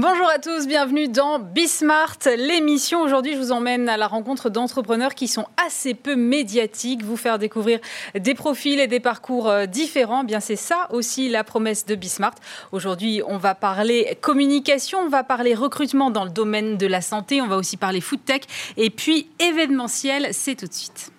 Bonjour 0.00 0.28
à 0.28 0.38
tous, 0.38 0.68
bienvenue 0.68 1.08
dans 1.08 1.40
Bismart, 1.40 2.18
l'émission. 2.36 3.02
Aujourd'hui, 3.02 3.32
je 3.32 3.38
vous 3.38 3.50
emmène 3.50 3.88
à 3.88 3.96
la 3.96 4.06
rencontre 4.06 4.48
d'entrepreneurs 4.48 5.16
qui 5.16 5.26
sont 5.26 5.46
assez 5.56 5.92
peu 5.92 6.14
médiatiques, 6.14 7.02
vous 7.02 7.16
faire 7.16 7.40
découvrir 7.40 7.80
des 8.14 8.34
profils 8.34 8.78
et 8.78 8.86
des 8.86 9.00
parcours 9.00 9.48
euh, 9.48 9.66
différents. 9.66 10.22
Bien, 10.22 10.38
c'est 10.38 10.54
ça 10.54 10.86
aussi 10.92 11.28
la 11.28 11.42
promesse 11.42 11.84
de 11.84 11.96
Bismart. 11.96 12.36
Aujourd'hui, 12.70 13.22
on 13.26 13.38
va 13.38 13.56
parler 13.56 14.16
communication, 14.20 15.00
on 15.00 15.08
va 15.08 15.24
parler 15.24 15.52
recrutement 15.52 16.12
dans 16.12 16.22
le 16.22 16.30
domaine 16.30 16.76
de 16.76 16.86
la 16.86 17.00
santé, 17.00 17.42
on 17.42 17.48
va 17.48 17.56
aussi 17.56 17.76
parler 17.76 18.00
food 18.00 18.24
tech 18.24 18.42
et 18.76 18.90
puis 18.90 19.28
événementiel. 19.40 20.28
C'est 20.30 20.54
tout 20.54 20.68
de 20.68 20.74
suite. 20.74 21.10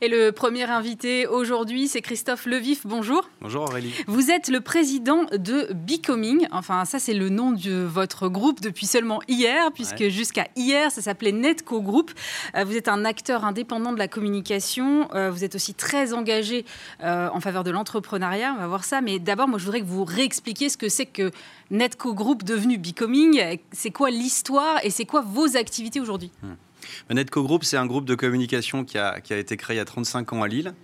Et 0.00 0.06
le 0.06 0.30
premier 0.30 0.62
invité 0.62 1.26
aujourd'hui, 1.26 1.88
c'est 1.88 2.02
Christophe 2.02 2.46
Levif. 2.46 2.86
Bonjour. 2.86 3.28
Bonjour 3.40 3.62
Aurélie. 3.62 3.92
Vous 4.06 4.30
êtes 4.30 4.48
le 4.48 4.60
président 4.60 5.24
de 5.32 5.72
Becoming. 5.72 6.46
Enfin, 6.52 6.84
ça, 6.84 7.00
c'est 7.00 7.14
le 7.14 7.30
nom 7.30 7.50
de 7.50 7.82
votre 7.82 8.28
groupe 8.28 8.60
depuis 8.60 8.86
seulement 8.86 9.20
hier, 9.26 9.72
puisque 9.72 10.06
jusqu'à 10.08 10.46
hier, 10.54 10.92
ça 10.92 11.02
s'appelait 11.02 11.32
Netco 11.32 11.82
Group. 11.82 12.12
Euh, 12.54 12.62
vous 12.62 12.76
êtes 12.76 12.86
un 12.86 13.04
acteur 13.04 13.44
indépendant 13.44 13.92
de 13.92 13.98
la 13.98 14.06
communication. 14.06 15.08
Euh, 15.14 15.32
vous 15.32 15.42
êtes 15.42 15.56
aussi 15.56 15.74
très 15.74 16.12
engagé 16.12 16.64
euh, 17.02 17.28
en 17.32 17.40
faveur 17.40 17.64
de 17.64 17.72
l'entrepreneuriat. 17.72 18.54
On 18.56 18.60
va 18.60 18.68
voir 18.68 18.84
ça. 18.84 19.00
Mais 19.00 19.18
d'abord, 19.18 19.48
moi, 19.48 19.58
je 19.58 19.64
voudrais 19.64 19.80
que 19.80 19.86
vous 19.86 20.04
réexpliquiez 20.04 20.68
ce 20.68 20.76
que 20.76 20.88
c'est 20.88 21.06
que 21.06 21.32
Netco 21.72 22.14
Group 22.14 22.44
devenu 22.44 22.78
Becoming. 22.78 23.58
C'est 23.72 23.90
quoi 23.90 24.10
l'histoire 24.10 24.78
et 24.84 24.90
c'est 24.90 25.06
quoi 25.06 25.22
vos 25.22 25.56
activités 25.56 25.98
aujourd'hui? 25.98 26.30
Hmm. 26.44 26.54
Netco 27.10 27.42
Group, 27.42 27.64
c'est 27.64 27.76
un 27.76 27.86
groupe 27.86 28.04
de 28.04 28.14
communication 28.14 28.84
qui 28.84 28.98
a, 28.98 29.18
été 29.30 29.56
créé 29.56 29.76
il 29.76 29.78
y 29.78 29.80
a 29.80 29.84
35 29.84 30.32
ans 30.32 30.42
à 30.42 30.48
Lille 30.48 30.74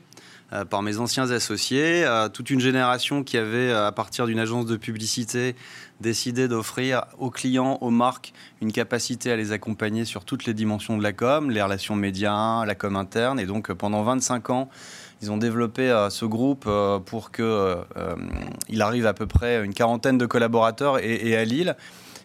euh, 0.53 0.65
par 0.65 0.83
mes 0.83 0.99
anciens 0.99 1.31
associés, 1.31 2.05
euh, 2.05 2.29
toute 2.29 2.51
une 2.51 2.61
génération 2.61 3.25
qui 3.25 3.39
avait, 3.39 3.71
euh, 3.71 3.87
à 3.87 3.93
partir 3.93 4.27
d'une 4.27 4.39
agence 4.39 4.67
de 4.67 4.77
publicité, 4.77 5.57
décidé 6.01 6.49
d'offrir 6.49 7.07
aux 7.19 7.31
clients, 7.31 7.79
aux 7.81 7.91
marques, 7.91 8.35
une 8.61 8.71
capacité 8.71 9.33
à 9.33 9.37
les 9.37 9.53
accompagner 9.53 10.05
sur 10.05 10.25
toutes 10.25 10.45
les 10.45 10.53
dimensions 10.53 10.99
de 10.99 11.03
la 11.03 11.13
com, 11.13 11.51
les 11.51 11.63
relations 11.63 11.97
médias, 11.97 12.65
la 12.67 12.75
com 12.75 12.95
interne. 12.95 13.41
Et 13.41 13.47
donc, 13.47 13.73
pendant 13.73 14.03
25 14.03 14.51
ans, 14.51 14.69
ils 15.23 15.33
ont 15.33 15.39
développé 15.39 15.89
ce 16.11 16.27
groupe 16.27 16.69
pour 17.07 17.33
qu'il 17.33 18.83
arrive 18.83 19.07
à 19.07 19.15
peu 19.15 19.27
près 19.27 19.65
une 19.65 19.73
quarantaine 19.73 20.19
de 20.19 20.27
collaborateurs 20.27 20.99
et 21.03 21.35
à 21.37 21.45
Lille. 21.45 21.77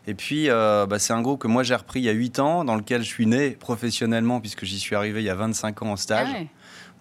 Et 0.09 0.15
puis, 0.15 0.49
euh, 0.49 0.88
bah, 0.88 0.97
c'est 0.97 1.13
un 1.13 1.21
groupe 1.21 1.39
que 1.39 1.47
moi 1.47 1.61
j'ai 1.61 1.75
repris 1.75 1.99
il 1.99 2.05
y 2.05 2.09
a 2.09 2.13
8 2.13 2.39
ans, 2.39 2.65
dans 2.65 2.75
lequel 2.75 3.03
je 3.03 3.07
suis 3.07 3.27
né 3.27 3.52
professionnellement, 3.52 4.39
puisque 4.39 4.65
j'y 4.65 4.79
suis 4.79 4.95
arrivé 4.95 5.21
il 5.21 5.25
y 5.25 5.29
a 5.29 5.35
25 5.35 5.83
ans 5.83 5.91
en 5.91 5.95
stage. 5.97 6.29
Ah 6.33 6.39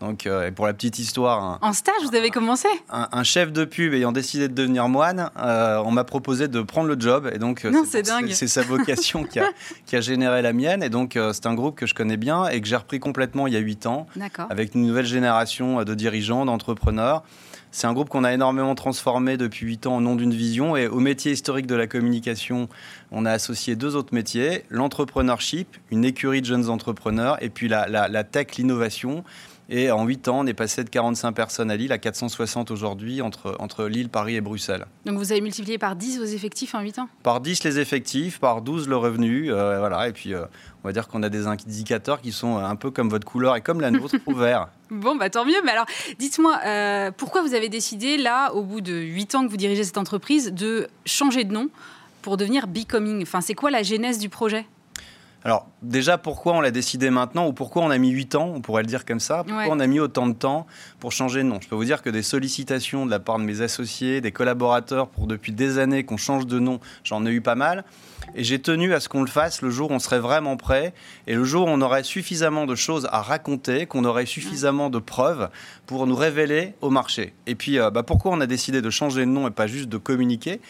Donc, 0.01 0.27
euh, 0.27 0.47
et 0.47 0.53
pour 0.53 0.67
la 0.67 0.75
petite 0.75 0.99
histoire. 0.99 1.59
en 1.61 1.73
stage, 1.73 2.03
vous 2.09 2.15
avez 2.15 2.31
commencé 2.31 2.69
un, 2.89 3.23
chef 3.25 3.53
de 3.53 3.65
pub 3.65 3.95
ayant 3.95 4.13
décidé 4.13 4.49
de 4.49 4.55
devenir 4.55 4.89
moine, 4.89 5.31
euh, 5.39 5.83
on 5.85 5.91
m'a 5.91 6.05
proposé 6.05 6.47
de 6.47 6.63
prendre 6.63 6.89
le 6.89 6.99
job. 6.99 7.29
Et 7.35 7.39
donc, 7.39 7.67
c'est 8.33 8.47
sa 8.47 8.63
vocation 8.63 9.25
qui, 9.25 9.41
a, 9.41 9.49
qui, 9.87 9.97
a, 9.97 10.01
généré 10.01 10.41
la 10.43 10.53
mienne. 10.53 10.83
Et 10.83 10.89
donc, 10.89 11.19
c'est 11.33 11.47
un 11.47 11.55
groupe 11.55 11.77
que 11.77 11.87
je 11.87 11.95
connais 11.95 12.17
bien 12.17 12.47
et 12.47 12.61
que 12.61 12.69
j'ai 12.69 12.77
repris 12.77 13.01
complètement 13.01 13.47
il 13.47 13.55
y 13.55 13.57
a 13.57 13.61
8 13.61 13.87
ans. 13.87 14.07
Avec 14.51 14.75
une 14.75 14.87
nouvelle 14.87 15.07
génération 15.07 15.83
de 15.83 15.95
dirigeants, 15.95 16.45
d'entrepreneurs. 16.45 17.25
C'est 17.71 17.87
un 17.87 17.93
groupe 17.93 18.09
qu'on 18.09 18.25
a 18.25 18.33
énormément 18.33 18.75
transformé 18.75 19.37
depuis 19.37 19.67
8 19.67 19.87
ans 19.89 19.97
au 19.97 20.01
nom 20.01 20.15
d'une 20.15 20.33
vision. 20.33 20.77
Et 20.77 20.87
au 20.87 21.01
métier 21.01 21.33
historique 21.33 21.67
de 21.67 21.75
la 21.75 21.87
communication, 21.87 22.69
on 23.11 23.27
a 23.27 23.33
associé 23.33 23.77
deux 23.77 23.95
autres 23.97 24.15
métiers, 24.15 24.65
l'entrepreneurship, 24.71 25.77
une 25.91 26.05
écurie 26.05 26.41
de 26.41 26.47
jeunes 26.47 26.71
entrepreneurs, 26.71 27.37
et 27.43 27.51
puis 27.51 27.69
la, 27.69 27.87
la 27.89 28.25
tech, 28.25 28.57
l'innovation. 28.57 29.25
Et 29.71 29.91
en 29.91 30.07
8 30.07 30.29
ans, 30.29 30.41
on 30.41 30.47
est 30.47 30.55
passé 30.55 30.83
de 30.83 30.89
45 30.89 31.33
personnes 31.33 31.71
à 31.71 31.77
Lille 31.77 31.93
à 31.93 31.99
460 31.99 32.71
aujourd'hui 32.71 33.21
entre, 33.21 33.55
entre 33.59 33.85
Lille, 33.85 34.09
Paris 34.09 34.37
et 34.37 34.41
Bruxelles. 34.41 34.87
Donc 35.05 35.19
vous 35.19 35.31
avez 35.31 35.43
multiplié 35.43 35.77
par 35.77 35.95
10 35.95 36.19
vos 36.19 36.25
effectifs 36.25 36.75
en 36.75 36.81
8 36.81 37.01
ans? 37.01 37.09
Par 37.23 37.41
10 37.41 37.65
les 37.65 37.79
effectifs, 37.79 38.41
par 38.41 38.63
12 38.63 38.89
le 38.89 38.97
revenu. 38.97 39.53
Euh, 39.53 39.79
voilà. 39.79 40.09
Et 40.09 40.13
puis 40.13 40.33
euh, 40.33 40.47
on 40.83 40.89
va 40.89 40.93
dire 40.93 41.07
qu'on 41.07 41.23
a 41.23 41.29
des 41.29 41.47
indicateurs 41.47 42.23
qui 42.23 42.33
sont 42.33 42.57
un 42.57 42.77
peu 42.77 42.91
comme 42.91 43.11
votre 43.11 43.27
couleur 43.27 43.57
et 43.57 43.61
comme 43.61 43.83
la 43.83 43.91
nôtre, 43.91 44.17
au 44.27 44.35
vert. 44.35 44.69
Bon, 44.91 45.17
bah 45.17 45.29
tant 45.29 45.45
mieux. 45.45 45.61
Mais 45.65 45.73
alors, 45.73 45.87
dites-moi, 46.19 46.59
euh, 46.65 47.11
pourquoi 47.15 47.43
vous 47.43 47.53
avez 47.53 47.69
décidé, 47.69 48.17
là, 48.17 48.55
au 48.55 48.63
bout 48.63 48.81
de 48.81 48.95
8 48.95 49.35
ans 49.35 49.45
que 49.45 49.51
vous 49.51 49.59
dirigez 49.59 49.85
cette 49.85 49.99
entreprise, 49.99 50.51
de 50.53 50.89
changer 51.05 51.45
de 51.45 51.53
nom 51.53 51.69
pour 52.23 52.39
devenir 52.39 52.69
Becoming? 52.69 53.21
Enfin, 53.23 53.43
c'est 53.43 53.55
quoi 53.55 53.71
la 53.71 53.83
genèse 53.83 54.19
du 54.19 54.31
projet? 54.31 54.65
Alors 55.45 55.69
déjà, 55.83 56.19
pourquoi 56.19 56.55
on 56.55 56.61
l'a 56.61 56.73
décidé 56.73 57.11
maintenant 57.11 57.47
ou 57.47 57.53
pourquoi 57.53 57.83
on 57.83 57.91
a 57.91 57.99
mis 57.99 58.11
8 58.11 58.35
ans, 58.35 58.53
on 58.55 58.61
pourrait 58.61 58.83
le 58.83 58.89
dire 58.89 59.05
comme 59.05 59.21
ça, 59.21 59.45
pourquoi 59.45 59.69
on 59.71 59.79
a 59.79 59.87
mis 59.87 60.01
autant 60.01 60.27
de 60.27 60.33
temps 60.33 60.67
pour 60.99 61.13
changer 61.13 61.43
de 61.43 61.49
nom? 61.49 61.61
Je 61.61 61.69
peux 61.69 61.77
vous 61.77 61.85
dire 61.85 62.03
que 62.03 62.11
des 62.11 62.23
sollicitations 62.23 63.07
de 63.07 63.11
la 63.11 63.21
part 63.21 63.39
de 63.39 63.45
mes 63.45 63.61
associés, 63.61 64.21
des 64.21 64.33
collaborateurs 64.33 65.09
pour 65.09 65.29
depuis 65.29 65.53
des 65.53 65.79
années 65.79 66.05
qu'on 66.05 66.17
change 66.17 66.47
de 66.47 66.59
nom, 66.59 66.81
j'en 67.05 67.25
ai 67.25 67.31
eu 67.31 67.41
pas 67.41 67.55
mal. 67.55 67.85
Et 68.35 68.43
j'ai 68.45 68.59
tenu 68.59 68.93
à 68.95 69.01
ce 69.01 69.09
qu'on 69.09 69.23
le 69.23 69.29
fasse 69.29 69.63
le 69.63 69.71
jour 69.71 69.91
où 69.91 69.95
on 69.95 69.99
serait 70.01 70.19
vraiment 70.19 70.57
prêt 70.57 70.93
et 71.27 71.35
le 71.35 71.45
jour 71.45 71.67
où 71.67 71.71
on 71.71 71.81
aurait 71.81 72.03
suffisamment 72.03 72.67
de 72.67 72.75
choses 72.75 73.09
à 73.13 73.23
raconter, 73.23 73.87
qu'on 73.87 74.05
aurait 74.05 74.27
suffisamment 74.27 74.91
de 74.91 74.99
preuves 74.99 75.49
pour 75.87 76.07
nous 76.07 76.17
révéler 76.17 76.75
au 76.81 76.91
marché. 76.91 77.33
Et 77.47 77.55
puis, 77.55 77.79
euh, 77.79 77.91
bah, 77.91 78.03
pourquoi 78.03 78.33
on 78.33 78.41
a 78.41 78.47
décidé 78.47 78.83
de 78.83 78.91
changer 78.91 79.21
de 79.21 79.31
nom 79.31 79.47
et 79.47 79.51
pas 79.53 79.67
juste 79.69 79.89
de 79.89 79.99
communiquer? 79.99 80.61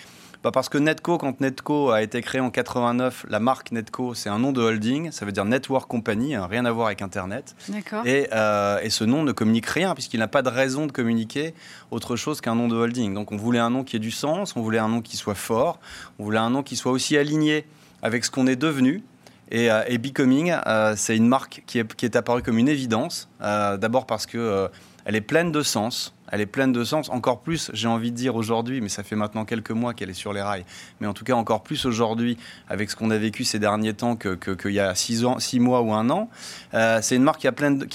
Bah, 0.45 0.53
parce 0.53 0.69
que 0.69 0.79
Netco, 0.79 1.19
quand 1.19 1.41
Netco 1.41 1.91
a 1.91 2.01
été 2.01 2.21
créé 2.21 2.41
en 2.41 2.51
89, 2.51 3.27
la 3.29 3.41
marque 3.41 3.73
Netco, 3.73 4.15
c'est 4.15 4.29
un 4.29 4.39
nom 4.39 4.53
de 4.53 4.61
holding, 4.61 5.11
ça 5.11 5.27
veut 5.27 5.33
dire 5.33 5.45
Network 5.45 5.91
Company, 5.91 6.37
hein, 6.37 6.47
rien 6.49 6.65
à 6.65 6.71
voir 6.71 6.87
avec 6.87 7.03
Internet. 7.03 7.57
Et, 8.05 8.29
euh, 8.33 8.79
et, 8.81 8.91
ce 8.91 9.03
nom 9.03 9.25
ne 9.25 9.33
communique 9.33 9.67
rien, 9.67 9.95
puisqu'il 9.95 10.21
n'a 10.21 10.29
pas 10.29 10.43
de 10.43 10.49
raison 10.49 10.87
de 10.87 10.93
communiquer 10.93 11.55
autre 11.91 12.15
chose 12.15 12.41
qu'un 12.41 12.55
nom 12.55 12.69
de 12.69 12.77
holding. 12.77 13.15
Donc 13.15 13.33
on 13.33 13.37
voulait 13.37 13.59
un 13.59 13.71
nom 13.71 13.83
qui 13.83 13.97
ait 13.97 14.01
du 14.01 14.13
sens, 14.13 14.55
on 14.55 14.63
voulait 14.63 14.79
un 14.79 14.89
nom 14.89 15.01
qui 15.01 15.17
soit 15.17 15.35
fort, 15.35 15.81
on 16.21 16.25
voulait 16.25 16.39
un 16.39 16.51
nom 16.51 16.63
qui 16.63 16.77
soit 16.77 16.93
aussi 16.93 17.17
aligné 17.17 17.67
avec 18.03 18.25
ce 18.25 18.31
qu'on 18.31 18.47
est 18.47 18.57
devenu. 18.57 19.03
Et, 19.51 19.73
euh, 19.73 19.83
et 19.89 19.99
Becoming, 19.99 20.55
euh, 20.67 20.95
c'est 20.97 21.17
une 21.17 21.27
marque 21.27 21.65
qui 21.67 21.81
est, 21.81 21.95
qui 21.95 22.05
est, 22.05 22.15
apparue 22.15 22.43
comme 22.43 22.59
une 22.59 22.69
évidence. 22.69 23.29
D'abord 23.41 24.07
parce 24.07 24.27
que 24.27 24.69
elle 25.09 25.17
est 25.17 25.23
pleine 25.23 25.51
de 25.51 25.63
sens 25.63 26.15
elle 26.31 26.41
est 26.41 26.47
pleine 26.47 26.73
de 26.73 26.85
sens. 26.85 27.09
Encore 27.11 27.41
plus, 27.41 27.71
j'ai 27.73 27.89
envie 27.89 28.11
de 28.11 28.17
dire 28.17 28.37
aujourd'hui, 28.37 28.81
mais 28.81 28.89
ça 28.89 29.03
fait 29.03 29.17
maintenant 29.17 29.45
quelques 29.45 29.71
mois 29.71 29.95
qu'elle 29.95 30.11
est 30.11 30.15
sur 30.15 30.33
les 30.33 30.43
rails, 30.43 30.65
mais 31.01 31.07
en 31.07 31.15
tout 31.15 31.25
cas 31.25 31.35
encore 31.35 31.63
plus 31.63 31.87
aujourd'hui 31.87 32.37
avec 32.69 32.91
ce 32.91 32.97
qu'on 32.97 33.11
a 33.11 33.19
vécu 33.19 33.45
ces 33.45 33.59
derniers 33.59 33.95
temps 33.95 34.17
qu'il 34.17 34.37
que, 34.37 34.69
y 34.69 34.81
a 34.81 34.95
six, 34.95 35.25
mois 35.59 35.81
ou 35.81 35.93
un 35.93 36.11
an. 36.11 36.29
Euh, 36.75 36.99
c'est 37.03 37.17
une 37.17 37.23
marque 37.23 37.41
qui 37.41 37.47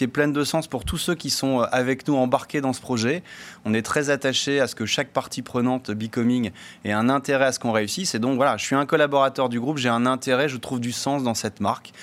est 0.03 0.07
pleine 0.07 0.33
de 0.33 0.43
sens 0.43 0.67
pour 0.67 0.85
tous 0.85 0.97
ceux 0.97 1.15
qui 1.15 1.29
sont 1.29 1.61
euh, 1.61 1.65
avec 1.71 2.07
nous 2.07 2.15
embarqués 2.15 2.61
dans 2.61 2.73
ce 2.73 2.81
projet. 2.81 3.23
On 3.65 3.73
est 3.73 3.83
très 3.83 4.09
attaché 4.09 4.59
à 4.59 4.67
ce 4.67 4.75
que 4.75 4.85
chaque 4.85 5.09
partie 5.09 5.41
prenante 5.41 5.91
Becoming 5.91 6.51
ait 6.85 6.91
un 6.91 7.09
intérêt 7.09 7.45
à 7.45 7.51
ce 7.51 7.59
qu'on 7.59 7.71
réussisse. 7.71 8.15
Et 8.15 8.19
donc 8.19 8.35
voilà, 8.35 8.57
je 8.57 8.65
suis 8.65 8.75
un 8.75 8.85
collaborateur 8.85 9.49
du 9.49 9.59
groupe, 9.59 9.77
j'ai 9.77 9.89
un 9.89 10.05
intérêt, 10.05 10.49
je 10.49 10.57
trouve 10.57 10.79
du 10.79 10.91
sens 10.91 11.23
dans 11.23 11.35
cette 11.35 11.59
marque. 11.59 11.93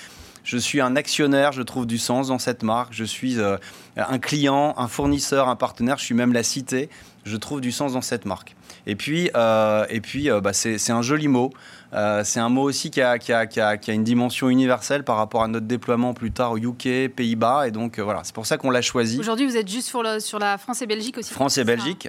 Je 0.43 0.57
suis 0.57 0.81
un 0.81 0.95
actionnaire, 0.95 1.51
je 1.51 1.61
trouve 1.61 1.85
du 1.85 1.97
sens 1.97 2.27
dans 2.29 2.39
cette 2.39 2.63
marque. 2.63 2.93
Je 2.93 3.03
suis 3.03 3.39
euh, 3.39 3.57
un 3.95 4.19
client, 4.19 4.73
un 4.77 4.87
fournisseur, 4.87 5.49
un 5.49 5.55
partenaire. 5.55 5.97
Je 5.97 6.05
suis 6.05 6.15
même 6.15 6.33
la 6.33 6.43
cité. 6.43 6.89
Je 7.25 7.37
trouve 7.37 7.61
du 7.61 7.71
sens 7.71 7.93
dans 7.93 8.01
cette 8.01 8.25
marque. 8.25 8.55
Et 8.87 8.95
puis, 8.95 9.29
euh, 9.35 9.85
et 9.89 10.01
puis 10.01 10.29
euh, 10.29 10.41
bah, 10.41 10.53
c'est 10.53 10.91
un 10.91 11.01
joli 11.01 11.27
mot. 11.27 11.51
Euh, 11.93 12.21
c'est 12.23 12.39
un 12.39 12.47
mot 12.47 12.61
aussi 12.61 12.89
qui 12.89 13.01
a, 13.01 13.19
qui, 13.19 13.33
a, 13.33 13.45
qui, 13.45 13.59
a, 13.59 13.75
qui 13.75 13.91
a, 13.91 13.93
une 13.93 14.05
dimension 14.05 14.47
universelle 14.47 15.03
par 15.03 15.17
rapport 15.17 15.43
à 15.43 15.49
notre 15.49 15.65
déploiement 15.65 16.13
plus 16.13 16.31
tard 16.31 16.53
au 16.53 16.57
UK, 16.57 17.09
Pays-Bas. 17.13 17.67
Et 17.67 17.71
donc 17.71 17.99
voilà, 17.99 18.21
c'est 18.23 18.33
pour 18.33 18.45
ça 18.45 18.57
qu'on 18.57 18.69
l'a 18.69 18.81
choisi. 18.81 19.19
Aujourd'hui, 19.19 19.45
vous 19.45 19.57
êtes 19.57 19.67
juste 19.67 19.87
sur, 19.87 20.01
le, 20.01 20.21
sur 20.21 20.39
la 20.39 20.57
France 20.57 20.81
et 20.81 20.87
Belgique 20.87 21.17
aussi. 21.17 21.33
France 21.33 21.57
et 21.57 21.65
Belgique, 21.65 22.07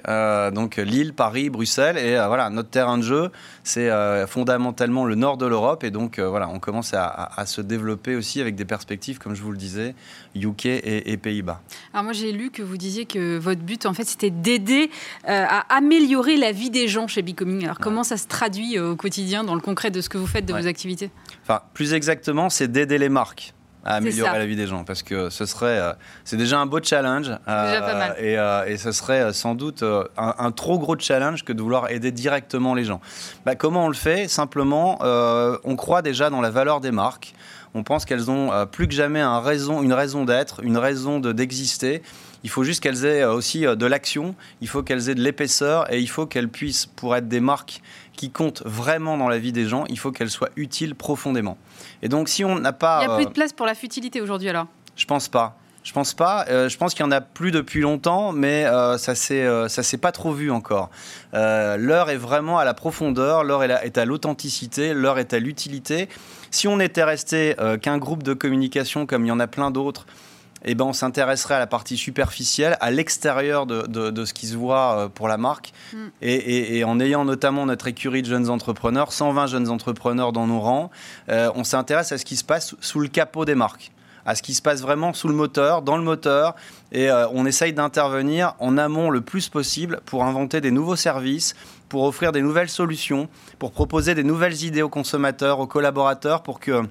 donc 0.53 0.77
Lille, 0.77 1.13
Paris, 1.13 1.49
Bruxelles. 1.49 1.97
Et 1.97 2.15
voilà, 2.15 2.49
notre 2.49 2.69
terrain 2.69 2.97
de 2.97 3.03
jeu, 3.03 3.29
c'est 3.65 3.89
fondamentalement 4.27 5.03
le 5.03 5.15
nord 5.15 5.35
de 5.35 5.45
l'Europe. 5.45 5.83
Et 5.83 5.91
donc 5.91 6.17
voilà, 6.17 6.47
on 6.47 6.59
commence 6.59 6.93
à, 6.93 7.05
à, 7.35 7.45
se 7.45 7.59
développer 7.59 8.15
aussi 8.15 8.39
avec 8.39 8.55
des 8.55 8.65
perspectives, 8.65 9.19
comme 9.19 9.35
je 9.35 9.41
vous 9.41 9.51
le 9.51 9.57
disais, 9.57 9.95
UK 10.33 10.65
et, 10.67 11.11
et 11.11 11.17
Pays-Bas. 11.17 11.59
Alors 11.93 12.05
moi, 12.05 12.13
j'ai 12.13 12.31
lu 12.31 12.51
que 12.51 12.61
vous 12.61 12.77
disiez 12.77 13.05
que 13.05 13.37
votre 13.37 13.61
but, 13.61 13.85
en 13.85 13.93
fait, 13.93 14.05
c'était 14.05 14.29
d'aider 14.29 14.89
à 15.25 15.75
améliorer 15.75 16.37
la 16.37 16.52
vie 16.53 16.69
des 16.69 16.87
gens 16.87 17.07
chez 17.07 17.21
Becoming. 17.21 17.65
Alors 17.65 17.79
comment 17.79 18.03
ça 18.03 18.15
se 18.15 18.27
traduit 18.27 18.79
au 18.79 18.95
quotidien 18.95 19.43
dans 19.43 19.55
le 19.55 19.61
concret 19.61 19.91
de 19.91 19.99
ce 19.99 20.07
que 20.07 20.17
vous 20.17 20.27
faites 20.27 20.45
de 20.45 20.53
vos 20.53 20.67
activités? 20.67 21.11
Enfin, 21.43 21.61
plus 21.73 21.93
exactement, 21.93 22.49
c'est 22.49 22.71
d'aider 22.71 22.97
les 22.97 23.09
marques 23.09 23.53
à 23.83 23.95
améliorer 23.95 24.39
la 24.39 24.45
vie 24.45 24.55
des 24.55 24.67
gens 24.67 24.83
parce 24.83 25.03
que 25.03 25.29
ce 25.29 25.45
serait 25.45 25.79
euh, 25.79 25.93
c'est 26.23 26.37
déjà 26.37 26.59
un 26.59 26.65
beau 26.65 26.79
challenge 26.81 27.31
euh, 27.47 28.13
Et, 28.17 28.37
euh, 28.37 28.65
et, 28.65 28.77
ce 28.77 28.91
serait 28.91 29.33
sans 29.33 29.55
doute 29.55 29.83
un, 30.17 30.51
trop 30.51 30.79
gros 30.79 30.97
challenge 30.97 31.43
que 31.43 31.53
de 31.53 31.61
vouloir 31.61 31.91
aider 31.91 32.11
directement 32.11 32.73
les 32.73 32.85
gens. 32.85 33.01
Bah, 33.45 33.55
comment 33.55 33.85
on 33.85 33.87
le 33.89 33.93
fait? 33.93 34.27
Simplement, 34.27 34.99
on 35.01 35.75
croit 35.75 36.01
déjà 36.01 36.29
dans 36.29 36.41
la 36.41 36.49
valeur 36.49 36.79
des 36.79 36.91
marques. 36.91 37.33
On 37.75 37.83
pense 37.83 38.05
qu'elles 38.05 38.29
ont 38.29 38.51
plus 38.67 38.87
que 38.87 38.93
jamais 38.93 39.19
un 39.19 39.39
raison, 39.39 39.81
une 39.81 39.93
raison 39.93 40.25
d'être, 40.25 40.63
une 40.63 40.77
raison 40.77 41.19
d'exister. 41.19 42.03
Il 42.43 42.49
faut 42.49 42.63
juste 42.63 42.81
qu'elles 42.81 43.05
aient 43.05 43.23
aussi 43.23 43.61
de 43.61 43.85
l'action, 43.85 44.35
il 44.61 44.67
faut 44.67 44.83
qu'elles 44.83 45.09
aient 45.09 45.15
de 45.15 45.21
l'épaisseur 45.21 45.91
et 45.91 45.99
il 45.99 46.09
faut 46.09 46.25
qu'elles 46.25 46.49
puissent, 46.49 46.85
pour 46.85 47.15
être 47.15 47.27
des 47.27 47.39
marques 47.39 47.81
qui 48.15 48.29
compte 48.29 48.63
vraiment 48.65 49.17
dans 49.17 49.27
la 49.27 49.39
vie 49.39 49.51
des 49.51 49.65
gens, 49.65 49.85
il 49.89 49.97
faut 49.97 50.11
qu'elle 50.11 50.29
soit 50.29 50.49
utile 50.55 50.95
profondément. 50.95 51.57
Et 52.01 52.09
donc, 52.09 52.29
si 52.29 52.45
on 52.45 52.59
n'a 52.59 52.73
pas. 52.73 53.01
Il 53.03 53.07
n'y 53.07 53.13
a 53.13 53.15
plus 53.17 53.25
de 53.25 53.31
place 53.31 53.53
pour 53.53 53.65
la 53.65 53.75
futilité 53.75 54.21
aujourd'hui 54.21 54.49
alors? 54.49 54.67
Je 54.95 55.05
pense 55.05 55.27
pas. 55.27 55.57
Je 55.83 55.91
pense 55.91 56.13
pas. 56.13 56.45
Euh, 56.49 56.69
je 56.69 56.77
pense 56.77 56.93
qu'il 56.93 57.05
y 57.05 57.07
en 57.07 57.11
a 57.11 57.19
plus 57.19 57.51
depuis 57.51 57.81
longtemps, 57.81 58.31
mais 58.31 58.65
euh, 58.65 58.97
ça 58.97 59.15
s'est 59.15 59.43
euh, 59.43 59.67
ça 59.67 59.83
s'est 59.83 59.97
pas 59.97 60.13
trop 60.13 60.31
vu 60.31 60.49
encore. 60.49 60.89
l'heure 61.33 62.09
est 62.09 62.17
vraiment 62.17 62.57
à 62.57 62.63
la 62.63 62.73
profondeur, 62.73 63.43
l'heure 63.43 63.63
est 63.63 63.97
à 63.97 64.05
l'authenticité, 64.05 64.93
l'heure 64.93 65.19
est 65.19 65.33
à 65.33 65.39
l'utilité. 65.39 66.07
Si 66.51 66.67
on 66.67 66.79
était 66.79 67.03
resté 67.03 67.55
qu'un 67.81 67.97
groupe 67.97 68.23
de 68.23 68.33
communication 68.33 69.05
comme 69.05 69.25
il 69.25 69.29
y 69.29 69.31
en 69.31 69.39
a 69.39 69.47
plein 69.47 69.71
d'autres, 69.71 70.05
eh 70.65 70.75
ben, 70.75 70.85
on 70.85 70.93
s'intéresserait 70.93 71.55
à 71.55 71.59
la 71.59 71.67
partie 71.67 71.97
superficielle, 71.97 72.77
à 72.79 72.91
l'extérieur 72.91 73.65
de, 73.65 73.87
de, 73.87 74.25
ce 74.25 74.33
qui 74.33 74.47
se 74.47 74.55
voit 74.55 75.09
pour 75.13 75.27
la 75.27 75.37
marque. 75.37 75.73
Mm. 75.93 75.97
Et, 76.21 76.77
et, 76.77 76.83
en 76.83 76.99
ayant 76.99 77.25
notamment 77.25 77.65
notre 77.65 77.87
écurie 77.87 78.21
de 78.21 78.27
jeunes 78.27 78.49
entrepreneurs, 78.49 79.11
120 79.11 79.47
jeunes 79.47 79.69
entrepreneurs 79.69 80.31
dans 80.31 80.47
nos 80.47 80.59
rangs, 80.59 80.91
on 81.27 81.63
s'intéresse 81.63 82.11
à 82.11 82.17
ce 82.17 82.25
qui 82.25 82.35
se 82.35 82.43
passe 82.43 82.75
sous 82.79 82.99
le 82.99 83.07
capot 83.07 83.45
des 83.45 83.55
marques 83.55 83.91
à 84.25 84.35
ce 84.35 84.41
qui 84.41 84.53
se 84.53 84.61
passe 84.61 84.81
vraiment 84.81 85.13
sous 85.13 85.27
le 85.27 85.33
moteur, 85.33 85.81
dans 85.81 85.97
le 85.97 86.03
moteur, 86.03 86.55
et 86.91 87.09
euh, 87.09 87.27
on 87.29 87.45
essaye 87.45 87.73
d'intervenir 87.73 88.55
en 88.59 88.77
amont 88.77 89.09
le 89.09 89.21
plus 89.21 89.49
possible 89.49 89.99
pour 90.05 90.23
inventer 90.23 90.61
des 90.61 90.71
nouveaux 90.71 90.95
services, 90.95 91.55
pour 91.89 92.03
offrir 92.03 92.31
des 92.31 92.41
nouvelles 92.41 92.69
solutions, 92.69 93.27
pour 93.59 93.71
proposer 93.71 94.15
des 94.15 94.23
nouvelles 94.23 94.63
idées 94.63 94.81
aux 94.81 94.89
consommateurs, 94.89 95.59
aux 95.59 95.67
collaborateurs, 95.67 96.43
pour 96.43 96.59
que 96.59 96.83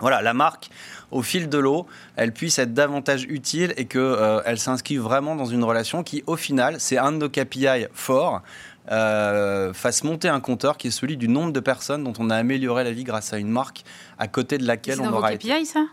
voilà, 0.00 0.20
la 0.20 0.34
marque, 0.34 0.70
au 1.12 1.22
fil 1.22 1.48
de 1.48 1.58
l'eau, 1.58 1.86
elle 2.16 2.32
puisse 2.32 2.58
être 2.58 2.74
davantage 2.74 3.24
utile 3.28 3.72
et 3.76 3.84
qu'elle 3.84 4.00
euh, 4.00 4.56
s'inscrive 4.56 5.00
vraiment 5.00 5.36
dans 5.36 5.44
une 5.44 5.62
relation 5.62 6.02
qui, 6.02 6.24
au 6.26 6.36
final, 6.36 6.76
c'est 6.78 6.98
un 6.98 7.12
de 7.12 7.18
nos 7.18 7.28
KPI 7.28 7.86
forts. 7.92 8.42
Euh, 8.90 9.72
fasse 9.72 10.02
monter 10.02 10.28
un 10.28 10.40
compteur 10.40 10.76
qui 10.76 10.88
est 10.88 10.90
celui 10.90 11.16
du 11.16 11.28
nombre 11.28 11.52
de 11.52 11.60
personnes 11.60 12.02
dont 12.02 12.14
on 12.18 12.30
a 12.30 12.36
amélioré 12.36 12.82
la 12.82 12.90
vie 12.90 13.04
grâce 13.04 13.32
à 13.32 13.38
une 13.38 13.48
marque 13.48 13.84
à 14.18 14.26
côté 14.26 14.58
de 14.58 14.66
laquelle 14.66 15.00
on 15.00 15.12
aura 15.12 15.36
KPI, 15.36 15.66
ça? 15.66 15.84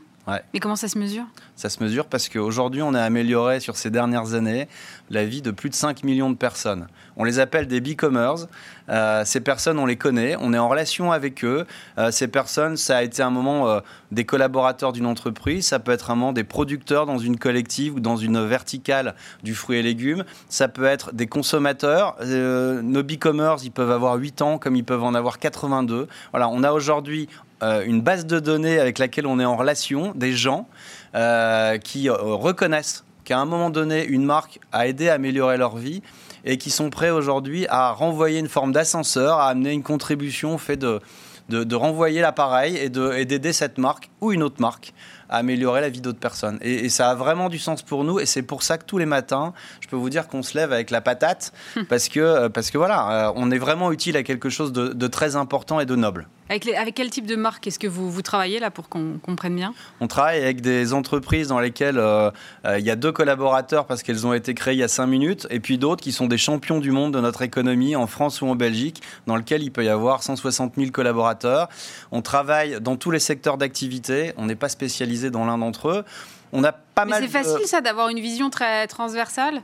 Mais 0.54 0.60
comment 0.60 0.76
ça 0.76 0.88
se 0.88 0.98
mesure? 0.98 1.26
Ça 1.56 1.70
se 1.70 1.84
mesure 1.84 2.06
parce 2.06 2.30
qu'aujourd'hui, 2.30 2.82
on 2.82 2.94
a 2.94 3.02
amélioré 3.02 3.60
sur 3.60 3.78
ces 3.78 3.90
dernières 3.90 4.34
années 4.34 4.68
la 5.10 5.26
vie 5.26 5.42
de 5.42 5.52
plus 5.52 5.70
de 5.70 5.76
5 5.76 6.04
millions 6.04 6.30
de 6.30 6.36
personnes. 6.36 6.88
On 7.18 7.26
les 7.26 7.40
appelle 7.40 7.68
des 7.68 7.82
b-commerce. 7.82 8.48
Euh, 8.90 9.24
ces 9.26 9.42
personnes, 9.42 9.78
on 9.78 9.86
les 9.86 9.98
connaît, 9.98 10.36
on 10.40 10.54
est 10.54 10.58
en 10.58 10.70
relation 10.70 11.12
avec 11.12 11.44
eux. 11.44 11.66
Euh, 11.98 12.12
ces 12.12 12.28
personnes, 12.28 12.78
ça 12.78 12.98
a 12.98 13.04
été 13.04 13.22
un 13.22 13.30
moment 13.30 13.68
euh, 13.68 13.82
des 14.12 14.26
collaborateurs 14.26 14.94
d'une 14.94 15.06
entreprise, 15.06 15.68
ça 15.68 15.80
peut 15.80 15.92
être 15.92 16.12
un 16.12 16.16
moment 16.16 16.34
des 16.34 16.44
producteurs 16.44 17.06
dans 17.06 17.18
une 17.18 17.38
collective 17.38 17.96
ou 17.96 18.00
dans 18.00 18.16
une 18.16 18.44
verticale 18.46 19.16
du 19.44 19.54
fruit 19.54 19.78
et 19.78 19.84
légumes, 19.84 20.24
ça 20.48 20.70
peut 20.70 20.86
être 20.86 21.14
des 21.14 21.28
consommateurs. 21.28 22.16
nos 22.24 23.04
b-commerce, 23.04 23.64
ils 23.64 23.72
peuvent 23.72 23.92
avoir 23.92 24.16
8 24.16 24.42
ans 24.42 24.58
comme 24.58 24.76
ils 24.76 24.86
peuvent 24.86 25.04
en 25.04 25.14
avoir 25.14 25.40
82. 25.40 26.08
Voilà, 26.32 26.50
on 26.50 26.64
a 26.64 26.72
aujourd'hui 26.72 27.28
euh, 27.62 27.84
une 27.86 28.02
base 28.02 28.26
de 28.26 28.40
données 28.40 28.80
avec 28.80 29.00
laquelle 29.00 29.28
on 29.28 29.40
est 29.40 29.46
en 29.46 29.58
relation, 29.58 30.14
des 30.16 30.32
gens 30.32 30.68
euh, 31.16 31.78
qui 31.78 32.10
euh, 32.10 32.16
reconnaissent 32.16 33.04
qu'à 33.26 33.38
un 33.38 33.46
moment 33.46 33.70
donné, 33.70 34.06
une 34.06 34.24
marque 34.24 34.60
a 34.72 34.88
aidé 34.88 35.10
à 35.10 35.16
améliorer 35.16 35.58
leur 35.58 35.76
vie 35.76 36.02
et 36.46 36.58
qui 36.58 36.70
sont 36.70 36.90
prêts 36.90 37.10
aujourd'hui 37.10 37.68
à 37.70 37.92
renvoyer 37.92 38.40
une 38.40 38.48
forme 38.48 38.72
d'ascenseur, 38.72 39.40
à 39.40 39.50
amener 39.50 39.74
une 39.74 39.84
contribution 39.84 40.58
fait 40.58 40.78
de, 40.78 41.02
de, 41.50 41.76
renvoyer 41.76 42.22
l'appareil 42.22 42.78
et 42.78 42.90
d'aider 42.90 43.54
cette 43.54 43.78
marque 43.78 44.10
ou 44.22 44.32
une 44.32 44.42
autre 44.42 44.62
marque 44.62 44.94
à 45.30 45.38
améliorer 45.38 45.82
la 45.82 45.90
vie 45.90 46.00
d'autres 46.00 46.20
personnes. 46.20 46.58
Et, 46.62 46.88
ça 46.90 47.12
a 47.12 47.16
vraiment 47.16 47.50
du 47.50 47.60
sens 47.60 47.82
pour 47.82 48.06
nous 48.06 48.20
et 48.20 48.26
c'est 48.26 48.42
pour 48.42 48.64
ça 48.64 48.78
que 48.78 48.86
tous 48.86 48.98
les 48.98 49.06
matins, 49.06 49.54
je 49.82 49.88
peux 49.88 49.98
vous 49.98 50.10
dire 50.10 50.28
qu'on 50.28 50.42
se 50.44 50.58
lève 50.58 50.72
avec 50.72 50.90
la 50.90 51.02
patate 51.02 51.52
parce 51.90 52.08
que, 52.08 52.48
parce 52.48 52.72
que 52.72 52.78
voilà, 52.78 53.34
on 53.36 53.52
est 53.52 53.58
vraiment 53.58 53.92
utile 53.92 54.16
à 54.16 54.24
quelque 54.24 54.50
chose 54.50 54.72
de, 54.72 55.08
très 55.08 55.36
important 55.36 55.80
et 55.80 55.86
de 55.86 55.96
noble. 55.96 56.28
Avec, 56.50 56.68
avec, 56.68 56.96
quel 56.96 57.10
type 57.10 57.28
de 57.28 57.36
marque 57.36 57.68
est-ce 57.68 57.78
que 57.78 57.88
vous, 57.88 58.10
vous 58.10 58.22
travaillez 58.22 58.60
là 58.60 58.72
pour 58.72 58.90
qu'on 58.90 59.20
comprenne 59.22 59.56
bien? 59.56 59.74
On 60.00 60.08
travaille 60.08 60.42
avec 60.42 60.62
des 60.62 60.94
entreprises 60.94 61.48
dans 61.48 61.60
lesquelles 61.60 62.00
euh, 62.00 62.32
il 62.66 62.84
y 62.84 62.90
a 62.90 62.96
deux 62.96 63.12
collaborateurs 63.12 63.86
parce 63.86 64.02
qu'elles 64.02 64.26
ont 64.26 64.34
été 64.34 64.54
créées 64.54 64.74
il 64.74 64.80
y 64.80 64.84
a 64.84 64.88
cinq 64.88 65.08
minutes 65.08 65.48
et 65.50 65.60
puis 65.60 65.78
d'autres 65.78 66.02
qui 66.02 66.12
sont 66.12 66.28
des 66.28 66.38
champions 66.38 66.80
du 66.80 66.92
monde 66.92 67.14
de 67.14 67.20
notre 67.20 67.44
économie 67.44 67.96
en 67.96 68.08
France 68.08 68.42
ou 68.42 68.48
en 68.48 68.56
Belgique 68.56 69.02
dans 69.28 69.36
lesquelles 69.36 69.64
il 69.64 69.72
peut 69.72 69.86
y 69.86 69.90
avoir 69.90 70.24
160 70.24 70.74
000 70.76 70.92
collaborateurs. 70.92 71.70
On 72.12 72.22
travaille 72.22 72.82
dans 72.82 72.96
tous 72.96 73.12
les 73.12 73.20
secteurs 73.20 73.58
d'activité, 73.58 74.34
on 74.38 74.46
n'est 74.46 74.56
pas 74.56 74.70
spécialisé 74.70 75.30
dans 75.30 75.46
l'un 75.46 75.58
d'entre 75.58 75.90
eux. 75.90 76.06
On 76.52 76.64
a 76.64 76.72
pas 76.72 77.06
Mais 77.06 77.20
C'est 77.20 77.28
facile 77.28 77.66
ça 77.66 77.82
d'avoir 77.82 78.10
une 78.10 78.20
vision 78.20 78.50
très 78.50 78.88
transversale? 78.88 79.62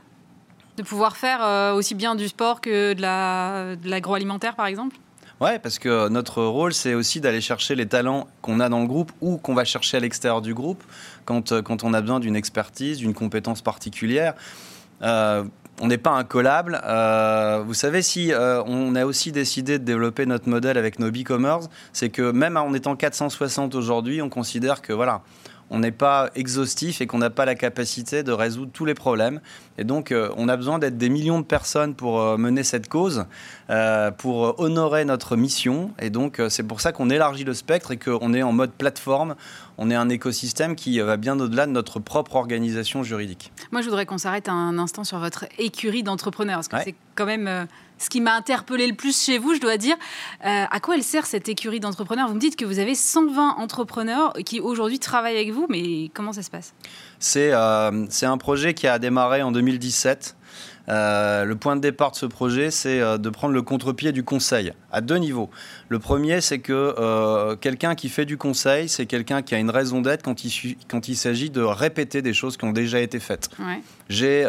De 0.76 0.82
pouvoir 0.82 1.16
faire 1.16 1.42
euh, 1.42 1.72
aussi 1.72 1.94
bien 1.94 2.14
du 2.14 2.28
sport 2.28 2.60
que 2.60 2.92
de 2.92 3.88
l'agroalimentaire 3.88 4.54
par 4.54 4.66
exemple? 4.66 4.96
Ouais, 5.38 5.58
parce 5.58 5.78
que 5.78 6.08
notre 6.08 6.42
rôle, 6.42 6.72
c'est 6.72 6.94
aussi 6.94 7.20
d'aller 7.20 7.42
chercher 7.42 7.74
les 7.74 7.86
talents 7.86 8.26
qu'on 8.40 8.58
a 8.58 8.70
dans 8.70 8.80
le 8.80 8.86
groupe 8.86 9.12
ou 9.20 9.36
qu'on 9.36 9.52
va 9.52 9.66
chercher 9.66 9.98
à 9.98 10.00
l'extérieur 10.00 10.40
du 10.40 10.54
groupe 10.54 10.82
quand, 11.26 11.52
euh, 11.52 11.60
quand 11.60 11.84
on 11.84 11.92
a 11.92 12.00
besoin 12.00 12.20
d'une 12.20 12.36
expertise, 12.36 12.98
d'une 12.98 13.12
compétence 13.12 13.60
particulière. 13.60 14.32
Euh, 15.02 15.44
on 15.82 15.88
n'est 15.88 15.98
pas 15.98 16.12
incollable. 16.12 16.80
Euh, 16.84 17.62
vous 17.66 17.74
savez, 17.74 18.00
si 18.00 18.32
on 18.34 18.94
a 18.94 19.04
aussi 19.04 19.30
décidé 19.30 19.78
de 19.78 19.84
développer 19.84 20.24
notre 20.24 20.48
modèle 20.48 20.78
avec 20.78 20.98
nos 20.98 21.10
e-commerce, 21.10 21.68
c'est 21.92 22.08
que 22.08 22.30
même 22.30 22.56
en 22.56 22.72
étant 22.72 22.96
460 22.96 23.74
aujourd'hui, 23.74 24.22
on 24.22 24.30
considère 24.30 24.80
que 24.80 24.94
voilà, 24.94 25.20
on 25.70 25.80
n'est 25.80 25.92
pas 25.92 26.30
exhaustif 26.34 27.00
et 27.00 27.06
qu'on 27.06 27.18
n'a 27.18 27.30
pas 27.30 27.44
la 27.44 27.54
capacité 27.54 28.22
de 28.22 28.32
résoudre 28.32 28.70
tous 28.72 28.84
les 28.84 28.94
problèmes. 28.94 29.40
Et 29.78 29.84
donc, 29.84 30.12
euh, 30.12 30.30
on 30.36 30.48
a 30.48 30.56
besoin 30.56 30.78
d'être 30.78 30.96
des 30.96 31.08
millions 31.08 31.40
de 31.40 31.44
personnes 31.44 31.94
pour 31.94 32.20
euh, 32.20 32.36
mener 32.36 32.62
cette 32.62 32.88
cause, 32.88 33.26
euh, 33.70 34.10
pour 34.10 34.58
honorer 34.60 35.04
notre 35.04 35.36
mission. 35.36 35.90
Et 36.00 36.10
donc, 36.10 36.40
c'est 36.48 36.62
pour 36.62 36.80
ça 36.80 36.92
qu'on 36.92 37.10
élargit 37.10 37.44
le 37.44 37.54
spectre 37.54 37.90
et 37.90 37.96
qu'on 37.96 38.32
est 38.32 38.42
en 38.42 38.52
mode 38.52 38.72
plateforme. 38.72 39.34
On 39.78 39.90
est 39.90 39.94
un 39.94 40.08
écosystème 40.08 40.76
qui 40.76 40.98
va 41.00 41.16
bien 41.16 41.38
au-delà 41.38 41.66
de 41.66 41.72
notre 41.72 42.00
propre 42.00 42.36
organisation 42.36 43.02
juridique. 43.02 43.52
Moi, 43.72 43.82
je 43.82 43.86
voudrais 43.86 44.06
qu'on 44.06 44.18
s'arrête 44.18 44.48
un 44.48 44.78
instant 44.78 45.04
sur 45.04 45.18
votre 45.18 45.46
écurie 45.58 46.02
d'entrepreneurs, 46.02 46.60
parce 46.60 46.68
que 46.68 46.90
c'est 46.90 46.94
quand 47.14 47.26
même 47.26 47.66
ce 47.98 48.10
qui 48.10 48.20
m'a 48.20 48.34
interpellé 48.34 48.86
le 48.86 48.94
plus 48.94 49.24
chez 49.24 49.38
vous, 49.38 49.54
je 49.54 49.60
dois 49.60 49.76
dire. 49.76 49.96
Euh, 50.44 50.64
à 50.70 50.80
quoi 50.80 50.96
elle 50.96 51.02
sert 51.02 51.26
cette 51.26 51.48
écurie 51.48 51.80
d'entrepreneurs? 51.80 52.28
Vous 52.28 52.34
me 52.34 52.40
dites 52.40 52.56
que 52.56 52.64
vous 52.64 52.78
avez 52.78 52.94
120 52.94 53.56
entrepreneurs 53.58 54.32
qui 54.44 54.60
aujourd'hui 54.60 54.98
travaillent 54.98 55.36
avec 55.36 55.52
vous, 55.52 55.66
mais 55.68 56.10
comment 56.14 56.32
ça 56.32 56.42
se 56.42 56.50
passe? 56.50 56.74
Euh, 57.36 58.06
C'est 58.10 58.26
un 58.26 58.38
projet 58.38 58.74
qui 58.74 58.86
a 58.86 58.98
démarré 58.98 59.42
en 59.42 59.52
2017 59.52 60.36
euh, 60.88 61.44
le 61.44 61.56
point 61.56 61.74
de 61.74 61.80
départ 61.80 62.12
de 62.12 62.16
ce 62.16 62.26
projet, 62.26 62.70
c'est 62.70 63.00
de 63.18 63.28
prendre 63.28 63.52
le 63.52 63.62
contre-pied 63.62 64.12
du 64.12 64.22
conseil 64.22 64.72
à 64.96 65.02
deux 65.02 65.16
niveaux. 65.16 65.50
Le 65.90 65.98
premier, 65.98 66.40
c'est 66.40 66.58
que 66.58 66.72
euh, 66.72 67.54
quelqu'un 67.54 67.94
qui 67.94 68.08
fait 68.08 68.24
du 68.24 68.38
conseil, 68.38 68.88
c'est 68.88 69.04
quelqu'un 69.04 69.42
qui 69.42 69.54
a 69.54 69.58
une 69.58 69.70
raison 69.70 70.00
d'être 70.00 70.22
quand 70.22 70.42
il, 70.42 70.76
quand 70.88 71.08
il 71.08 71.16
s'agit 71.16 71.50
de 71.50 71.60
répéter 71.60 72.22
des 72.22 72.32
choses 72.32 72.56
qui 72.56 72.64
ont 72.64 72.72
déjà 72.72 73.00
été 73.00 73.20
faites. 73.20 73.50
J'ai 74.08 74.46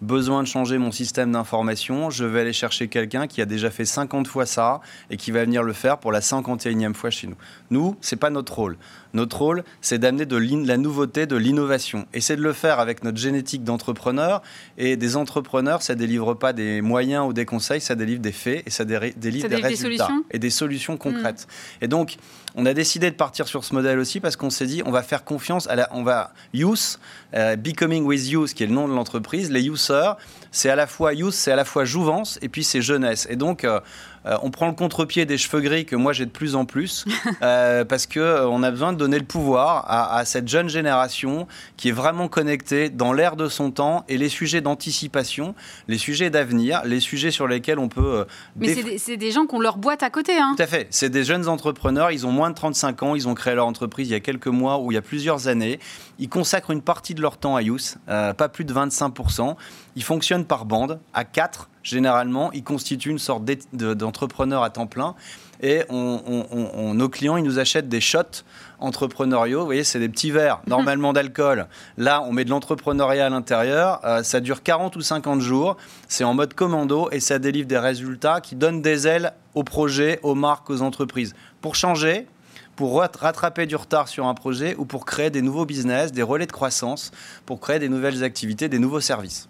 besoin 0.00 0.42
de 0.42 0.48
changer 0.48 0.78
mon 0.78 0.92
système 0.92 1.32
d'information, 1.32 2.10
je 2.10 2.24
vais 2.24 2.42
aller 2.42 2.52
chercher 2.52 2.88
quelqu'un 2.88 3.26
qui 3.26 3.42
a 3.42 3.46
déjà 3.46 3.70
fait 3.70 3.84
50 3.84 4.28
fois 4.28 4.46
ça 4.46 4.80
et 5.10 5.16
qui 5.16 5.30
va 5.30 5.44
venir 5.44 5.62
le 5.62 5.72
faire 5.72 5.98
pour 5.98 6.12
la 6.12 6.20
51e 6.20 6.94
fois 6.94 7.10
chez 7.10 7.26
nous. 7.26 7.36
Nous, 7.70 7.96
c'est 8.00 8.16
pas 8.16 8.30
notre 8.30 8.54
rôle. 8.54 8.76
Notre 9.14 9.38
rôle, 9.38 9.64
c'est 9.80 9.98
d'amener 9.98 10.26
de 10.26 10.36
la 10.66 10.76
nouveauté, 10.76 11.26
de 11.26 11.36
l'innovation. 11.36 12.06
Et 12.12 12.20
c'est 12.20 12.36
de 12.36 12.42
le 12.42 12.52
faire 12.52 12.80
avec 12.80 13.04
notre 13.04 13.18
génétique 13.18 13.62
d'entrepreneur. 13.62 14.42
Et 14.76 14.96
des 14.96 15.16
entrepreneurs, 15.16 15.82
ça 15.82 15.94
délivre 15.94 16.34
pas 16.34 16.52
des 16.52 16.82
moyens 16.82 17.28
ou 17.28 17.32
des 17.32 17.44
conseils, 17.44 17.80
ça 17.80 17.94
délivre 17.94 18.20
des 18.20 18.32
faits 18.32 18.64
et 18.66 18.70
ça 18.70 18.84
délivre, 18.84 19.16
des, 19.48 19.62
résultats 19.64 20.10
et 20.30 20.38
des 20.38 20.50
solutions 20.50 20.96
concrètes. 20.96 21.46
Mm. 21.80 21.84
Et 21.84 21.88
donc, 21.88 22.16
on 22.54 22.66
a 22.66 22.74
décidé 22.74 23.10
de 23.10 23.16
partir 23.16 23.48
sur 23.48 23.64
ce 23.64 23.74
modèle 23.74 23.98
aussi 23.98 24.20
parce 24.20 24.36
qu'on 24.36 24.50
s'est 24.50 24.66
dit, 24.66 24.82
on 24.86 24.90
va 24.90 25.02
faire 25.02 25.24
confiance 25.24 25.66
à 25.66 25.74
la, 25.74 25.88
on 25.92 26.02
va 26.02 26.32
use, 26.52 26.98
euh, 27.34 27.56
becoming 27.56 28.04
with 28.04 28.20
ce 28.20 28.54
qui 28.54 28.62
est 28.62 28.66
le 28.66 28.72
nom 28.72 28.88
de 28.88 28.94
l'entreprise, 28.94 29.50
les 29.50 29.66
users, 29.66 30.12
c'est 30.52 30.70
à 30.70 30.76
la 30.76 30.86
fois 30.86 31.14
use, 31.14 31.34
c'est 31.34 31.52
à 31.52 31.56
la 31.56 31.64
fois 31.64 31.84
jouvence 31.84 32.38
et 32.42 32.48
puis 32.48 32.64
c'est 32.64 32.82
jeunesse. 32.82 33.26
Et 33.28 33.36
donc, 33.36 33.64
euh, 33.64 33.80
euh, 34.26 34.38
on 34.42 34.50
prend 34.50 34.66
le 34.68 34.72
contre-pied 34.72 35.26
des 35.26 35.36
cheveux 35.36 35.60
gris 35.60 35.84
que 35.84 35.96
moi 35.96 36.14
j'ai 36.14 36.24
de 36.24 36.30
plus 36.30 36.54
en 36.54 36.64
plus 36.64 37.04
euh, 37.42 37.84
parce 37.84 38.06
que 38.06 38.46
on 38.46 38.62
a 38.62 38.70
besoin 38.70 38.92
de 38.92 38.98
donner 38.98 39.18
le 39.18 39.24
pouvoir 39.24 39.84
à, 39.86 40.24
cette 40.24 40.48
jeune 40.48 40.68
génération 40.68 41.46
qui 41.76 41.90
est 41.90 41.92
vraiment 41.92 42.28
connectée 42.28 42.88
dans 42.88 43.12
l'air 43.12 43.36
de 43.36 43.48
son 43.48 43.70
temps 43.70 44.04
et 44.08 44.16
les 44.16 44.30
sujets 44.30 44.62
d'anticipation, 44.62 45.54
les 45.88 45.98
sujets 45.98 46.30
d'avenir, 46.30 46.82
les 46.84 47.00
sujets 47.00 47.30
sur 47.30 47.46
lesquels 47.46 47.78
on 47.78 47.88
peut. 47.88 48.24
Mais 48.56 48.74
c'est 48.98 49.16
des, 49.16 49.30
gens 49.30 49.46
qui 49.46 49.54
ont 49.54 49.60
leur 49.60 49.76
boîte 49.76 50.02
à 50.02 50.10
côté. 50.10 50.38
Hein. 50.38 50.54
Tout 50.56 50.62
à 50.62 50.66
fait. 50.66 50.86
C'est 50.90 51.10
des 51.10 51.24
jeunes 51.24 51.48
entrepreneurs. 51.48 52.10
Ils 52.10 52.26
ont 52.26 52.32
moins 52.32 52.43
de 52.50 52.54
35 52.54 53.02
ans. 53.02 53.14
Ils 53.14 53.28
ont 53.28 53.34
créé 53.34 53.54
leur 53.54 53.66
entreprise 53.66 54.08
il 54.08 54.12
y 54.12 54.16
a 54.16 54.20
quelques 54.20 54.46
mois 54.46 54.78
ou 54.78 54.92
il 54.92 54.94
y 54.94 54.98
a 54.98 55.02
plusieurs 55.02 55.48
années. 55.48 55.78
Ils 56.18 56.28
consacrent 56.28 56.70
une 56.70 56.82
partie 56.82 57.14
de 57.14 57.22
leur 57.22 57.36
temps 57.36 57.56
à 57.56 57.62
Youth, 57.62 57.98
pas 58.06 58.48
plus 58.48 58.64
de 58.64 58.72
25% 58.72 59.56
Ils 59.96 60.04
fonctionnent 60.04 60.44
par 60.44 60.64
bande 60.64 61.00
à 61.12 61.24
4 61.24 61.68
généralement, 61.84 62.50
ils 62.52 62.64
constituent 62.64 63.10
une 63.10 63.18
sorte 63.20 63.44
d'entrepreneur 63.72 64.64
à 64.64 64.70
temps 64.70 64.88
plein. 64.88 65.14
Et 65.62 65.82
nos 65.90 67.08
clients, 67.08 67.36
ils 67.36 67.44
nous 67.44 67.60
achètent 67.60 67.88
des 67.88 68.00
shots 68.00 68.42
entrepreneuriaux. 68.80 69.60
Vous 69.60 69.66
voyez, 69.66 69.84
c'est 69.84 70.00
des 70.00 70.08
petits 70.08 70.30
verres, 70.30 70.60
normalement 70.66 71.12
d'alcool. 71.12 71.68
Là, 71.96 72.22
on 72.26 72.32
met 72.32 72.44
de 72.44 72.50
l'entrepreneuriat 72.50 73.26
à 73.26 73.30
l'intérieur. 73.30 74.00
Euh, 74.04 74.22
ça 74.22 74.40
dure 74.40 74.62
40 74.62 74.96
ou 74.96 75.00
50 75.00 75.40
jours. 75.40 75.76
C'est 76.08 76.24
en 76.24 76.34
mode 76.34 76.54
commando 76.54 77.08
et 77.12 77.20
ça 77.20 77.38
délivre 77.38 77.68
des 77.68 77.78
résultats 77.78 78.40
qui 78.40 78.56
donnent 78.56 78.82
des 78.82 79.06
ailes 79.06 79.32
aux 79.54 79.64
projets, 79.64 80.18
aux 80.22 80.34
marques, 80.34 80.68
aux 80.70 80.82
entreprises. 80.82 81.34
Pour 81.60 81.76
changer, 81.76 82.26
pour 82.76 83.00
rattraper 83.00 83.66
du 83.66 83.76
retard 83.76 84.08
sur 84.08 84.26
un 84.26 84.34
projet 84.34 84.74
ou 84.76 84.84
pour 84.84 85.04
créer 85.04 85.30
des 85.30 85.42
nouveaux 85.42 85.66
business, 85.66 86.12
des 86.12 86.22
relais 86.22 86.46
de 86.46 86.52
croissance, 86.52 87.10
pour 87.46 87.60
créer 87.60 87.78
des 87.78 87.88
nouvelles 87.88 88.24
activités, 88.24 88.68
des 88.68 88.78
nouveaux 88.78 89.00
services. 89.00 89.48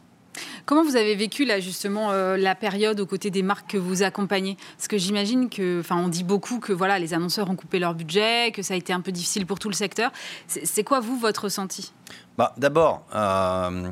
Comment 0.66 0.82
vous 0.82 0.96
avez 0.96 1.14
vécu 1.14 1.44
là 1.44 1.60
justement 1.60 2.10
euh, 2.10 2.36
la 2.36 2.54
période 2.54 2.98
aux 2.98 3.06
côtés 3.06 3.30
des 3.30 3.42
marques 3.42 3.70
que 3.70 3.78
vous 3.78 4.02
accompagnez? 4.02 4.56
Parce 4.76 4.88
que 4.88 4.98
j'imagine 4.98 5.48
que, 5.48 5.80
enfin, 5.80 5.96
on 5.96 6.08
dit 6.08 6.24
beaucoup 6.24 6.58
que 6.58 6.72
voilà, 6.72 6.98
les 6.98 7.14
annonceurs 7.14 7.48
ont 7.50 7.56
coupé 7.56 7.78
leur 7.78 7.94
budget, 7.94 8.50
que 8.52 8.62
ça 8.62 8.74
a 8.74 8.76
été 8.76 8.92
un 8.92 9.00
peu 9.00 9.12
difficile 9.12 9.46
pour 9.46 9.58
tout 9.58 9.68
le 9.68 9.74
secteur. 9.74 10.10
C'est 10.46 10.84
quoi 10.84 11.00
vous 11.00 11.16
votre 11.16 11.44
ressenti? 11.44 11.92
Bah, 12.36 12.52
D'abord, 12.56 13.06
euh, 13.14 13.90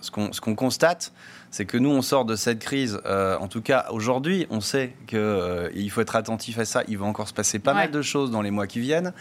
ce 0.00 0.10
qu'on 0.10 0.54
constate, 0.54 1.12
c'est 1.52 1.66
que 1.66 1.76
nous, 1.76 1.90
on 1.90 2.00
sort 2.00 2.24
de 2.24 2.34
cette 2.34 2.60
crise. 2.60 2.98
Euh, 3.04 3.36
en 3.36 3.46
tout 3.46 3.60
cas, 3.60 3.86
aujourd'hui, 3.90 4.46
on 4.48 4.62
sait 4.62 4.94
qu'il 5.06 5.18
euh, 5.18 5.88
faut 5.90 6.00
être 6.00 6.16
attentif 6.16 6.58
à 6.58 6.64
ça. 6.64 6.82
Il 6.88 6.96
va 6.96 7.04
encore 7.04 7.28
se 7.28 7.34
passer 7.34 7.58
pas 7.58 7.74
mal 7.74 7.90
de 7.90 8.00
choses 8.00 8.30
dans 8.30 8.40
les 8.40 8.50
mois 8.50 8.66
qui 8.66 8.80
viennent, 8.80 9.12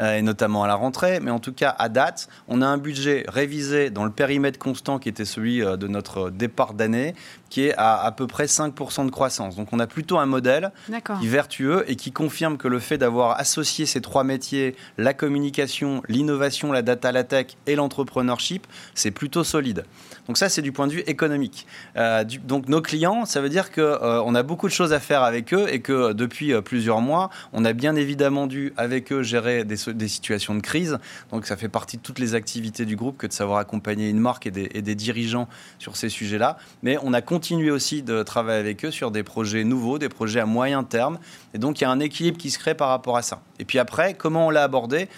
euh, 0.00 0.16
et 0.16 0.22
notamment 0.22 0.64
à 0.64 0.66
la 0.66 0.74
rentrée. 0.74 1.20
Mais 1.20 1.30
en 1.30 1.38
tout 1.38 1.52
cas, 1.52 1.76
à 1.78 1.88
date, 1.88 2.28
on 2.48 2.60
a 2.60 2.66
un 2.66 2.76
budget 2.76 3.24
révisé 3.28 3.90
dans 3.90 4.04
le 4.04 4.10
périmètre 4.10 4.58
constant 4.58 4.98
qui 4.98 5.08
était 5.08 5.24
celui 5.24 5.60
de 5.60 5.86
notre 5.86 6.30
départ 6.30 6.74
d'année, 6.74 7.14
qui 7.50 7.66
est 7.66 7.74
à 7.76 7.96
à 8.06 8.12
peu 8.12 8.26
près 8.26 8.46
5% 8.46 9.06
de 9.06 9.10
croissance. 9.10 9.56
Donc, 9.56 9.68
on 9.72 9.80
a 9.80 9.86
plutôt 9.86 10.18
un 10.18 10.26
modèle 10.26 10.72
qui 10.86 11.26
est 11.26 11.28
vertueux 11.28 11.84
et 11.88 11.96
qui 11.96 12.12
confirme 12.12 12.56
que 12.56 12.68
le 12.68 12.78
fait 12.78 12.98
d'avoir 12.98 13.38
associé 13.38 13.86
ces 13.86 14.00
trois 14.00 14.24
métiers, 14.24 14.76
la 14.98 15.14
communication, 15.14 16.02
l'innovation, 16.08 16.72
la 16.72 16.82
data, 16.82 17.12
la 17.12 17.24
tech 17.24 17.56
et 17.66 17.74
l'entrepreneurship, 17.74 18.66
c'est 18.94 19.10
plutôt 19.10 19.44
solide. 19.44 19.84
Donc 20.26 20.38
ça, 20.38 20.48
c'est 20.48 20.62
du 20.62 20.72
point 20.72 20.86
de 20.86 20.92
vue 20.92 21.04
économique. 21.06 21.66
Euh, 21.96 22.24
donc 22.44 22.68
nos 22.68 22.80
clients, 22.80 23.24
ça 23.24 23.40
veut 23.40 23.48
dire 23.48 23.70
qu'on 23.70 23.80
euh, 23.80 24.22
on 24.24 24.34
a 24.34 24.42
beaucoup 24.42 24.66
de 24.66 24.72
choses 24.72 24.92
à 24.92 25.00
faire 25.00 25.22
avec 25.22 25.54
eux 25.54 25.66
et 25.70 25.80
que 25.80 25.92
euh, 25.92 26.14
depuis 26.14 26.52
plusieurs 26.62 27.00
mois, 27.00 27.30
on 27.52 27.64
a 27.64 27.72
bien 27.72 27.94
évidemment 27.96 28.46
dû 28.46 28.72
avec 28.76 29.12
eux 29.12 29.22
gérer 29.22 29.64
des, 29.64 29.76
situations 29.76 30.54
de 30.54 30.60
crise. 30.60 30.98
Donc 31.30 31.46
ça 31.46 31.56
fait 31.56 31.68
partie 31.68 31.96
de 31.96 32.02
toutes 32.02 32.18
les 32.18 32.34
activités 32.34 32.84
du 32.84 32.96
groupe 32.96 33.16
que 33.18 33.26
de 33.26 33.32
savoir 33.32 33.58
accompagner 33.58 34.08
une 34.08 34.18
marque 34.18 34.46
et 34.46 34.50
des, 34.50 34.68
et 34.74 34.82
des 34.82 34.94
dirigeants 34.94 35.48
sur 35.78 35.96
ces 35.96 36.08
sujets-là. 36.08 36.58
Mais 36.82 36.98
on 37.02 37.12
a 37.12 37.22
continué 37.22 37.45
aussi 37.54 38.02
de 38.02 38.22
travailler 38.22 38.60
avec 38.60 38.84
eux 38.84 38.90
sur 38.90 39.10
des 39.10 39.22
projets 39.22 39.64
nouveaux, 39.64 39.98
des 39.98 40.08
projets 40.08 40.40
à 40.40 40.46
moyen 40.46 40.84
terme. 40.84 41.18
Et 41.54 41.58
donc 41.58 41.80
il 41.80 41.84
y 41.84 41.86
a 41.86 41.90
un 41.90 42.00
équilibre 42.00 42.38
qui 42.38 42.50
se 42.50 42.58
crée 42.58 42.74
par 42.74 42.88
rapport 42.88 43.16
à 43.16 43.22
ça. 43.22 43.40
Et 43.58 43.64
puis 43.64 43.78
après, 43.78 44.14
comment 44.14 44.46
on 44.46 44.50
l'a 44.50 44.62
abordé? 44.62 45.08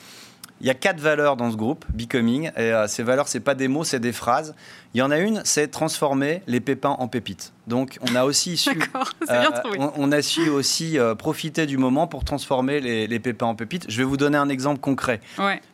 Il 0.61 0.67
y 0.67 0.71
a 0.71 0.75
quatre 0.75 0.99
valeurs 0.99 1.37
dans 1.37 1.53
ce 1.53 1.57
groupe, 1.57 1.85
Becoming, 1.95 2.51
et 2.57 2.73
ces 2.89 3.05
valeurs, 3.05 3.29
c'est 3.29 3.39
pas 3.39 3.55
des 3.55 3.69
mots, 3.69 3.85
c'est 3.85 4.01
des 4.01 4.13
phrases. 4.13 4.57
Il 4.95 4.99
y 4.99 5.02
en 5.02 5.11
a 5.11 5.18
une, 5.18 5.42
c'est 5.45 5.68
transformer 5.68 6.42
les 6.47 6.61
pépins 6.61 6.97
en 6.99 7.09
pépites. 7.09 7.52
Donc, 7.66 7.99
on 8.11 8.14
a 8.14 8.25
aussi 8.25 8.57
su, 8.57 8.71
euh, 9.30 9.45
on, 9.76 10.11
a 10.11 10.23
su 10.23 10.49
aussi 10.49 10.99
euh, 10.99 11.14
profiter 11.14 11.66
du 11.66 11.76
moment 11.76 12.07
pour 12.07 12.25
transformer 12.25 12.80
les, 12.80 13.18
pépins 13.18 13.45
en 13.45 13.54
pépites. 13.54 13.85
Je 13.90 13.99
vais 13.99 14.04
vous 14.04 14.16
donner 14.16 14.38
un 14.38 14.49
exemple 14.49 14.80
concret. 14.80 15.21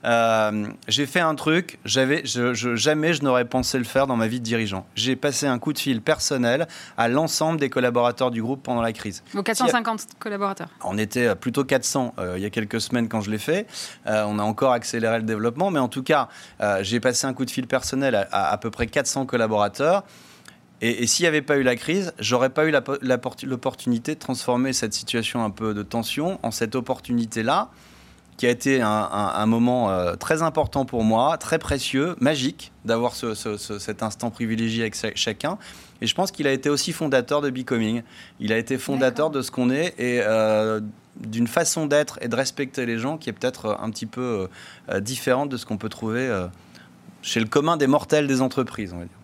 Euh, 0.04 0.66
j'ai 0.88 1.06
fait 1.06 1.21
un 1.21 1.37
truc, 1.37 1.78
j'avais, 1.85 2.23
je, 2.25 2.75
jamais 2.75 3.14
je 3.14 3.23
n'aurais 3.23 3.44
pensé 3.44 3.78
le 3.78 3.85
faire 3.85 4.09
dans 4.09 4.16
ma 4.16 4.26
vie 4.26 4.40
de 4.40 4.44
dirigeant. 4.44 4.87
J'ai 4.97 5.14
passé 5.14 5.47
un 5.47 5.61
coup 5.61 5.73
de 5.73 5.78
fil 5.78 6.02
personnel 6.02 6.66
à 6.97 7.06
l'ensemble 7.06 7.61
des 7.61 7.71
collaborateurs 7.71 8.33
du 8.33 8.42
groupe 8.42 8.64
pendant 8.64 8.83
la 8.83 8.92
crise. 8.92 9.23
Vos 9.33 9.44
450 9.44 10.06
collaborateurs. 10.18 10.68
On 10.83 10.99
était 10.99 11.37
plutôt 11.37 11.62
400 11.62 12.14
il 12.35 12.42
y 12.42 12.47
a 12.47 12.50
quelques 12.50 12.80
semaines 12.80 13.09
quand 13.09 13.21
je 13.21 13.30
l'ai 13.30 13.38
fait. 13.38 13.68
on 14.06 14.40
a 14.40 14.42
encore 14.42 14.73
accéléré 14.73 15.18
le 15.18 15.25
développement, 15.25 15.71
mais 15.71 15.78
en 15.78 15.88
tout 15.88 16.02
cas, 16.02 16.28
j'ai 16.80 16.99
passé 16.99 17.28
un 17.28 17.35
coup 17.35 17.44
de 17.44 17.50
fil 17.50 17.68
personnel 17.68 18.16
à 18.33 18.44
à, 18.54 18.59
peu 18.59 18.71
près 18.71 18.87
400 18.87 19.04
collaborateurs. 19.27 20.05
Et, 20.81 21.07
s'il 21.07 21.25
n'y 21.25 21.29
avait 21.29 21.43
pas 21.43 21.57
eu 21.57 21.63
la 21.63 21.77
crise, 21.77 22.13
j'aurais 22.19 22.51
pas 22.51 22.67
eu 22.67 22.75
l'opportunité 23.43 24.15
de 24.15 24.21
transformer 24.21 24.73
cette 24.73 24.93
situation 24.93 25.43
un 25.43 25.51
peu 25.51 25.73
de 25.73 25.83
tension 25.83 26.39
en 26.43 26.51
cette 26.51 26.75
opportunité-là, 26.75 27.71
qui 28.37 28.47
a 28.47 28.51
été 28.51 28.83
un, 28.83 29.47
moment 29.47 29.91
euh, 29.91 30.17
très 30.17 30.43
important 30.43 30.85
pour 30.85 31.05
moi, 31.05 31.39
très 31.39 31.59
précieux, 31.59 32.17
magique, 32.21 32.73
d'avoir 32.85 33.15
cet 33.15 34.03
instant 34.03 34.31
privilégié 34.31 34.83
avec 34.83 35.17
chacun. 35.17 35.57
Et 36.01 36.07
je 36.07 36.15
pense 36.15 36.33
qu'il 36.33 36.47
a 36.49 36.53
été 36.53 36.69
aussi 36.69 36.93
fondateur 36.93 37.41
de 37.41 37.49
Becoming. 37.49 38.03
Il 38.41 38.53
a 38.53 38.59
été 38.59 38.77
fondateur 38.77 39.31
de 39.31 39.41
ce 39.41 39.53
qu'on 39.53 39.71
est 39.71 39.95
et 39.99 40.21
euh, 40.23 40.81
d'une 41.17 41.47
façon 41.47 41.87
d'être 41.87 42.19
et 42.21 42.29
de 42.29 42.35
respecter 42.35 42.85
les 42.85 42.99
gens 42.99 43.17
qui 43.17 43.31
est 43.31 43.33
peut-être 43.33 43.79
un 43.81 43.89
petit 43.91 44.07
peu 44.07 44.49
euh, 44.91 45.01
différente 45.01 45.49
de 45.49 45.57
ce 45.57 45.65
qu'on 45.65 45.79
peut 45.79 45.89
trouver 45.89 46.29
chez 47.25 47.40
le 47.40 47.47
commun 47.47 47.76
des 47.76 47.87
mortels 47.87 48.26
des 48.26 48.40
entreprises, 48.40 48.93
on 48.93 48.99
va 48.99 49.04
dire. 49.04 49.19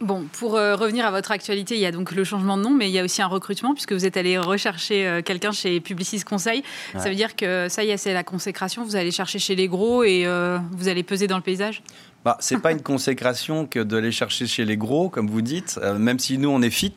Bon, 0.00 0.24
pour 0.32 0.56
euh, 0.56 0.74
revenir 0.74 1.06
à 1.06 1.12
votre 1.12 1.30
actualité, 1.30 1.76
il 1.76 1.80
y 1.80 1.86
a 1.86 1.92
donc 1.92 2.10
le 2.10 2.24
changement 2.24 2.56
de 2.56 2.62
nom, 2.62 2.74
mais 2.74 2.88
il 2.88 2.92
y 2.92 2.98
a 2.98 3.04
aussi 3.04 3.22
un 3.22 3.26
recrutement, 3.26 3.74
puisque 3.74 3.92
vous 3.92 4.04
êtes 4.04 4.16
allé 4.16 4.36
rechercher 4.36 5.06
euh, 5.06 5.22
quelqu'un 5.22 5.52
chez 5.52 5.78
Publicis 5.80 6.24
Conseil. 6.24 6.64
Ça 6.94 7.08
veut 7.08 7.14
dire 7.14 7.36
que 7.36 7.68
ça 7.68 7.84
y 7.84 7.90
est, 7.90 7.96
c'est 7.96 8.12
la 8.12 8.24
consécration, 8.24 8.84
vous 8.84 8.96
allez 8.96 9.12
chercher 9.12 9.38
chez 9.38 9.54
les 9.54 9.68
gros 9.68 10.02
et 10.02 10.24
euh, 10.26 10.58
vous 10.72 10.88
allez 10.88 11.04
peser 11.04 11.28
dans 11.28 11.36
le 11.36 11.42
paysage? 11.42 11.82
Bah, 12.24 12.36
c'est 12.40 12.58
pas 12.58 12.72
une 12.72 12.82
consécration 12.82 13.66
que 13.66 13.78
de 13.78 13.96
les 13.96 14.10
chercher 14.10 14.48
chez 14.48 14.64
les 14.64 14.76
gros, 14.76 15.08
comme 15.08 15.28
vous 15.28 15.40
dites, 15.40 15.78
même 15.98 16.18
si 16.18 16.36
nous 16.36 16.50
on 16.50 16.60
est 16.62 16.70
fit. 16.70 16.92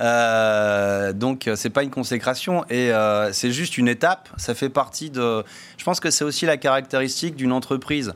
Euh, 0.00 1.12
donc 1.12 1.50
c'est 1.54 1.68
pas 1.68 1.82
une 1.82 1.90
consécration 1.90 2.64
et 2.70 2.90
c'est 3.32 3.52
juste 3.52 3.76
une 3.76 3.88
étape. 3.88 4.30
Ça 4.38 4.54
fait 4.54 4.70
partie 4.70 5.10
de. 5.10 5.44
Je 5.76 5.84
pense 5.84 6.00
que 6.00 6.10
c'est 6.10 6.24
aussi 6.24 6.46
la 6.46 6.56
caractéristique 6.56 7.36
d'une 7.36 7.52
entreprise. 7.52 8.14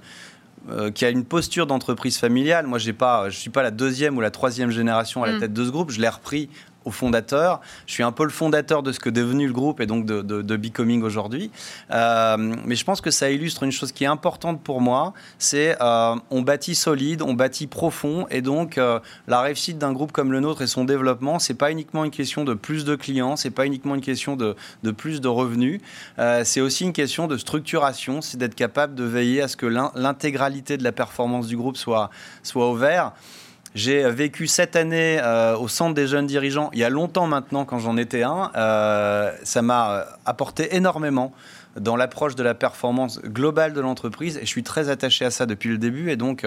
Euh, 0.71 0.91
qui 0.91 1.07
a 1.07 1.11
une 1.11 1.25
posture 1.25 1.67
d'entreprise 1.67 2.19
familiale. 2.19 2.67
Moi, 2.67 2.79
j'ai 2.79 2.93
pas, 2.93 3.31
je 3.31 3.39
suis 3.39 3.49
pas 3.49 3.63
la 3.63 3.71
deuxième 3.71 4.19
ou 4.19 4.21
la 4.21 4.31
troisième 4.31 4.71
génération 4.71 5.23
à 5.23 5.27
la 5.27 5.35
mm. 5.35 5.41
tête 5.41 5.53
de 5.55 5.65
ce 5.65 5.71
groupe. 5.71 5.91
Je 5.91 6.01
l'ai 6.01 6.09
repris 6.09 6.51
fondateur. 6.91 7.61
Je 7.87 7.93
suis 7.93 8.03
un 8.03 8.13
peu 8.13 8.25
le 8.25 8.31
fondateur 8.31 8.83
de 8.83 8.93
ce 8.93 9.01
que 9.01 9.11
devenu 9.11 9.47
le 9.47 9.53
groupe 9.53 9.81
et 9.81 9.87
donc 9.87 10.05
de, 10.05 10.23
de, 10.23 10.57
Becoming 10.57 11.03
aujourd'hui. 11.03 11.51
Euh, 11.93 12.37
mais 12.65 12.75
je 12.75 12.85
pense 12.85 13.01
que 13.01 13.11
ça 13.11 13.31
illustre 13.31 13.63
une 13.63 13.73
chose 13.73 13.93
qui 13.93 14.05
est 14.05 14.09
importante 14.09 14.63
pour 14.63 14.81
moi, 14.81 15.13
c'est 15.39 15.77
euh, 15.81 16.17
on 16.31 16.43
bâtit 16.43 16.75
solide, 16.75 17.23
on 17.23 17.35
bâtit 17.35 17.67
profond 17.67 18.27
et 18.31 18.43
donc 18.43 18.79
euh, 18.79 18.99
la 19.27 19.41
réussite 19.41 19.79
d'un 19.79 19.93
groupe 19.93 20.13
comme 20.13 20.33
le 20.33 20.41
nôtre 20.41 20.63
et 20.63 20.67
son 20.67 20.85
développement, 20.85 21.39
c'est 21.39 21.55
pas 21.55 21.71
uniquement 21.71 22.05
une 22.05 22.11
question 22.11 22.45
de 22.45 22.55
plus 22.55 22.85
de 22.85 22.97
clients, 22.97 23.37
c'est 23.37 23.51
pas 23.51 23.67
uniquement 23.67 23.95
une 23.95 24.01
question 24.01 24.37
de, 24.37 24.57
de 24.83 24.91
plus 24.91 25.21
de 25.21 25.29
revenus, 25.29 25.81
c'est 26.45 26.61
aussi 26.61 26.85
une 26.85 26.93
question 26.93 27.27
de 27.27 27.37
structuration, 27.37 28.21
c'est 28.21 28.37
d'être 28.37 28.55
capable 28.55 28.95
de 28.95 29.05
veiller 29.05 29.43
à 29.43 29.49
ce 29.49 29.57
que 29.57 29.67
l'intégralité 29.67 30.77
de 30.77 30.85
la 30.85 30.93
performance 30.93 31.47
du 31.47 31.57
groupe 31.57 31.77
soit, 31.77 32.11
soit 32.43 32.67
au 32.69 32.75
vert. 32.75 33.13
J'ai 33.75 34.09
vécu 34.11 34.47
cette 34.47 34.77
année 34.77 35.19
euh, 35.23 35.57
au 35.57 35.69
centre 35.69 35.95
des 35.95 36.07
jeunes 36.07 36.27
dirigeants, 36.27 36.71
il 36.73 36.79
y 36.79 36.85
a 36.85 36.91
longtemps 36.91 37.27
maintenant 37.27 37.65
quand 37.65 37.79
j'en 37.79 37.97
étais 37.97 38.23
un. 38.23 38.51
Euh, 38.57 39.31
ça 39.43 39.63
m'a 39.63 39.91
euh, 39.91 40.05
apporté 40.25 40.75
énormément 40.75 41.33
dans 41.81 41.97
l'approche 41.97 42.35
de 42.35 42.43
la 42.43 42.55
performance 42.55 43.21
globale 43.23 43.73
de 43.73 43.81
l'entreprise 43.81 44.37
et 44.37 44.41
je 44.41 44.47
suis 44.47 44.63
très 44.63 44.89
attaché 44.89 45.25
à 45.25 45.31
ça 45.31 45.47
depuis 45.47 45.69
le 45.69 45.79
début 45.79 46.11
et 46.11 46.17
donc 46.17 46.47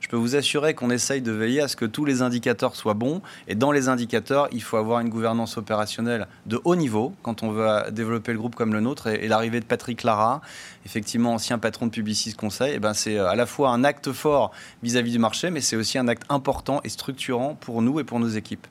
je 0.00 0.08
peux 0.08 0.16
vous 0.16 0.36
assurer 0.36 0.74
qu'on 0.74 0.90
essaye 0.90 1.22
de 1.22 1.32
veiller 1.32 1.60
à 1.60 1.68
ce 1.68 1.76
que 1.76 1.84
tous 1.84 2.04
les 2.04 2.22
indicateurs 2.22 2.76
soient 2.76 2.94
bons 2.94 3.22
et 3.48 3.54
dans 3.54 3.72
les 3.72 3.88
indicateurs 3.88 4.48
il 4.52 4.62
faut 4.62 4.76
avoir 4.76 5.00
une 5.00 5.08
gouvernance 5.08 5.56
opérationnelle 5.56 6.26
de 6.46 6.60
haut 6.64 6.76
niveau 6.76 7.14
quand 7.22 7.42
on 7.42 7.50
veut 7.50 7.90
développer 7.90 8.32
le 8.32 8.38
groupe 8.38 8.54
comme 8.54 8.72
le 8.72 8.80
nôtre 8.80 9.08
et, 9.08 9.28
l'arrivée 9.28 9.60
de 9.60 9.64
Patrick 9.64 10.02
Lara 10.02 10.40
effectivement 10.86 11.34
ancien 11.34 11.58
patron 11.58 11.86
de 11.86 11.92
Publicis 11.92 12.34
Conseil 12.34 12.72
eh 12.76 12.78
ben 12.78 12.94
c'est 12.94 13.18
à 13.18 13.34
la 13.34 13.46
fois 13.46 13.70
un 13.70 13.84
acte 13.84 14.12
fort 14.12 14.52
vis-à-vis 14.82 15.10
-vis 15.10 15.12
du 15.12 15.18
marché 15.18 15.50
mais 15.50 15.60
c'est 15.60 15.76
aussi 15.76 15.98
un 15.98 16.08
acte 16.08 16.24
important 16.28 16.80
et 16.84 16.88
structurant 16.88 17.54
pour 17.54 17.82
nous 17.82 18.00
et 18.00 18.04
pour 18.04 18.20
nos 18.20 18.28
équipes. 18.28 18.66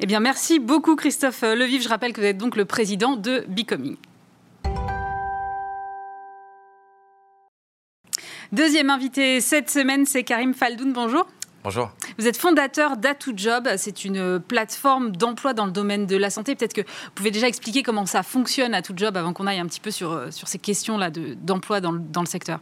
Eh 0.00 0.06
bien, 0.06 0.20
merci 0.20 0.58
beaucoup 0.58 0.96
Christophe 0.96 1.42
Levive. 1.42 1.82
Je 1.82 1.88
rappelle 1.88 2.12
que 2.12 2.20
vous 2.20 2.26
êtes 2.26 2.38
donc 2.38 2.56
le 2.56 2.64
président 2.64 3.16
de 3.16 3.44
Becoming. 3.48 3.96
Deuxième 8.52 8.90
invité 8.90 9.40
cette 9.40 9.70
semaine, 9.70 10.06
c'est 10.06 10.22
Karim 10.22 10.54
Faldoun. 10.54 10.92
Bonjour. 10.92 11.26
Bonjour. 11.64 11.90
Vous 12.16 12.28
êtes 12.28 12.36
fondateur 12.36 12.96
d'Atout 12.96 13.32
Job. 13.36 13.68
C'est 13.76 14.04
une 14.04 14.38
plateforme 14.38 15.16
d'emploi 15.16 15.52
dans 15.52 15.66
le 15.66 15.72
domaine 15.72 16.06
de 16.06 16.16
la 16.16 16.30
santé. 16.30 16.54
Peut-être 16.54 16.74
que 16.74 16.82
vous 16.82 17.10
pouvez 17.16 17.32
déjà 17.32 17.48
expliquer 17.48 17.82
comment 17.82 18.06
ça 18.06 18.22
fonctionne 18.22 18.72
Atout 18.72 18.92
Job 18.96 19.16
avant 19.16 19.32
qu'on 19.32 19.48
aille 19.48 19.58
un 19.58 19.66
petit 19.66 19.80
peu 19.80 19.90
sur, 19.90 20.12
euh, 20.12 20.30
sur 20.30 20.46
ces 20.46 20.58
questions-là 20.58 21.10
d'emploi 21.10 21.80
dans, 21.80 21.90
le, 21.90 21.98
dans 21.98 22.20
le 22.20 22.28
secteur. 22.28 22.60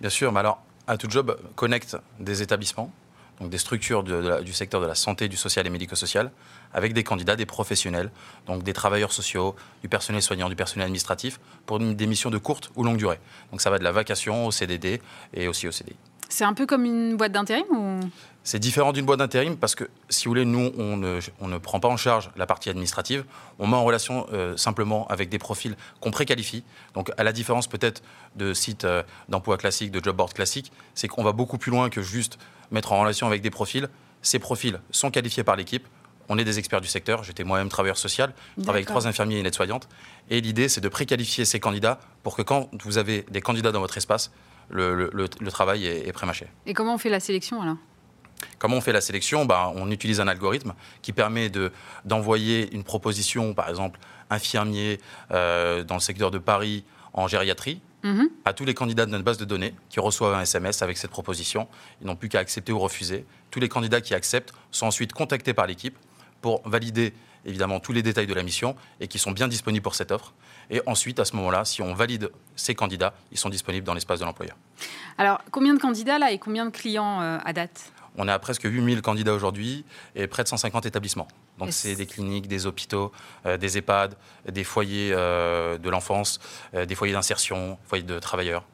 Bien 0.00 0.08
sûr. 0.08 0.32
Mais 0.32 0.40
alors, 0.40 0.62
Atout 0.86 1.10
Job 1.10 1.38
connecte 1.56 1.98
des 2.20 2.40
établissements, 2.40 2.90
donc 3.38 3.50
des 3.50 3.58
structures 3.58 4.02
du 4.02 4.52
secteur 4.54 4.80
de 4.80 4.86
la 4.86 4.94
santé, 4.94 5.28
du 5.28 5.36
social 5.36 5.66
et 5.66 5.70
médico-social, 5.70 6.30
avec 6.72 6.92
des 6.92 7.04
candidats, 7.04 7.36
des 7.36 7.46
professionnels, 7.46 8.10
donc 8.46 8.62
des 8.62 8.72
travailleurs 8.72 9.12
sociaux, 9.12 9.54
du 9.82 9.88
personnel 9.88 10.22
soignant, 10.22 10.48
du 10.48 10.56
personnel 10.56 10.86
administratif, 10.86 11.40
pour 11.66 11.78
des 11.78 12.06
missions 12.06 12.30
de 12.30 12.38
courte 12.38 12.70
ou 12.76 12.84
longue 12.84 12.96
durée. 12.98 13.20
Donc 13.50 13.60
ça 13.60 13.70
va 13.70 13.78
de 13.78 13.84
la 13.84 13.92
vacation 13.92 14.46
au 14.46 14.50
CDD 14.50 15.00
et 15.34 15.48
aussi 15.48 15.68
au 15.68 15.72
CDI. 15.72 15.96
C'est 16.28 16.44
un 16.44 16.52
peu 16.52 16.66
comme 16.66 16.84
une 16.84 17.16
boîte 17.16 17.32
d'intérim 17.32 17.64
ou? 17.70 18.00
C'est 18.44 18.58
différent 18.58 18.92
d'une 18.92 19.04
boîte 19.04 19.18
d'intérim 19.18 19.56
parce 19.56 19.74
que, 19.74 19.84
si 20.08 20.24
vous 20.24 20.30
voulez, 20.30 20.44
nous, 20.44 20.72
on 20.78 20.96
ne, 20.96 21.20
on 21.40 21.48
ne, 21.48 21.58
prend 21.58 21.80
pas 21.80 21.88
en 21.88 21.96
charge 21.96 22.30
la 22.36 22.46
partie 22.46 22.70
administrative. 22.70 23.24
On 23.58 23.66
met 23.66 23.76
en 23.76 23.84
relation 23.84 24.26
euh, 24.32 24.56
simplement 24.56 25.06
avec 25.08 25.28
des 25.28 25.38
profils 25.38 25.76
qu'on 26.00 26.10
préqualifie. 26.10 26.64
Donc, 26.94 27.10
à 27.18 27.24
la 27.24 27.32
différence 27.32 27.66
peut-être 27.66 28.02
de 28.36 28.54
sites 28.54 28.84
euh, 28.84 29.02
d'emploi 29.28 29.58
classiques, 29.58 29.90
de 29.90 30.02
job 30.02 30.16
board 30.16 30.32
classiques, 30.32 30.72
c'est 30.94 31.08
qu'on 31.08 31.24
va 31.24 31.32
beaucoup 31.32 31.58
plus 31.58 31.70
loin 31.70 31.90
que 31.90 32.00
juste 32.00 32.38
mettre 32.70 32.92
en 32.92 33.00
relation 33.00 33.26
avec 33.26 33.42
des 33.42 33.50
profils. 33.50 33.88
Ces 34.22 34.38
profils 34.38 34.80
sont 34.90 35.10
qualifiés 35.10 35.44
par 35.44 35.56
l'équipe 35.56 35.86
on 36.28 36.38
est 36.38 36.44
des 36.44 36.58
experts 36.58 36.80
du 36.80 36.88
secteur. 36.88 37.24
J'étais 37.24 37.44
moi-même 37.44 37.68
travailleur 37.68 37.98
social. 37.98 38.32
Je 38.56 38.62
travaille 38.62 38.80
avec 38.80 38.88
trois 38.88 39.06
infirmiers 39.06 39.36
et 39.36 39.40
une 39.40 39.46
aide-soignante. 39.46 39.88
Et 40.30 40.40
l'idée, 40.40 40.68
c'est 40.68 40.80
de 40.80 40.88
préqualifier 40.88 41.44
ces 41.44 41.60
candidats 41.60 42.00
pour 42.22 42.36
que 42.36 42.42
quand 42.42 42.68
vous 42.84 42.98
avez 42.98 43.24
des 43.30 43.40
candidats 43.40 43.72
dans 43.72 43.80
votre 43.80 43.96
espace, 43.96 44.30
le, 44.70 45.28
travail 45.50 45.86
est, 45.86 46.08
est 46.08 46.12
prémâché. 46.12 46.46
Et 46.66 46.74
comment 46.74 46.94
on 46.94 46.98
fait 46.98 47.08
la 47.08 47.20
sélection 47.20 47.62
alors 47.62 47.76
Comment 48.58 48.76
on 48.76 48.80
fait 48.80 48.92
la 48.92 49.00
sélection? 49.00 49.44
Bah, 49.44 49.72
On 49.74 49.90
utilise 49.90 50.20
un 50.20 50.28
algorithme 50.28 50.74
qui 51.02 51.12
permet 51.12 51.50
d'envoyer 52.04 52.72
une 52.74 52.84
proposition, 52.84 53.54
par 53.54 53.68
exemple, 53.68 53.98
infirmier 54.30 55.00
euh, 55.30 55.84
dans 55.84 55.94
le 55.94 56.00
secteur 56.00 56.30
de 56.30 56.38
Paris 56.38 56.84
en 57.12 57.26
gériatrie, 57.28 57.80
mhm. 58.04 58.28
à 58.44 58.52
tous 58.52 58.64
les 58.64 58.74
candidats 58.74 59.06
de 59.06 59.10
notre 59.10 59.24
base 59.24 59.38
de 59.38 59.44
données 59.44 59.74
qui 59.88 60.00
reçoivent 60.00 60.34
un 60.34 60.42
SMS 60.42 60.82
avec 60.82 60.98
cette 60.98 61.10
proposition. 61.10 61.68
Ils 62.00 62.06
n'ont 62.06 62.16
plus 62.16 62.28
qu'à 62.28 62.38
accepter 62.38 62.72
ou 62.72 62.78
refuser. 62.78 63.24
Tous 63.50 63.60
les 63.60 63.68
candidats 63.68 64.00
qui 64.00 64.14
acceptent 64.14 64.52
sont 64.70 64.86
ensuite 64.86 65.12
contactés 65.12 65.54
par 65.54 65.66
l'équipe 65.66 65.96
pour 66.40 66.62
valider 66.68 67.12
évidemment 67.44 67.80
tous 67.80 67.92
les 67.92 68.02
détails 68.02 68.26
de 68.26 68.34
la 68.34 68.42
mission 68.42 68.76
et 69.00 69.08
qui 69.08 69.18
sont 69.18 69.32
bien 69.32 69.48
disponibles 69.48 69.82
pour 69.82 69.94
cette 69.94 70.12
offre. 70.12 70.34
Et 70.70 70.82
ensuite, 70.86 71.18
à 71.18 71.24
ce 71.24 71.34
moment-là, 71.36 71.64
si 71.64 71.82
on 71.82 71.94
valide 71.94 72.30
ces 72.56 72.74
candidats, 72.74 73.14
ils 73.32 73.38
sont 73.38 73.48
disponibles 73.48 73.86
dans 73.86 73.94
l'espace 73.94 74.20
de 74.20 74.24
l'employeur. 74.24 74.56
Alors, 75.16 75.40
combien 75.50 75.74
de 75.74 75.80
candidats 75.80 76.18
là 76.18 76.30
et 76.30 76.38
combien 76.38 76.66
de 76.66 76.70
clients 76.70 77.20
euh, 77.22 77.38
à 77.44 77.52
date? 77.52 77.92
On 78.16 78.26
à 78.26 78.38
presque 78.38 78.64
8000 78.64 79.00
candidats 79.00 79.32
aujourd'hui 79.32 79.84
et 80.16 80.26
près 80.26 80.42
de 80.42 80.48
150 80.48 80.86
établissements. 80.86 81.28
Donc 81.58 81.72
c'est 81.72 81.94
des 81.94 82.06
cliniques, 82.06 82.48
des 82.48 82.66
hôpitaux, 82.66 83.12
euh, 83.46 83.56
des 83.56 83.78
EHPAD, 83.78 84.16
des 84.48 84.64
foyers 84.64 85.12
euh, 85.12 85.78
de 85.78 85.88
l'enfance, 85.88 86.40
des 86.72 86.94
foyers 86.96 87.12
d'insertion, 87.12 87.78
foyers 87.84 88.04
de 88.04 88.18
travailleurs. 88.18 88.64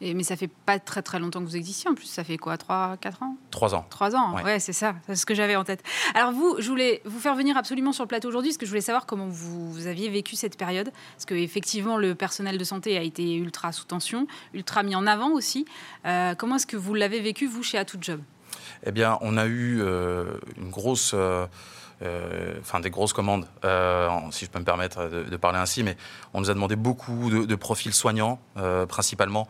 Et, 0.00 0.14
mais 0.14 0.22
ça 0.22 0.36
fait 0.36 0.48
pas 0.48 0.78
très 0.78 1.02
très 1.02 1.18
longtemps 1.18 1.40
que 1.40 1.44
vous 1.44 1.56
existiez 1.56 1.90
en 1.90 1.94
plus, 1.94 2.06
ça 2.06 2.24
fait 2.24 2.38
quoi 2.38 2.56
3, 2.56 2.96
4 3.00 3.22
ans? 3.22 3.36
3 3.50 3.74
ans. 3.74 3.86
3 3.90 4.16
ans, 4.16 4.34
ouais, 4.42 4.58
c'est 4.58 4.72
ça, 4.72 4.94
c'est 5.06 5.14
ce 5.16 5.26
que 5.26 5.34
j'avais 5.34 5.56
en 5.56 5.64
tête. 5.64 5.82
Alors 6.14 6.32
vous, 6.32 6.56
je 6.58 6.68
voulais 6.68 7.02
vous 7.04 7.18
faire 7.18 7.34
venir 7.34 7.56
absolument 7.56 7.92
sur 7.92 8.04
le 8.04 8.08
plateau 8.08 8.28
aujourd'hui, 8.28 8.50
parce 8.50 8.58
que 8.58 8.66
je 8.66 8.70
voulais 8.70 8.80
savoir 8.80 9.04
comment 9.04 9.28
vous, 9.28 9.86
aviez 9.86 10.08
vécu 10.08 10.36
cette 10.36 10.56
période, 10.56 10.90
parce 11.14 11.26
qu'effectivement 11.26 11.98
le 11.98 12.14
personnel 12.14 12.56
de 12.56 12.64
santé 12.64 12.96
a 12.96 13.02
été 13.02 13.34
ultra 13.34 13.72
sous 13.72 13.84
tension, 13.84 14.26
ultra 14.54 14.82
mis 14.82 14.94
en 14.94 15.06
avant 15.06 15.32
aussi. 15.32 15.66
Euh, 16.06 16.34
comment 16.34 16.56
est-ce 16.56 16.66
que 16.66 16.76
vous 16.76 16.94
l'avez 16.94 17.20
vécu, 17.20 17.46
vous, 17.46 17.62
chez 17.62 17.76
Atout 17.76 17.98
Job 18.00 18.20
Eh 18.84 18.92
bien, 18.92 19.18
on 19.20 19.36
a 19.36 19.46
eu 19.46 19.80
euh, 19.80 20.24
une 20.56 20.70
grosse... 20.70 21.12
Euh, 21.14 21.46
enfin 22.60 22.80
des 22.80 22.88
grosses 22.88 23.12
commandes, 23.12 23.44
si 24.30 24.46
je 24.46 24.50
peux 24.50 24.58
me 24.58 24.64
permettre 24.64 25.10
de, 25.10 25.36
parler 25.36 25.58
ainsi, 25.58 25.82
mais 25.82 25.98
on 26.32 26.40
nous 26.40 26.48
a 26.48 26.54
demandé 26.54 26.74
beaucoup 26.74 27.28
de, 27.28 27.44
de 27.44 27.54
profils 27.54 27.92
soignants, 27.92 28.40
principalement 28.88 29.46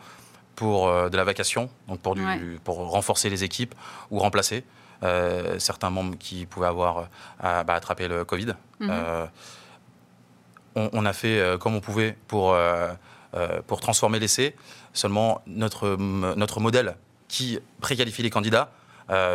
pour 0.57 0.89
euh, 0.89 1.09
de 1.09 1.17
la 1.17 1.25
vacation, 1.25 1.71
donc 1.89 2.01
pour, 2.01 2.15
du, 2.15 2.59
pour 2.65 2.77
renforcer 2.91 3.31
les 3.31 3.45
équipes 3.45 3.75
ou 4.11 4.19
remplacer 4.19 4.65
euh, 5.03 5.59
certains 5.59 5.91
membres 5.91 6.17
qui 6.19 6.47
pouvaient 6.47 6.67
avoir 6.67 7.09
euh, 7.45 7.65
bah, 7.65 7.75
attrapé 7.75 8.09
le 8.09 8.25
Covid. 8.25 8.55
Mhm. 8.81 8.91
On, 10.77 11.05
a 11.05 11.13
fait 11.13 11.59
comme 11.59 11.75
on 11.75 11.81
pouvait 11.81 12.17
pour, 12.29 12.57
pour 13.67 13.81
transformer 13.81 14.21
l'essai. 14.21 14.55
Seulement, 14.93 15.43
notre, 15.47 15.97
notre 15.99 16.61
modèle 16.61 16.97
qui 17.27 17.59
préqualifie 17.81 18.23
les 18.23 18.31
candidats, 18.31 18.71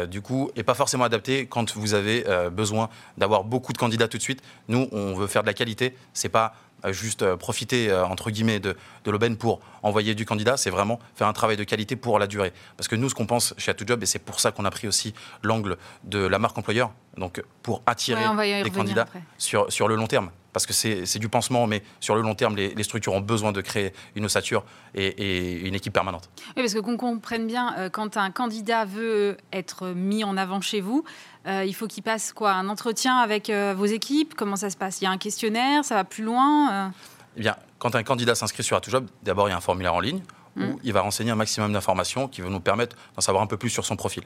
du 0.08 0.22
coup, 0.22 0.52
n'est 0.56 0.64
pas 0.64 0.74
forcément 0.74 1.04
adapté 1.04 1.48
quand 1.48 1.76
vous 1.76 1.94
avez 1.94 2.24
besoin 2.52 2.90
d'avoir 3.18 3.44
beaucoup 3.44 3.74
de 3.74 3.78
candidats 3.78 4.08
tout 4.08 4.18
de 4.18 4.22
suite. 4.24 4.42
Nous, 4.68 4.88
on 4.92 5.16
veut 5.16 5.28
faire 5.28 5.42
de 5.42 5.48
la 5.48 5.54
qualité. 5.54 5.96
C'est 6.14 6.30
pas 6.30 6.54
juste 6.92 7.22
euh, 7.22 7.38
profiter, 7.38 7.90
euh, 7.90 8.06
entre 8.06 8.32
guillemets, 8.32 8.60
de, 8.60 8.76
de 9.04 9.12
l'aubaine 9.12 9.38
pour 9.38 9.60
envoyer 9.84 10.16
du 10.16 10.26
candidat, 10.26 10.58
c'est 10.58 10.70
vraiment 10.70 11.00
faire 11.16 11.28
un 11.28 11.34
travail 11.34 11.58
de 11.58 11.64
qualité 11.64 11.96
pour 11.96 12.20
la 12.20 12.28
durée. 12.28 12.54
Parce 12.78 12.88
que 12.88 12.96
nous, 12.96 13.10
ce 13.10 13.16
qu'on 13.16 13.26
pense 13.26 13.54
chez 13.58 13.74
Job, 13.86 14.02
et 14.04 14.06
c'est 14.06 14.20
pour 14.20 14.40
ça 14.40 14.52
qu'on 14.52 14.66
a 14.66 14.72
pris 14.72 14.88
aussi 14.88 15.14
l'angle 15.44 15.78
de 16.04 16.20
la 16.20 16.40
marque 16.40 16.58
employeur, 16.58 16.92
donc 17.18 17.44
pour 17.62 17.82
attirer 17.86 18.24
les 18.64 18.72
candidats 18.72 19.06
sur, 19.38 19.72
sur 19.72 19.88
le 19.88 19.96
long 19.96 20.08
terme 20.08 20.32
parce 20.56 20.66
que 20.66 20.72
c'est 20.72 21.20
du 21.20 21.28
pansement, 21.28 21.68
mais 21.68 21.84
sur 22.00 22.16
le 22.16 22.22
long 22.22 22.34
terme, 22.34 22.56
les, 22.56 22.84
structures 22.84 23.12
ont 23.12 23.20
besoin 23.20 23.52
de 23.52 23.60
créer 23.60 23.92
une 24.16 24.24
ossature 24.24 24.64
et, 24.94 25.68
une 25.68 25.76
équipe 25.76 25.92
permanente. 25.92 26.30
Oui, 26.56 26.64
parce 26.64 26.74
que 26.74 26.80
qu'on 26.80 26.96
comprenne 26.96 27.46
bien, 27.46 27.76
euh, 27.78 27.90
quand 27.90 28.16
un 28.16 28.32
candidat 28.32 28.86
veut 28.86 29.36
être 29.52 29.88
mis 29.88 30.24
en 30.24 30.38
avant 30.38 30.62
chez 30.62 30.80
vous, 30.80 31.04
euh, 31.46 31.66
il 31.66 31.76
faut 31.76 31.88
qu'il 31.88 32.04
passe 32.04 32.32
quoi 32.32 32.54
Un 32.54 32.70
entretien 32.70 33.18
avec 33.18 33.50
euh, 33.50 33.74
vos 33.78 33.86
équipes 33.86 34.34
Comment 34.34 34.56
ça 34.56 34.70
se 34.70 34.78
passe? 34.78 35.02
Il 35.02 35.04
y 35.04 35.08
a 35.08 35.12
un 35.12 35.18
questionnaire? 35.18 35.84
Ça 35.84 35.96
va 35.96 36.06
plus 36.06 36.24
loin 36.24 36.94
Eh 37.36 37.42
bien, 37.42 37.58
quand 37.78 37.94
un 37.96 38.04
candidat 38.04 38.34
s'inscrit 38.34 38.64
sur 38.64 38.82
Job, 38.82 39.08
d'abord 39.24 39.50
il 39.50 39.52
y 39.52 39.54
a 39.54 39.58
un 39.58 39.62
formulaire 39.62 39.96
en 39.96 40.00
ligne 40.00 40.22
où 40.56 40.62
mm. 40.62 40.80
il 40.86 40.94
va 40.94 41.02
renseigner 41.02 41.32
un 41.32 41.36
maximum 41.36 41.74
d'informations 41.74 42.30
qui 42.30 42.40
vont 42.40 42.50
nous 42.50 42.62
permettre 42.62 42.96
d'en 43.14 43.22
savoir 43.22 43.44
un 43.44 43.48
peu 43.48 43.58
plus 43.58 43.70
sur 43.70 43.84
son 43.84 43.98
profil. 43.98 44.24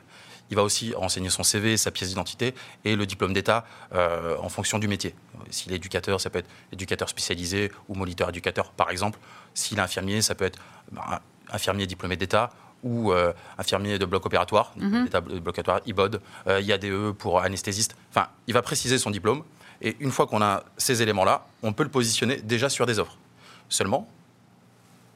Il 0.50 0.56
va 0.56 0.64
aussi 0.64 0.94
renseigner 0.94 1.30
son 1.30 1.44
CV, 1.44 1.78
sa 1.78 1.92
pièce 1.92 2.10
d'identité 2.10 2.56
et 2.86 2.96
le 2.96 3.06
diplôme 3.06 3.34
d'État 3.34 3.66
euh, 3.94 4.36
en 4.40 4.50
fonction 4.50 4.80
du 4.80 4.88
métier. 4.88 5.16
S'il 5.50 5.72
est 5.72 5.76
éducateur, 5.76 6.20
ça 6.20 6.30
peut 6.30 6.40
être 6.40 6.50
éducateur 6.72 7.10
spécialisé 7.10 7.72
ou 7.88 7.96
moniteur 7.96 8.30
éducateur, 8.30 8.72
par 8.72 8.90
exemple. 8.90 9.20
S'il 9.54 9.78
est 9.78 9.82
infirmier, 9.82 10.22
ça 10.22 10.36
peut 10.36 10.46
être 10.46 10.60
bah, 10.92 11.22
infirmier 11.52 11.88
diplômé 11.88 12.18
d'État 12.18 12.52
ou 12.84 13.12
euh, 13.12 13.34
infirmier 13.58 14.00
de 14.00 14.06
bloc 14.06 14.26
opératoire, 14.26 14.72
mm 14.78 15.10
de 15.10 15.20
bloc 15.40 15.58
opératoire, 15.58 15.82
IBOD, 15.86 16.22
euh, 16.48 16.62
IADE 16.62 17.12
pour 17.12 17.42
anesthésiste. 17.42 17.96
Enfin, 18.10 18.28
il 18.48 18.54
va 18.54 18.62
préciser 18.62 18.98
son 18.98 19.12
diplôme. 19.12 19.44
Et 19.82 19.96
une 20.00 20.12
fois 20.12 20.28
qu'on 20.28 20.42
a 20.42 20.64
ces 20.78 21.02
éléments-là, 21.02 21.46
on 21.64 21.74
peut 21.74 21.84
le 21.84 21.90
positionner 21.90 22.38
déjà 22.38 22.70
sur 22.70 22.86
des 22.86 23.00
offres. 23.00 23.18
Seulement, 23.70 24.10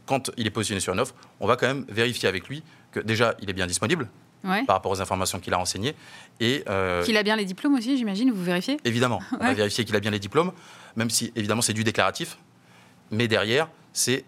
quand 0.05 0.31
il 0.37 0.47
est 0.47 0.51
positionné 0.51 0.79
sur 0.79 0.93
une 0.93 0.99
offre, 0.99 1.15
on 1.39 1.47
va 1.47 1.55
quand 1.55 1.67
même 1.67 1.85
vérifier 1.89 2.29
avec 2.29 2.47
lui 2.47 2.63
que 2.91 2.99
déjà, 2.99 3.35
il 3.41 3.49
est 3.49 3.53
bien 3.53 3.67
disponible, 3.67 4.09
par 4.43 4.75
rapport 4.75 4.91
aux 4.91 5.01
informations 5.01 5.39
qu'il 5.39 5.53
a 5.53 5.57
renseignées. 5.57 5.95
Et, 6.39 6.63
euh, 6.69 7.03
qu'il 7.03 7.17
a 7.17 7.23
bien 7.23 7.35
les 7.35 7.45
diplômes 7.45 7.75
aussi, 7.75 7.97
j'imagine, 7.97 8.31
vous 8.31 8.43
vérifiez? 8.43 8.77
Évidemment, 8.85 9.19
on 9.39 9.43
va 9.43 9.53
vérifier 9.53 9.85
qu'il 9.85 9.95
a 9.95 9.99
bien 9.99 10.11
les 10.11 10.19
diplômes, 10.19 10.51
même 10.95 11.09
si 11.09 11.31
évidemment 11.35 11.61
c'est 11.61 11.73
du 11.73 11.83
déclaratif. 11.83 12.37
Mais 13.11 13.27
derrière, 13.27 13.69
c'est 13.93 14.25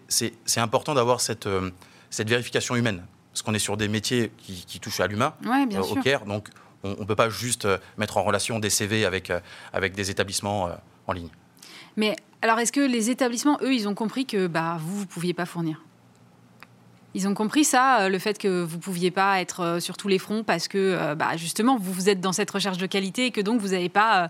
important 0.56 0.94
d'avoir 0.94 1.20
cette, 1.20 1.46
euh, 1.46 1.70
cette 2.10 2.28
vérification 2.28 2.76
humaine. 2.76 3.04
Parce 3.32 3.42
qu'on 3.42 3.54
est 3.54 3.58
sur 3.58 3.76
des 3.76 3.88
métiers 3.88 4.32
qui, 4.38 4.64
qui 4.66 4.80
touchent 4.80 5.00
à 5.00 5.06
l'humain, 5.06 5.34
euh, 5.44 5.82
au 5.82 5.96
CARE, 5.96 6.24
donc 6.24 6.48
on 6.82 6.90
ne 7.00 7.04
peut 7.04 7.16
pas 7.16 7.28
juste 7.28 7.68
mettre 7.98 8.16
en 8.16 8.22
relation 8.22 8.58
des 8.58 8.70
CV 8.70 9.04
avec, 9.04 9.30
avec 9.72 9.94
des 9.94 10.10
établissements 10.10 10.70
en 11.06 11.12
ligne. 11.12 11.28
Mais 11.96 12.16
alors, 12.42 12.58
est-ce 12.58 12.72
que 12.72 12.80
les 12.80 13.10
établissements, 13.10 13.58
eux, 13.62 13.74
ils 13.74 13.88
ont 13.88 13.94
compris 13.94 14.24
que 14.24 14.46
bah, 14.46 14.78
vous, 14.80 14.96
vous 14.96 15.00
ne 15.00 15.06
pouviez 15.06 15.34
pas 15.34 15.46
fournir? 15.46 15.82
Ils 17.16 17.26
ont 17.26 17.32
compris 17.32 17.64
ça, 17.64 18.02
euh, 18.02 18.08
le 18.10 18.18
fait 18.18 18.38
que 18.38 18.62
vous 18.62 18.76
ne 18.76 18.80
pouviez 18.80 19.10
pas 19.10 19.40
être 19.40 19.60
euh, 19.60 19.80
sur 19.80 19.96
tous 19.96 20.06
les 20.06 20.18
fronts 20.18 20.44
parce 20.44 20.68
que 20.68 20.76
euh, 20.76 21.14
bah, 21.14 21.38
justement 21.38 21.78
vous, 21.80 22.10
êtes 22.10 22.20
dans 22.20 22.32
cette 22.32 22.50
recherche 22.50 22.76
de 22.76 22.84
qualité 22.84 23.26
et 23.26 23.30
que 23.30 23.40
donc 23.40 23.58
vous 23.58 23.68
n'avez 23.68 23.88
pas 23.88 24.28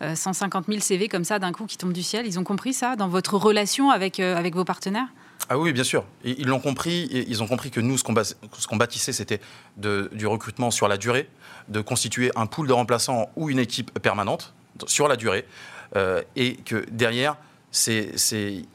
150 0.00 0.66
000 0.66 0.80
CV 0.80 1.08
comme 1.08 1.24
ça 1.24 1.38
d'un 1.38 1.52
coup 1.52 1.66
qui 1.66 1.76
tombent 1.76 1.92
du 1.92 2.02
ciel. 2.02 2.26
Ils 2.26 2.38
ont 2.38 2.44
compris 2.44 2.72
ça 2.72 2.96
dans 2.96 3.08
votre 3.08 3.36
relation 3.36 3.90
avec, 3.90 4.18
avec 4.18 4.54
vos 4.54 4.64
partenaires? 4.64 5.08
Ah 5.50 5.58
oui, 5.58 5.72
bien 5.72 5.84
sûr. 5.84 6.04
Ils 6.24 6.46
l'ont 6.46 6.60
compris. 6.60 7.08
Ils 7.28 7.42
ont 7.42 7.46
compris 7.46 7.70
que 7.70 7.80
nous, 7.80 7.98
ce 7.98 8.04
qu'on 8.04 8.76
bâtissait, 8.76 9.12
c'était 9.12 9.40
du 9.76 10.26
recrutement 10.26 10.70
sur 10.70 10.88
la 10.88 10.96
durée, 10.96 11.28
de 11.68 11.80
constituer 11.80 12.30
un 12.36 12.46
pool 12.46 12.66
de 12.66 12.72
remplaçants 12.72 13.28
ou 13.36 13.50
une 13.50 13.58
équipe 13.58 13.98
permanente 13.98 14.54
sur 14.86 15.08
la 15.08 15.16
durée, 15.16 15.44
et 16.36 16.56
que 16.56 16.86
derrière, 16.90 17.36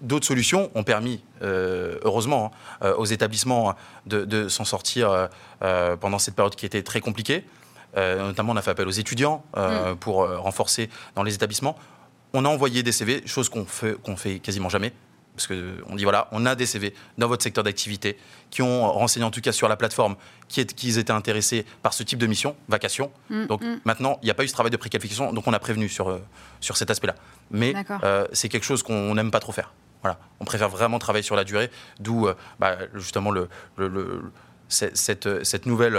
d'autres 0.02 0.26
solutions 0.26 0.72
ont 0.76 0.84
permis, 0.84 1.22
euh, 1.42 2.00
heureusement, 2.04 2.52
hein, 2.82 2.86
euh, 2.88 2.96
aux 2.96 3.06
établissements 3.06 3.76
de, 4.06 4.48
s'en 4.50 4.66
sortir 4.66 5.30
euh, 5.62 5.96
pendant 5.98 6.20
cette 6.20 6.36
période 6.36 6.56
qui 6.56 6.66
était 6.66 6.84
très 6.84 7.02
compliquée. 7.02 7.46
notamment, 7.96 8.54
on 8.54 8.58
a 8.58 8.62
fait 8.62 8.72
appel 8.72 8.88
aux 8.88 8.92
étudiants 8.92 9.44
mm. 9.56 9.96
pour 10.00 10.28
renforcer 10.28 10.90
dans 11.16 11.24
les 11.24 11.34
établissements. 11.34 11.78
On 12.34 12.46
a 12.46 12.50
envoyé 12.50 12.84
des 12.84 12.92
CV, 12.92 13.26
chose 13.26 13.50
qu'on 13.50 13.66
fait, 13.66 13.96
qu'on 14.02 14.18
fait 14.18 14.40
quasiment 14.40 14.70
jamais 14.70 14.94
parce 15.38 15.48
qu'on 15.48 15.96
dit 15.96 16.04
voilà, 16.04 16.28
on 16.32 16.48
a 16.48 16.56
des 16.56 16.66
CV 16.66 16.96
dans 17.20 17.28
votre 17.28 17.44
secteur 17.44 17.64
d'activité 17.64 18.18
qui 18.50 18.64
ont 18.64 18.92
renseigné 18.92 19.24
en 19.24 19.30
tout 19.30 19.40
cas 19.40 19.52
sur 19.52 19.70
la 19.70 19.78
plateforme 19.78 20.16
qu'ils 20.48 20.98
étaient 20.98 21.12
intéressés 21.12 21.64
par 21.84 21.94
ce 21.94 22.02
type 22.02 22.18
de 22.18 22.26
mission, 22.26 22.56
vacation. 22.68 23.12
Mm, 23.30 23.46
donc 23.46 23.62
mm. 23.62 23.82
maintenant, 23.86 24.18
il 24.24 24.26
n'y 24.26 24.32
a 24.32 24.34
pas 24.34 24.44
eu 24.44 24.48
ce 24.48 24.54
travail 24.54 24.72
de 24.72 24.78
préqualification, 24.78 25.32
donc 25.34 25.46
on 25.46 25.54
a 25.54 25.60
prévenu 25.60 25.90
sur, 25.90 26.10
euh, 26.10 26.20
sur 26.60 26.76
cet 26.76 26.90
aspect-là. 26.90 27.14
Mais 27.52 27.76
euh, 28.04 28.26
c'est 28.34 28.50
quelque 28.50 28.66
chose 28.66 28.82
qu'on 28.82 29.14
n'aime 29.14 29.30
pas 29.30 29.40
trop 29.40 29.52
faire. 29.52 29.74
Voilà. 30.02 30.18
On 30.40 30.46
préfère 30.46 30.70
vraiment 30.70 30.98
travailler 30.98 31.24
sur 31.24 31.36
la 31.36 31.44
durée, 31.44 31.70
d'où 32.00 32.28
euh, 32.28 32.34
bah, 32.60 32.78
justement 32.96 33.30
le, 33.30 33.48
cette, 34.70 35.44
cette, 35.44 35.66
nouvelle 35.68 35.98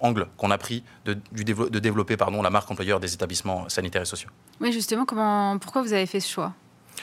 angle 0.00 0.26
qu'on 0.36 0.50
a 0.50 0.58
pris 0.58 0.82
de, 1.04 1.16
du 1.30 1.44
de 1.44 1.78
développer 1.78 2.16
pardon, 2.16 2.42
la 2.42 2.50
marque 2.50 2.68
employeur 2.68 2.98
des 2.98 3.14
établissements 3.14 3.68
sanitaires 3.68 4.02
et 4.02 4.06
sociaux. 4.06 4.30
Oui, 4.60 4.72
justement, 4.72 5.04
comment, 5.04 5.58
pourquoi 5.58 5.82
vous 5.82 5.92
avez 5.92 6.06
fait 6.06 6.20
ce 6.20 6.28
choix? 6.28 6.52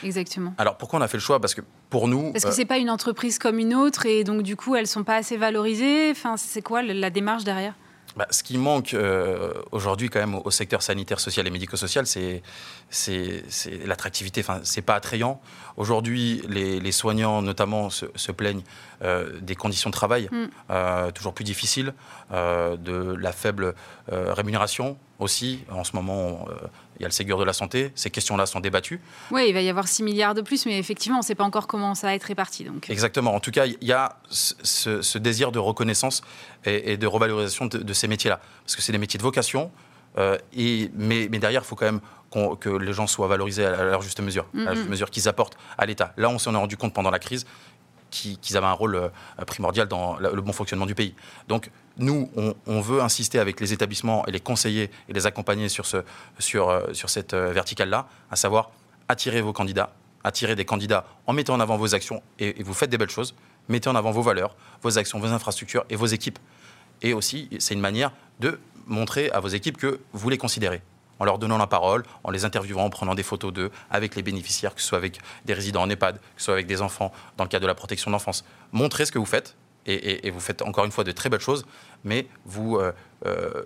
Exactement. 0.04 0.54
Alors 0.58 0.76
pourquoi 0.76 0.98
on 0.98 1.02
a 1.02 1.08
fait 1.08 1.16
le 1.16 1.22
choix? 1.22 1.40
Parce 1.40 1.54
que 1.54 1.62
pour 1.88 2.08
nous. 2.08 2.32
Parce 2.32 2.44
que 2.44 2.52
c'est 2.52 2.64
pas 2.64 2.78
une 2.78 2.90
entreprise 2.90 3.38
comme 3.38 3.58
une 3.58 3.74
autre 3.74 4.06
et 4.06 4.24
donc 4.24 4.42
du 4.42 4.56
coup 4.56 4.76
elles 4.76 4.86
sont 4.86 5.04
pas 5.04 5.16
assez 5.16 5.36
valorisées. 5.36 6.10
Enfin, 6.10 6.36
c'est 6.36 6.62
quoi 6.62 6.82
la 6.82 7.10
démarche 7.10 7.44
derrière? 7.44 7.74
Bah, 8.16 8.26
ce 8.30 8.42
qui 8.42 8.58
manque 8.58 8.92
euh, 8.94 9.52
aujourd'hui 9.70 10.08
quand 10.08 10.18
même 10.18 10.34
au 10.34 10.50
secteur 10.50 10.82
sanitaire, 10.82 11.20
social 11.20 11.46
et 11.46 11.50
médico-social, 11.50 12.06
c'est, 12.06 12.42
c'est, 12.88 13.44
l'attractivité. 13.86 14.40
Enfin, 14.40 14.60
c'est 14.64 14.82
pas 14.82 14.96
attrayant. 14.96 15.40
Aujourd'hui, 15.76 16.42
les, 16.48 16.92
soignants 16.92 17.40
notamment 17.40 17.88
se, 17.88 18.32
plaignent 18.32 18.62
euh, 19.02 19.38
des 19.40 19.54
conditions 19.54 19.90
de 19.90 19.94
travail 19.94 20.28
mm. 20.30 20.44
euh, 20.70 21.10
toujours 21.12 21.34
plus 21.34 21.44
difficiles, 21.44 21.94
de 22.30 23.14
la 23.14 23.32
faible 23.32 23.74
rémunération 24.08 24.96
aussi. 25.18 25.64
En 25.70 25.84
ce 25.84 25.94
moment, 25.94 26.46
il 27.00 27.04
y 27.04 27.06
a 27.06 27.08
le 27.08 27.12
Ségur 27.12 27.38
de 27.38 27.44
la 27.44 27.54
santé, 27.54 27.92
ces 27.94 28.10
questions-là 28.10 28.44
sont 28.44 28.60
débattues. 28.60 29.00
Oui, 29.30 29.46
il 29.48 29.54
va 29.54 29.62
y 29.62 29.70
avoir 29.70 29.88
6 29.88 30.02
milliards 30.02 30.34
de 30.34 30.42
plus, 30.42 30.66
mais 30.66 30.78
effectivement, 30.78 31.16
on 31.16 31.22
ne 31.22 31.24
sait 31.24 31.34
pas 31.34 31.44
encore 31.44 31.66
comment 31.66 31.94
ça 31.94 32.06
va 32.06 32.14
être 32.14 32.24
réparti. 32.24 32.62
Donc. 32.64 32.90
Exactement. 32.90 33.34
En 33.34 33.40
tout 33.40 33.50
cas, 33.50 33.64
il 33.64 33.76
y 33.80 33.92
a 33.92 34.18
ce, 34.28 35.16
désir 35.16 35.50
de 35.50 35.58
reconnaissance 35.58 36.20
et, 36.66 36.98
de 36.98 37.06
revalorisation 37.06 37.64
de, 37.64 37.92
ces 37.94 38.06
métiers-là. 38.06 38.38
Parce 38.64 38.76
que 38.76 38.82
c'est 38.82 38.92
des 38.92 38.98
métiers 38.98 39.16
de 39.16 39.22
vocation, 39.22 39.70
euh, 40.18 40.36
et, 40.54 40.90
mais, 40.94 41.26
derrière, 41.28 41.62
il 41.62 41.66
faut 41.66 41.74
quand 41.74 41.86
même 41.86 42.00
que 42.60 42.68
les 42.68 42.92
gens 42.92 43.06
soient 43.06 43.28
valorisés 43.28 43.64
à, 43.64 43.82
leur 43.82 44.02
juste 44.02 44.20
mesure, 44.20 44.46
à 44.54 44.58
la 44.58 44.74
juste 44.74 44.90
mesure 44.90 45.10
qu'ils 45.10 45.26
apportent 45.26 45.56
à 45.78 45.86
l'État. 45.86 46.12
Là, 46.18 46.28
on 46.28 46.38
s'en 46.38 46.54
est 46.54 46.58
rendu 46.58 46.76
compte 46.76 46.92
pendant 46.92 47.10
la 47.10 47.18
crise 47.18 47.46
qu'ils 48.10 48.56
avaient 48.56 48.66
un 48.66 48.72
rôle 48.72 48.96
euh, 48.96 49.08
primordial 49.46 49.88
dans 49.88 50.16
le 50.18 50.40
bon 50.40 50.52
fonctionnement 50.52 50.86
du 50.86 50.94
pays. 50.94 51.14
Donc, 51.48 51.70
nous, 51.96 52.30
on, 52.66 52.80
veut 52.80 53.02
insister 53.02 53.38
avec 53.38 53.60
les 53.60 53.72
établissements 53.72 54.26
et 54.26 54.32
les 54.32 54.40
conseiller 54.40 54.90
et 55.08 55.12
les 55.12 55.26
accompagner 55.26 55.68
sur, 55.68 55.86
ce, 55.86 55.98
sur, 56.38 56.68
euh, 56.68 56.92
sur 56.92 57.10
cette 57.10 57.34
euh, 57.34 57.52
verticale-là, 57.52 58.08
à 58.30 58.36
savoir 58.36 58.70
attirer 59.08 59.42
vos 59.42 59.52
candidats, 59.52 59.92
attirer 60.24 60.56
des 60.56 60.64
candidats 60.64 61.04
en 61.26 61.32
mettant 61.32 61.54
en 61.54 61.60
avant 61.60 61.76
vos 61.76 61.94
actions 61.94 62.22
et, 62.38 62.62
vous 62.62 62.74
faites 62.74 62.90
des 62.90 62.98
belles 62.98 63.10
choses. 63.10 63.34
Mettez 63.68 63.90
en 63.90 63.96
avant 63.96 64.12
vos 64.12 64.22
valeurs, 64.22 64.56
vos 64.82 64.98
actions, 64.98 65.18
vos 65.18 65.28
infrastructures 65.28 65.84
et 65.90 65.96
vos 65.96 66.06
équipes. 66.06 66.38
Et 67.02 67.12
aussi, 67.12 67.48
c'est 67.58 67.74
une 67.74 67.80
manière 67.80 68.12
de 68.40 68.58
montrer 68.86 69.30
à 69.30 69.40
vos 69.40 69.48
équipes 69.48 69.76
que 69.76 70.00
vous 70.12 70.30
les 70.30 70.38
considérez 70.38 70.82
en 71.20 71.24
leur 71.24 71.38
donnant 71.38 71.58
la 71.58 71.68
parole, 71.68 72.02
en 72.24 72.30
les 72.30 72.44
interviewant, 72.44 72.84
en 72.84 72.90
prenant 72.90 73.14
des 73.14 73.22
photos 73.22 73.52
d'eux 73.52 73.70
avec 73.90 74.16
les 74.16 74.22
bénéficiaires, 74.22 74.74
que 74.74 74.80
ce 74.80 74.88
soit 74.88 74.98
avec 74.98 75.20
des 75.44 75.54
résidents 75.54 75.82
en 75.82 75.90
EHPAD, 75.90 76.16
que 76.16 76.22
ce 76.38 76.46
soit 76.46 76.54
avec 76.54 76.66
des 76.66 76.82
enfants 76.82 77.12
dans 77.36 77.44
le 77.44 77.48
cadre 77.48 77.62
de 77.62 77.68
la 77.68 77.74
protection 77.74 78.10
d'enfance. 78.10 78.44
Montrez 78.72 79.06
ce 79.06 79.12
que 79.12 79.18
vous 79.18 79.26
faites 79.26 79.54
et, 79.86 80.30
vous 80.30 80.40
faites 80.40 80.62
encore 80.62 80.84
une 80.84 80.92
fois 80.92 81.04
de 81.04 81.12
très 81.12 81.28
belles 81.28 81.40
choses, 81.40 81.64
mais 82.04 82.26
vous, 82.44 82.76
euh, 82.76 82.92
euh, 83.26 83.62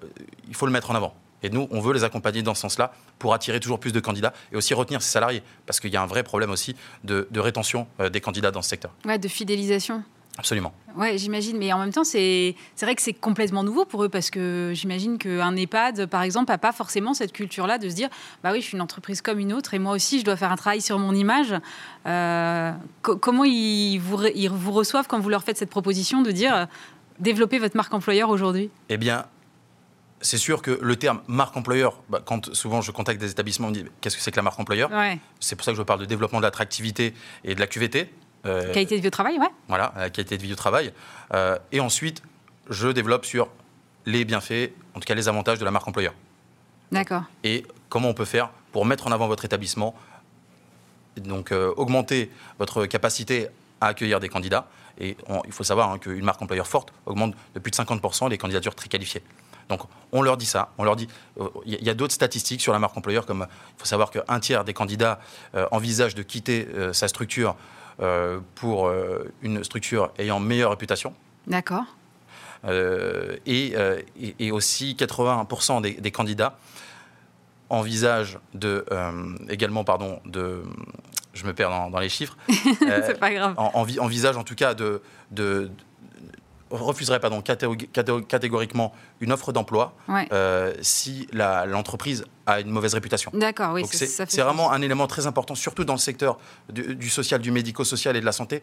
il 0.48 0.54
faut 0.54 0.66
le 0.66 0.72
mettre 0.72 0.90
en 0.90 0.94
avant. 0.94 1.14
Et 1.42 1.50
nous, 1.50 1.68
on 1.70 1.80
veut 1.80 1.92
les 1.92 2.04
accompagner 2.04 2.42
dans 2.42 2.54
ce 2.54 2.62
sens-là 2.62 2.92
pour 3.18 3.34
attirer 3.34 3.60
toujours 3.60 3.78
plus 3.78 3.92
de 3.92 4.00
candidats 4.00 4.32
et 4.50 4.56
aussi 4.56 4.72
retenir 4.72 5.02
ces 5.02 5.10
salariés, 5.10 5.42
parce 5.66 5.78
qu'il 5.78 5.92
y 5.92 5.96
a 5.96 6.02
un 6.02 6.06
vrai 6.06 6.22
problème 6.22 6.50
aussi 6.50 6.74
de, 7.04 7.28
rétention 7.36 7.86
euh, 8.00 8.08
des 8.08 8.20
candidats 8.20 8.50
dans 8.50 8.62
ce 8.62 8.70
secteur. 8.70 8.92
Ouais, 9.04 9.18
de 9.18 9.28
fidélisation. 9.28 10.02
Absolument. 10.36 10.72
Ouais, 10.96 11.16
j'imagine. 11.16 11.58
Mais 11.58 11.72
en 11.72 11.78
même 11.78 11.92
temps, 11.92 12.04
c'est 12.04 12.54
vrai 12.80 12.94
que 12.94 13.02
c'est 13.02 13.12
complètement 13.12 13.62
nouveau 13.62 13.84
pour 13.84 14.04
eux 14.04 14.08
parce 14.08 14.30
que 14.30 14.72
j'imagine 14.74 15.18
qu'un 15.18 15.54
EHPAD, 15.54 16.06
par 16.06 16.22
exemple, 16.22 16.50
n'a 16.50 16.58
pas 16.58 16.72
forcément 16.72 17.14
cette 17.14 17.32
culture-là 17.32 17.78
de 17.78 17.88
se 17.88 17.94
dire 17.94 18.08
bah 18.42 18.50
oui, 18.52 18.60
je 18.60 18.66
suis 18.66 18.74
une 18.74 18.82
entreprise 18.82 19.22
comme 19.22 19.38
une 19.38 19.52
autre 19.52 19.74
et 19.74 19.78
moi 19.78 19.92
aussi, 19.92 20.18
je 20.20 20.24
dois 20.24 20.36
faire 20.36 20.50
un 20.50 20.56
travail 20.56 20.80
sur 20.80 20.98
mon 20.98 21.14
image. 21.14 21.54
Euh, 22.06 22.72
comment 23.02 23.44
ils 23.44 23.98
vous, 23.98 24.24
ils 24.34 24.50
vous 24.50 24.72
reçoivent 24.72 25.06
quand 25.06 25.20
vous 25.20 25.28
leur 25.28 25.44
faites 25.44 25.56
cette 25.56 25.70
proposition 25.70 26.22
de 26.22 26.32
dire 26.32 26.54
euh, 26.54 26.66
développer 27.20 27.58
votre 27.58 27.76
marque 27.76 27.94
employeur 27.94 28.28
aujourd'hui? 28.28 28.70
Eh 28.88 28.96
bien, 28.96 29.26
c'est 30.20 30.38
sûr 30.38 30.62
que 30.62 30.78
le 30.80 30.96
terme 30.96 31.20
marque 31.28 31.56
employeur, 31.56 32.02
bah, 32.08 32.22
quand 32.24 32.54
souvent 32.54 32.80
je 32.80 32.90
contacte 32.90 33.20
des 33.20 33.30
établissements, 33.30 33.68
on 33.68 33.70
me 33.70 33.74
dit 33.74 33.84
qu'est-ce 34.00 34.16
que 34.16 34.22
c'est 34.22 34.30
que 34.30 34.36
la 34.36 34.42
marque 34.42 34.58
employeur? 34.58 34.90
C'est 35.38 35.54
pour 35.54 35.64
ça 35.64 35.70
que 35.70 35.78
je 35.78 35.82
parle 35.82 36.00
de 36.00 36.06
développement 36.06 36.38
de 36.38 36.44
l'attractivité 36.44 37.14
et 37.44 37.54
de 37.54 37.60
la 37.60 37.66
QVT. 37.66 38.10
Euh, 38.46 38.72
qualité 38.72 38.96
de 38.96 39.02
vie 39.02 39.08
au 39.08 39.10
travail, 39.10 39.38
ouais. 39.38 39.48
Voilà, 39.68 39.92
la 39.96 40.10
qualité 40.10 40.36
de 40.36 40.42
vie 40.42 40.52
au 40.52 40.56
travail. 40.56 40.92
Euh, 41.32 41.58
et 41.72 41.80
ensuite, 41.80 42.22
je 42.68 42.88
développe 42.88 43.24
sur 43.24 43.48
les 44.06 44.24
bienfaits, 44.24 44.70
en 44.94 45.00
tout 45.00 45.06
cas 45.06 45.14
les 45.14 45.28
avantages 45.28 45.58
de 45.58 45.64
la 45.64 45.70
marque 45.70 45.88
employeur. 45.88 46.14
D'accord. 46.92 47.22
Et 47.42 47.64
comment 47.88 48.08
on 48.08 48.14
peut 48.14 48.24
faire 48.24 48.50
pour 48.72 48.84
mettre 48.84 49.06
en 49.06 49.12
avant 49.12 49.28
votre 49.28 49.44
établissement, 49.44 49.94
donc 51.16 51.52
euh, 51.52 51.72
augmenter 51.76 52.30
votre 52.58 52.86
capacité 52.86 53.48
à 53.80 53.88
accueillir 53.88 54.20
des 54.20 54.28
candidats. 54.28 54.66
Et 54.98 55.16
il 55.46 55.52
faut 55.52 55.64
savoir 55.64 55.90
hein, 55.90 55.98
qu'une 55.98 56.24
marque 56.24 56.40
employeur 56.40 56.68
forte 56.68 56.92
augmente 57.06 57.34
de 57.54 57.58
plus 57.58 57.70
de 57.70 57.76
50% 57.76 58.30
les 58.30 58.38
candidatures 58.38 58.76
très 58.76 58.88
qualifiées. 58.88 59.22
Donc 59.68 59.80
on 60.12 60.22
leur 60.22 60.36
dit 60.36 60.46
ça, 60.46 60.72
on 60.78 60.84
leur 60.84 60.94
dit, 60.94 61.08
il 61.66 61.82
y 61.82 61.90
a 61.90 61.94
d'autres 61.94 62.14
statistiques 62.14 62.60
sur 62.60 62.72
la 62.72 62.78
marque 62.78 62.96
employeur, 62.96 63.26
comme 63.26 63.48
il 63.50 63.80
faut 63.80 63.86
savoir 63.86 64.12
qu'un 64.12 64.38
tiers 64.38 64.62
des 64.62 64.74
candidats 64.74 65.18
envisagent 65.72 66.14
de 66.14 66.22
quitter 66.22 66.68
sa 66.92 67.08
structure 67.08 67.56
pour 68.54 68.86
euh, 68.86 69.32
une 69.42 69.62
structure 69.64 70.12
ayant 70.18 70.40
meilleure 70.40 70.70
réputation. 70.70 71.14
D'accord. 71.46 71.84
Euh, 72.64 73.36
et, 73.44 73.74
et, 74.38 74.50
aussi 74.50 74.96
81% 74.98 75.82
des, 75.82 75.92
des, 75.92 76.10
candidats 76.10 76.56
envisagent 77.68 78.38
de, 78.54 78.86
également, 79.50 79.84
pardon, 79.84 80.20
de, 80.24 80.62
je 81.34 81.44
me 81.44 81.52
perds 81.52 81.90
dans, 81.90 81.98
les 81.98 82.08
chiffres. 82.08 82.38
C'est 82.48 83.20
pas 83.20 83.32
grave. 83.32 83.54
envisagent 83.58 84.38
en 84.38 84.44
tout 84.44 84.54
cas 84.54 84.72
de, 84.72 85.02
de, 85.30 85.70
refuserait 86.70 87.20
pardon, 87.20 87.42
catégoriquement 87.42 88.92
une 89.20 89.32
offre 89.32 89.52
d'emploi 89.52 89.94
euh, 90.32 90.72
si 90.80 91.28
l'entreprise 91.32 92.24
a 92.46 92.60
une 92.60 92.70
mauvaise 92.70 92.94
réputation. 92.94 93.30
D'accord, 93.34 93.72
oui. 93.72 93.84
C'est 93.86 94.42
vraiment 94.42 94.72
un 94.72 94.82
élément 94.82 95.06
très 95.06 95.26
important, 95.26 95.54
surtout 95.54 95.84
dans 95.84 95.94
le 95.94 95.98
secteur 95.98 96.38
du, 96.70 97.08
social, 97.08 97.40
du 97.40 97.50
médico-social 97.50 98.16
et 98.16 98.20
de 98.20 98.26
la 98.26 98.32
santé. 98.32 98.62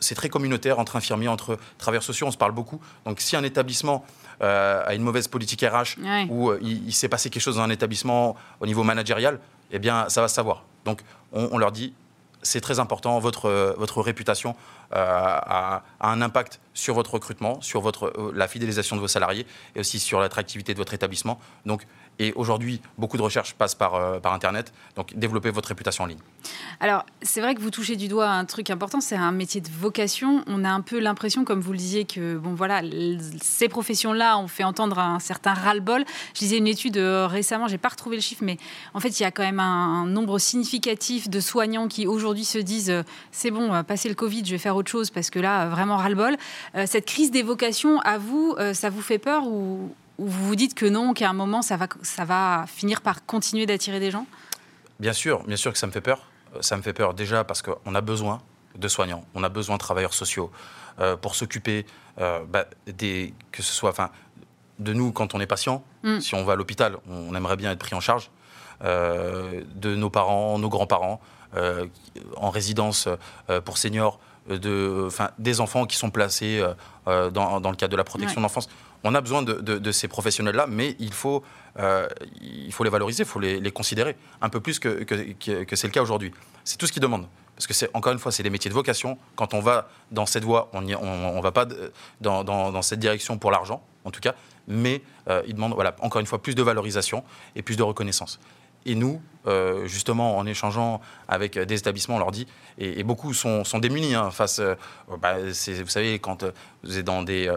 C'est 0.00 0.14
très 0.14 0.28
communautaire 0.28 0.78
entre 0.78 0.96
infirmiers, 0.96 1.28
entre 1.28 1.58
travailleurs 1.78 2.02
sociaux, 2.02 2.26
on 2.26 2.32
se 2.32 2.38
parle 2.38 2.52
beaucoup. 2.52 2.80
Donc 3.06 3.20
si 3.20 3.36
un 3.36 3.44
établissement 3.44 4.04
euh, 4.42 4.82
a 4.84 4.94
une 4.94 5.02
mauvaise 5.02 5.28
politique 5.28 5.62
RH 5.62 5.98
ou 6.28 6.50
euh, 6.50 6.58
il, 6.62 6.92
s'est 6.92 7.08
passé 7.08 7.30
quelque 7.30 7.42
chose 7.42 7.56
dans 7.56 7.62
un 7.62 7.70
établissement 7.70 8.36
au 8.60 8.66
niveau 8.66 8.82
managérial, 8.82 9.38
eh 9.70 9.78
bien 9.78 10.08
ça 10.08 10.20
va 10.20 10.28
se 10.28 10.34
savoir. 10.34 10.64
Donc 10.84 11.02
on 11.32 11.58
leur 11.58 11.72
dit, 11.72 11.94
c'est 12.42 12.60
très 12.60 12.80
important, 12.80 13.18
votre, 13.18 13.74
votre 13.78 14.02
réputation 14.02 14.56
euh, 14.94 14.98
a, 14.98 15.82
un 16.00 16.20
impact 16.20 16.60
sur 16.74 16.94
votre 16.94 17.14
recrutement, 17.14 17.60
sur 17.60 17.80
votre, 17.80 18.12
euh, 18.18 18.32
la 18.34 18.48
fidélisation 18.48 18.96
de 18.96 19.00
vos 19.00 19.08
salariés 19.08 19.46
et 19.74 19.80
aussi 19.80 19.98
sur 19.98 20.20
l'attractivité 20.20 20.72
de 20.74 20.78
votre 20.78 20.94
établissement. 20.94 21.38
Et 22.18 22.32
aujourd'hui, 22.34 22.80
beaucoup 22.98 23.16
de 23.16 23.22
recherches 23.22 23.54
passent 23.54 23.74
par, 23.74 23.94
euh, 23.94 24.20
par 24.20 24.32
Internet. 24.32 24.72
Donc, 24.96 25.16
développez 25.16 25.50
votre 25.50 25.68
réputation 25.68 26.04
en 26.04 26.06
ligne. 26.06 26.18
Alors, 26.80 27.04
c'est 27.22 27.40
vrai 27.40 27.54
que 27.54 27.60
vous 27.60 27.70
touchez 27.70 27.96
du 27.96 28.08
doigt 28.08 28.28
un 28.28 28.44
truc 28.44 28.70
important, 28.70 29.00
c'est 29.00 29.16
un 29.16 29.32
métier 29.32 29.60
de 29.60 29.68
vocation. 29.68 30.44
On 30.46 30.64
a 30.64 30.70
un 30.70 30.82
peu 30.82 30.98
l'impression, 30.98 31.44
comme 31.44 31.60
vous 31.60 31.72
le 31.72 31.78
disiez, 31.78 32.04
que 32.04 32.36
bon, 32.36 32.54
voilà, 32.54 32.82
ces 33.40 33.68
professions-là 33.68 34.38
ont 34.38 34.48
fait 34.48 34.64
entendre 34.64 34.98
un 34.98 35.18
certain 35.18 35.54
ras-le-bol. 35.54 36.04
Je 36.34 36.40
lisais 36.40 36.58
une 36.58 36.66
étude 36.66 36.98
euh, 36.98 37.26
récemment, 37.26 37.66
j'ai 37.66 37.78
pas 37.78 37.88
retrouvé 37.88 38.16
le 38.16 38.22
chiffre, 38.22 38.42
mais 38.44 38.58
en 38.94 39.00
fait, 39.00 39.18
il 39.18 39.22
y 39.22 39.26
a 39.26 39.30
quand 39.30 39.42
même 39.42 39.60
un, 39.60 40.06
nombre 40.06 40.38
significatif 40.38 41.30
de 41.30 41.40
soignants 41.40 41.88
qui 41.88 42.06
aujourd'hui 42.06 42.44
se 42.44 42.58
disent 42.58 42.90
euh, 42.90 43.02
c'est 43.30 43.50
bon, 43.50 43.82
passer 43.84 44.08
le 44.08 44.14
Covid, 44.14 44.44
je 44.44 44.50
vais 44.50 44.58
faire 44.58 44.76
autre 44.76 44.90
chose 44.90 45.10
parce 45.10 45.30
que 45.30 45.38
là, 45.38 45.68
vraiment 45.68 45.96
ras-le-bol. 45.96 46.36
cette 46.86 47.06
crise 47.06 47.30
des 47.30 47.42
vocations, 47.42 48.00
à 48.00 48.18
vous, 48.18 48.56
ça 48.74 48.90
vous 48.90 49.00
fait 49.00 49.18
peur 49.18 49.46
ou, 49.46 49.90
ou 50.18 50.26
vous 50.26 50.46
vous 50.46 50.56
dites 50.56 50.74
que 50.74 50.86
non, 50.86 51.14
qu'à 51.14 51.30
un 51.30 51.32
moment, 51.32 51.62
ça 51.62 51.76
va, 51.76 51.88
ça 52.02 52.24
va 52.24 52.64
finir 52.66 53.00
par 53.00 53.24
continuer 53.24 53.66
d'attirer 53.66 54.00
des 54.00 54.10
gens? 54.10 54.26
Bien 55.00 55.12
sûr, 55.12 55.42
bien 55.44 55.56
sûr 55.56 55.72
que 55.72 55.78
ça 55.78 55.86
me 55.86 55.92
fait 55.92 56.00
peur. 56.00 56.26
Euh, 56.54 56.58
ça 56.62 56.76
me 56.76 56.82
fait 56.82 56.92
peur 56.92 57.14
déjà 57.14 57.44
parce 57.44 57.62
qu'on 57.62 57.94
a 57.94 58.00
besoin 58.00 58.40
de 58.76 58.88
soignants, 58.88 59.24
on 59.34 59.44
a 59.44 59.48
besoin 59.48 59.76
de 59.76 59.80
travailleurs 59.80 60.14
sociaux 60.14 60.50
euh, 60.98 61.16
pour 61.16 61.34
s'occuper 61.34 61.84
euh, 62.20 62.40
bah, 62.48 62.66
des, 62.86 63.34
que 63.50 63.62
ce 63.62 63.72
soit, 63.72 63.90
enfin, 63.90 64.10
de 64.78 64.92
nous 64.92 65.12
quand 65.12 65.34
on 65.34 65.40
est 65.40 65.46
patient. 65.46 65.84
Mm. 66.02 66.20
Si 66.20 66.34
on 66.34 66.44
va 66.44 66.54
à 66.54 66.56
l'hôpital, 66.56 66.96
on 67.08 67.34
aimerait 67.34 67.56
bien 67.56 67.70
être 67.70 67.78
pris 67.78 67.94
en 67.94 68.00
charge. 68.00 68.30
de 68.82 69.94
nos 69.94 70.10
parents, 70.10 70.58
nos 70.58 70.68
grands-parents, 70.68 71.20
en 72.36 72.50
résidence 72.50 73.08
pour 73.64 73.78
seniors, 73.78 74.18
de, 74.48 75.08
des 75.38 75.60
enfants 75.60 75.86
qui 75.86 75.96
sont 75.96 76.10
placés 76.10 76.62
dans, 77.06 77.60
dans, 77.60 77.70
le 77.70 77.76
cadre 77.76 77.92
de 77.92 77.96
la 77.96 78.04
protection 78.04 78.40
de 78.40 78.42
l'enfance 78.42 78.68
on 79.04 79.14
a 79.14 79.20
besoin 79.20 79.42
de, 79.42 79.92
ces 79.92 80.08
professionnels-là, 80.08 80.66
mais 80.68 80.96
il 80.98 81.12
faut, 81.12 81.42
euh, 81.78 82.08
il 82.40 82.72
faut 82.72 82.84
les 82.84 82.90
valoriser, 82.90 83.24
il 83.24 83.26
faut 83.26 83.40
les, 83.40 83.70
considérer 83.70 84.16
un 84.40 84.48
peu 84.48 84.60
plus 84.60 84.78
que, 84.78 85.02
que, 85.02 85.76
c'est 85.76 85.86
le 85.86 85.92
cas 85.92 86.02
aujourd'hui. 86.02 86.32
C'est 86.64 86.76
tout 86.76 86.86
ce 86.86 86.92
qu'ils 86.92 87.02
demandent. 87.02 87.26
Parce 87.56 87.66
que, 87.66 87.74
c'est, 87.74 87.90
encore 87.94 88.12
une 88.12 88.18
fois, 88.18 88.32
c'est 88.32 88.42
des 88.42 88.50
métiers 88.50 88.70
de 88.70 88.74
vocation. 88.74 89.18
Quand 89.36 89.54
on 89.54 89.60
va 89.60 89.88
dans 90.10 90.26
cette 90.26 90.44
voie, 90.44 90.70
on 90.72 90.82
ne 90.82 90.94
on, 90.96 91.40
va 91.40 91.52
pas 91.52 91.66
dans, 92.20 92.44
dans, 92.44 92.82
cette 92.82 93.00
direction 93.00 93.38
pour 93.38 93.50
l'argent, 93.50 93.82
en 94.04 94.10
tout 94.10 94.20
cas, 94.20 94.34
mais 94.68 95.02
euh, 95.28 95.42
ils 95.46 95.54
demandent, 95.54 95.74
voilà, 95.74 95.94
encore 96.00 96.20
une 96.20 96.26
fois, 96.26 96.40
plus 96.40 96.54
de 96.54 96.62
valorisation 96.62 97.24
et 97.56 97.62
plus 97.62 97.76
de 97.76 97.82
reconnaissance. 97.82 98.38
Et 98.86 98.94
nous, 98.94 99.20
euh, 99.46 99.86
justement, 99.86 100.36
en 100.38 100.46
échangeant 100.46 101.00
avec 101.26 101.58
des 101.58 101.78
établissements, 101.78 102.16
on 102.16 102.20
leur 102.20 102.30
dit, 102.30 102.46
et, 102.78 103.02
beaucoup 103.02 103.34
sont, 103.34 103.64
démunis 103.80 104.14
hein, 104.14 104.30
face, 104.30 104.60
euh, 104.60 104.74
bah, 105.20 105.36
vous 105.40 105.88
savez, 105.88 106.18
quand 106.20 106.44
euh, 106.44 106.52
vous 106.84 106.98
êtes 106.98 107.04
dans 107.04 107.22
des, 107.22 107.50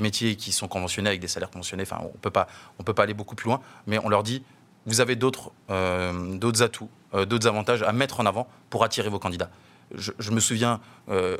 métiers 0.00 0.36
qui 0.36 0.52
sont 0.52 0.68
conventionnés 0.68 1.08
avec 1.08 1.20
des 1.20 1.28
salaires 1.28 1.50
conventionnés, 1.50 1.84
on 1.92 2.18
peut 2.18 2.30
pas, 2.30 2.48
on 2.78 2.84
peut 2.84 2.94
pas 2.94 3.02
aller 3.02 3.14
beaucoup 3.14 3.34
plus 3.34 3.48
loin, 3.48 3.60
mais 3.86 3.98
on 4.02 4.08
leur 4.08 4.22
dit, 4.22 4.42
vous 4.86 5.00
avez 5.00 5.16
d'autres, 5.16 5.52
atouts, 5.68 6.88
d'autres 7.26 7.46
avantages 7.46 7.82
à 7.82 7.92
mettre 7.92 8.20
en 8.20 8.26
avant 8.26 8.48
pour 8.70 8.84
attirer 8.84 9.10
vos 9.10 9.18
candidats. 9.18 9.50
Je, 9.94 10.12
je 10.18 10.30
me 10.30 10.40
souviens, 10.40 10.80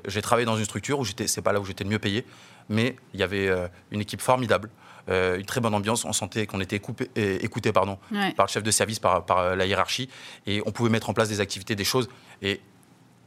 j'ai 0.07 0.21
travaillé 0.21 0.45
dans 0.45 0.57
une 0.57 0.65
structure 0.65 0.99
où 0.99 1.05
j'étais, 1.05 1.27
c'est 1.27 1.41
pas 1.41 1.53
là 1.53 1.61
où 1.61 1.65
j'étais 1.65 1.85
le 1.85 1.91
mieux 1.91 1.99
payé, 1.99 2.27
mais 2.69 2.97
il 3.15 3.21
y 3.21 3.23
avait 3.23 3.51
une 3.91 4.03
équipe 4.03 4.21
formidable. 4.21 4.69
Euh, 5.09 5.39
une 5.39 5.45
très 5.45 5.61
bonne 5.61 5.75
ambiance. 5.75 6.05
On 6.05 6.13
sentait 6.13 6.47
qu'on 6.47 6.61
était 6.61 6.77
écouté 6.77 7.73
pardon, 7.73 7.99
par 8.37 8.47
le 8.47 8.51
chef 8.51 8.63
de 8.63 8.71
service, 8.71 8.99
par, 8.99 9.25
par, 9.25 9.57
la 9.57 9.67
hiérarchie, 9.67 10.09
et 10.47 10.63
on 10.67 10.73
pouvait 10.73 10.91
mettre 10.91 11.09
en 11.11 11.15
place 11.15 11.29
des 11.29 11.41
activités, 11.41 11.75
des 11.75 11.85
choses. 11.85 12.09
Et, 12.43 12.61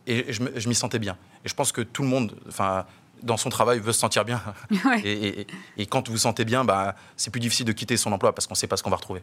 et 0.08 0.32
je, 0.32 0.70
m'y 0.70 0.76
sentais 0.76 1.00
bien. 1.00 1.18
Et 1.46 1.50
je 1.50 1.56
pense 1.56 1.72
que 1.72 1.82
tout 1.82 2.04
le 2.04 2.08
monde, 2.08 2.36
enfin, 2.48 2.86
dans 3.24 3.38
son 3.38 3.50
travail, 3.50 3.80
veut 3.80 3.94
se 3.94 4.00
sentir 4.00 4.26
bien. 4.26 4.42
Et, 5.04 5.48
et, 5.78 5.86
quand 5.86 6.08
vous 6.08 6.14
vous 6.14 6.20
sentez 6.20 6.46
bien, 6.46 6.64
bah, 6.64 6.96
c'est 7.16 7.30
plus 7.30 7.40
difficile 7.40 7.66
de 7.66 7.72
quitter 7.72 7.98
son 7.98 8.12
emploi 8.12 8.34
parce 8.34 8.48
qu'on 8.48 8.54
ne 8.54 8.58
sait 8.58 8.68
pas 8.68 8.78
ce 8.78 8.84
qu'on 8.84 8.90
va 8.90 8.96
retrouver. 8.96 9.22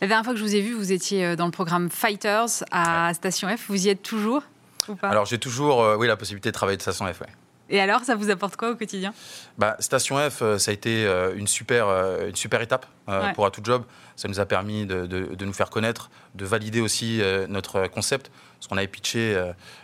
La 0.00 0.06
dernière 0.06 0.24
fois 0.24 0.34
que 0.34 0.38
je 0.38 0.44
vous 0.44 0.54
ai 0.54 0.60
vu, 0.60 0.74
vous 0.74 0.92
étiez 0.92 1.36
dans 1.36 1.46
le 1.46 1.50
programme 1.50 1.88
Fighters 1.88 2.62
à 2.70 3.14
Station 3.14 3.48
F. 3.54 3.66
Vous 3.68 3.86
y 3.86 3.88
êtes 3.88 4.02
toujours 4.02 4.42
ou 4.88 4.94
pas? 4.94 5.08
Alors 5.08 5.24
j'ai 5.24 5.38
toujours 5.38 5.96
oui, 5.98 6.06
la 6.06 6.16
possibilité 6.16 6.50
de 6.50 6.54
travailler 6.54 6.76
de 6.76 6.82
Station 6.82 7.06
F. 7.12 7.20
Ouais. 7.22 7.26
Et 7.68 7.80
alors, 7.80 8.04
ça 8.04 8.14
vous 8.14 8.30
apporte 8.30 8.56
quoi 8.56 8.70
au 8.70 8.76
quotidien? 8.76 9.12
Bah, 9.58 9.76
Station 9.80 10.18
F, 10.18 10.42
euh, 10.42 10.58
ça 10.58 10.70
a 10.70 10.74
été 10.74 11.04
euh, 11.04 11.34
une 11.36 11.48
super, 11.48 11.88
euh, 11.88 12.28
une 12.28 12.36
super 12.36 12.60
étape 12.60 12.86
pour 13.34 13.46
À 13.46 13.50
Tout 13.50 13.60
Job. 13.62 13.84
Ça 14.16 14.28
nous 14.28 14.40
a 14.40 14.46
permis 14.46 14.86
de, 14.86 15.06
de, 15.06 15.44
nous 15.44 15.52
faire 15.52 15.70
connaître, 15.70 16.10
de 16.34 16.44
valider 16.44 16.80
aussi 16.80 17.20
notre 17.48 17.86
concept. 17.86 18.32
Ce 18.58 18.66
qu'on 18.66 18.78
avait 18.78 18.88
pitché, 18.88 19.40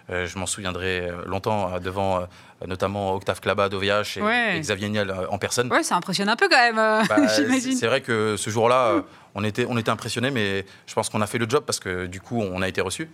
je 0.09 0.39
m'en 0.39 0.47
souviendrai 0.47 1.09
longtemps, 1.27 1.79
devant 1.79 2.27
notamment 2.67 3.15
Octave 3.15 3.41
Klaba 3.41 3.69
d'OVH 3.69 4.19
et, 4.19 4.59
Xavier 4.59 4.89
Niel 4.89 5.15
en 5.31 5.39
personne. 5.39 5.71
Ouais, 5.71 5.85
ça 5.85 5.97
impressionne 5.97 6.31
un 6.31 6.35
peu 6.35 6.49
quand 6.49 6.57
même, 6.57 6.77
bah, 6.77 7.29
j'imagine. 7.37 7.77
C'est 7.77 7.87
vrai 7.87 8.01
que 8.01 8.37
ce 8.37 8.51
jour-là, 8.51 9.05
on 9.35 9.45
était, 9.45 9.67
on 9.69 9.79
était 9.79 9.91
impressionnés, 9.91 10.31
mais 10.31 10.65
je 10.87 10.95
pense 10.95 11.09
qu'on 11.09 11.21
a 11.21 11.27
fait 11.27 11.39
le 11.39 11.49
job 11.49 11.65
parce 11.65 11.81
que 11.81 12.07
du 12.07 12.21
coup, 12.21 12.41
on 12.41 12.61
a 12.63 12.69
été 12.69 12.81
reçus. 12.81 13.09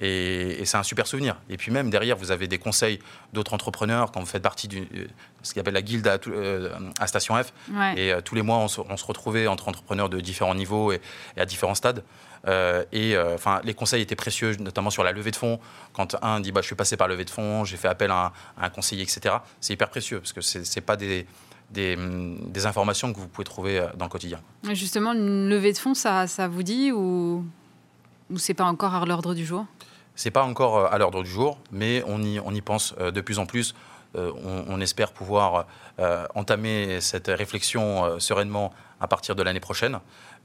Et, 0.00 0.64
c'est 0.64 0.76
un 0.76 0.82
super 0.82 1.06
souvenir. 1.06 1.36
Et 1.48 1.56
puis 1.56 1.70
même 1.70 1.90
derrière, 1.90 2.16
vous 2.16 2.30
avez 2.30 2.46
des 2.46 2.58
conseils 2.58 2.98
d'autres 3.32 3.54
entrepreneurs 3.54 4.12
quand 4.12 4.20
vous 4.20 4.26
faites 4.26 4.42
partie 4.42 4.68
de 4.68 4.84
ce 5.42 5.54
qu'on 5.54 5.60
appelle 5.60 5.74
la 5.74 5.82
guilde 5.82 6.06
à, 6.06 6.18
euh, 6.28 6.70
Station 7.06 7.40
F. 7.42 7.52
Et 7.96 8.12
euh, 8.12 8.20
tous 8.20 8.34
les 8.34 8.42
mois, 8.42 8.58
on 8.58 8.68
se, 8.68 8.80
retrouvait 9.04 9.46
entre 9.46 9.68
entrepreneurs 9.68 10.08
de 10.08 10.20
différents 10.20 10.54
niveaux 10.54 10.92
et, 10.92 11.00
à 11.36 11.46
différents 11.46 11.74
stades. 11.74 12.02
Euh, 12.46 12.84
et 12.92 13.16
enfin, 13.18 13.60
les 13.64 13.74
conseils 13.74 14.02
étaient 14.02 14.16
précieux, 14.16 14.54
notamment 14.60 14.90
sur 14.90 15.02
la 15.02 15.12
levée 15.12 15.30
de 15.30 15.36
fonds. 15.36 15.58
Quand 15.92 16.16
un 16.22 16.40
dit 16.40 16.52
bah, 16.52 16.60
je 16.60 16.66
suis 16.66 16.76
passé 16.76 16.96
par 16.96 17.08
levée 17.08 17.24
de 17.24 17.30
fonds, 17.30 17.64
j'ai 17.64 17.76
fait 17.76 17.88
appel 17.88 18.10
à 18.10 18.32
un, 18.60 18.70
conseiller, 18.70 19.02
etc. 19.02 19.36
C'est 19.60 19.72
hyper 19.72 19.88
précieux 19.88 20.20
parce 20.20 20.32
que 20.32 20.40
c'est 20.40 20.80
pas 20.80 20.96
des 20.96 21.26
Hum, 21.74 22.38
des, 22.52 22.66
informations 22.66 23.12
que 23.12 23.18
vous 23.18 23.28
pouvez 23.28 23.44
trouver 23.44 23.78
euh, 23.78 23.88
dans 23.96 24.06
le 24.06 24.10
quotidien. 24.10 24.40
Justement, 24.72 25.12
une 25.12 25.48
levée 25.48 25.72
de 25.72 25.78
fonds, 25.78 25.94
ça, 25.94 26.26
ça 26.26 26.48
vous 26.48 26.62
dit 26.62 26.92
ou, 26.92 27.44
ou 28.30 28.38
c'est 28.38 28.54
pas 28.54 28.64
encore 28.64 28.94
à 28.94 29.04
l'ordre 29.04 29.34
du 29.34 29.44
jour? 29.44 29.66
C'est 30.14 30.30
pas 30.30 30.44
encore 30.44 30.78
euh, 30.78 30.88
à 30.90 30.98
l'ordre 30.98 31.22
du 31.22 31.28
jour, 31.28 31.58
mais 31.72 32.02
on 32.06 32.22
y, 32.22 32.40
on 32.40 32.52
y 32.52 32.60
pense 32.60 32.94
euh, 32.98 33.10
de 33.10 33.20
plus 33.20 33.38
en 33.38 33.46
plus. 33.46 33.74
On, 34.14 34.80
espère 34.80 35.12
pouvoir 35.12 35.66
entamer 36.34 37.02
cette 37.02 37.26
réflexion 37.26 38.18
sereinement 38.18 38.72
à 38.98 39.08
partir 39.08 39.34
de 39.34 39.42
l'année 39.42 39.60
prochaine. 39.60 39.98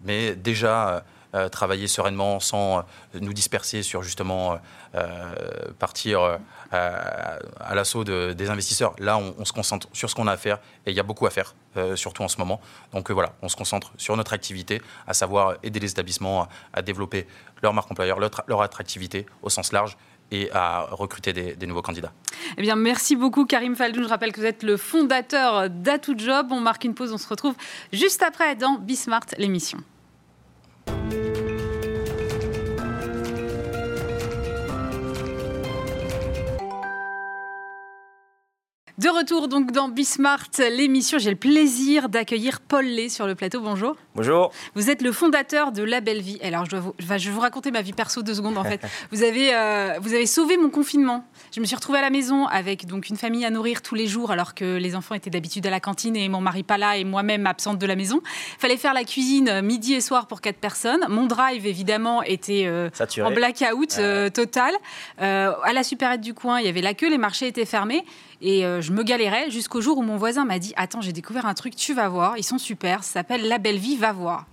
Mais 0.04 0.36
déjà, 0.36 1.06
euh, 1.34 1.48
travailler 1.48 1.88
sereinement 1.88 2.42
sans 2.42 2.80
euh, 2.80 2.82
nous 3.22 3.32
disperser 3.32 3.84
sur 3.84 4.04
justement 4.04 4.58
euh, 4.96 5.34
partir 5.80 6.40
à 6.72 7.76
l'assaut 7.76 8.04
des 8.04 8.50
investisseurs. 8.50 8.94
Là, 9.00 9.18
on, 9.18 9.46
se 9.46 9.54
concentre 9.54 9.88
sur 9.94 10.10
ce 10.10 10.16
qu'on 10.16 10.28
a 10.28 10.34
à 10.34 10.38
faire 10.38 10.60
et 10.86 10.92
il 10.92 10.96
y 10.96 11.00
a 11.00 11.04
beaucoup 11.04 11.26
à 11.26 11.30
faire, 11.30 11.54
surtout 11.96 12.24
en 12.24 12.30
ce 12.30 12.38
moment. 12.38 12.62
Donc 12.94 13.12
voilà, 13.12 13.34
on 13.42 13.50
se 13.50 13.58
concentre 13.58 13.92
sur 13.98 14.16
notre 14.16 14.32
activité, 14.32 14.82
à 15.06 15.14
savoir 15.14 15.56
aider 15.64 15.82
les 15.82 15.92
établissements 15.92 16.48
à, 16.74 16.82
développer 16.82 17.28
leur 17.62 17.74
marque 17.74 17.92
employeur, 17.92 18.20
leur, 18.20 18.62
attractivité 18.62 19.26
au 19.42 19.50
sens 19.50 19.74
large 19.74 19.98
et 20.32 20.50
à 20.54 20.88
recruter 20.92 21.34
des, 21.34 21.68
nouveaux 21.68 21.82
candidats. 21.82 22.14
Eh 22.58 22.62
bien, 22.62 22.78
merci 22.78 23.18
beaucoup 23.18 23.46
Karim 23.46 23.76
Faldoun. 23.76 24.04
Je 24.04 24.10
rappelle 24.10 24.32
que 24.32 24.40
vous 24.40 24.46
êtes 24.46 24.64
le 24.64 24.78
fondateur 24.78 25.70
d'Atout 25.70 26.18
Job. 26.18 26.48
On 26.52 26.62
marque 26.62 26.86
une 26.86 26.96
pause, 26.96 27.12
on 27.12 27.18
se 27.18 27.28
retrouve 27.28 27.56
juste 27.92 28.24
après 28.24 28.56
dans 28.56 28.78
Bismart, 28.78 29.26
l'émission. 29.38 29.80
De 39.02 39.10
retour 39.10 39.48
donc 39.48 39.72
dans 39.72 39.90
Bismart, 39.90 40.52
l'émission. 40.60 41.18
J'ai 41.18 41.32
le 41.32 41.36
plaisir 41.36 42.08
d'accueillir 42.08 42.60
Paul 42.60 42.86
Lay 42.86 43.10
sur 43.10 43.26
le 43.26 43.34
plateau. 43.34 43.60
Bonjour. 43.60 43.96
Bonjour. 44.14 44.52
Vous 44.76 44.92
êtes 44.92 45.02
le 45.02 45.12
fondateur 45.12 45.72
de 45.72 45.82
La 45.82 46.02
Belle 46.02 46.22
Vie. 46.22 46.38
Alors, 46.44 46.66
je, 46.70 46.76
vous, 46.76 46.94
je 47.00 47.08
vais 47.08 47.32
vous 47.32 47.40
raconter 47.40 47.72
ma 47.72 47.82
vie 47.82 47.94
perso 47.94 48.22
deux 48.22 48.36
secondes 48.36 48.60
en 48.60 48.64
fait. 48.64 48.80
vous, 49.12 49.24
avez, 49.24 49.56
euh, 49.56 49.98
vous 50.00 50.14
avez 50.14 50.28
sauvé 50.28 50.56
mon 50.56 50.70
confinement. 50.70 51.26
Je 51.52 51.62
me 51.62 51.66
suis 51.66 51.76
retrouvée 51.76 51.98
à 51.98 52.04
la 52.04 52.12
maison 52.12 52.46
avec 52.46 52.86
donc 52.86 53.10
une 53.10 53.18
famille 53.18 53.44
à 53.44 53.50
nourrir 53.50 53.82
tous 53.82 53.96
les 53.96 54.06
jours 54.06 54.30
alors 54.30 54.54
que 54.54 54.78
les 54.78 54.96
enfants 54.96 55.16
étaient 55.16 55.32
d'habitude 55.32 55.66
à 55.66 55.72
la 55.72 55.80
cantine 55.80 56.16
et 56.16 56.30
mon 56.30 56.40
mari 56.40 56.62
pas 56.62 56.78
là 56.78 56.98
et 56.98 57.04
moi-même 57.04 57.48
absente 57.48 57.80
de 57.80 57.88
la 57.88 57.96
maison. 57.96 58.22
Il 58.58 58.60
fallait 58.60 58.78
faire 58.78 58.94
la 58.94 59.04
cuisine 59.04 59.50
euh, 59.50 59.62
midi 59.64 59.96
et 59.96 60.02
soir 60.02 60.28
pour 60.28 60.42
quatre 60.42 60.60
personnes. 60.60 61.08
Mon 61.10 61.26
drive 61.26 61.66
évidemment 61.66 62.22
était 62.22 62.66
euh, 62.68 62.92
en 63.24 63.32
blackout 63.32 64.00
total. 64.32 64.76
à 65.18 65.74
la 65.74 65.82
supérette 65.82 66.22
du 66.22 66.36
coin, 66.36 66.60
il 66.60 66.68
y 66.68 66.70
avait 66.70 66.84
la 66.84 66.94
queue, 66.94 67.10
les 67.10 67.18
marchés 67.18 67.48
étaient 67.48 67.66
fermés. 67.66 68.06
Et 68.42 68.66
euh, 68.66 68.82
je 68.82 68.92
me 68.92 69.04
galérais 69.04 69.52
jusqu'au 69.52 69.82
jour 69.82 70.00
où 70.00 70.02
mon 70.02 70.18
voisin 70.18 70.46
m'a 70.46 70.58
dit 70.58 70.74
Attends, 70.76 71.02
j'ai 71.02 71.14
découvert 71.14 71.46
un 71.46 71.54
truc, 71.54 71.76
tu 71.76 71.94
vas 71.94 72.10
voir, 72.10 72.38
ils 72.38 72.44
sont 72.44 72.58
super, 72.58 73.04
ça 73.04 73.14
s'appelle 73.14 73.48
La 73.48 73.60
Belle 73.60 73.78
Vie, 73.78 73.98
va 73.98 74.12
voir. 74.12 74.48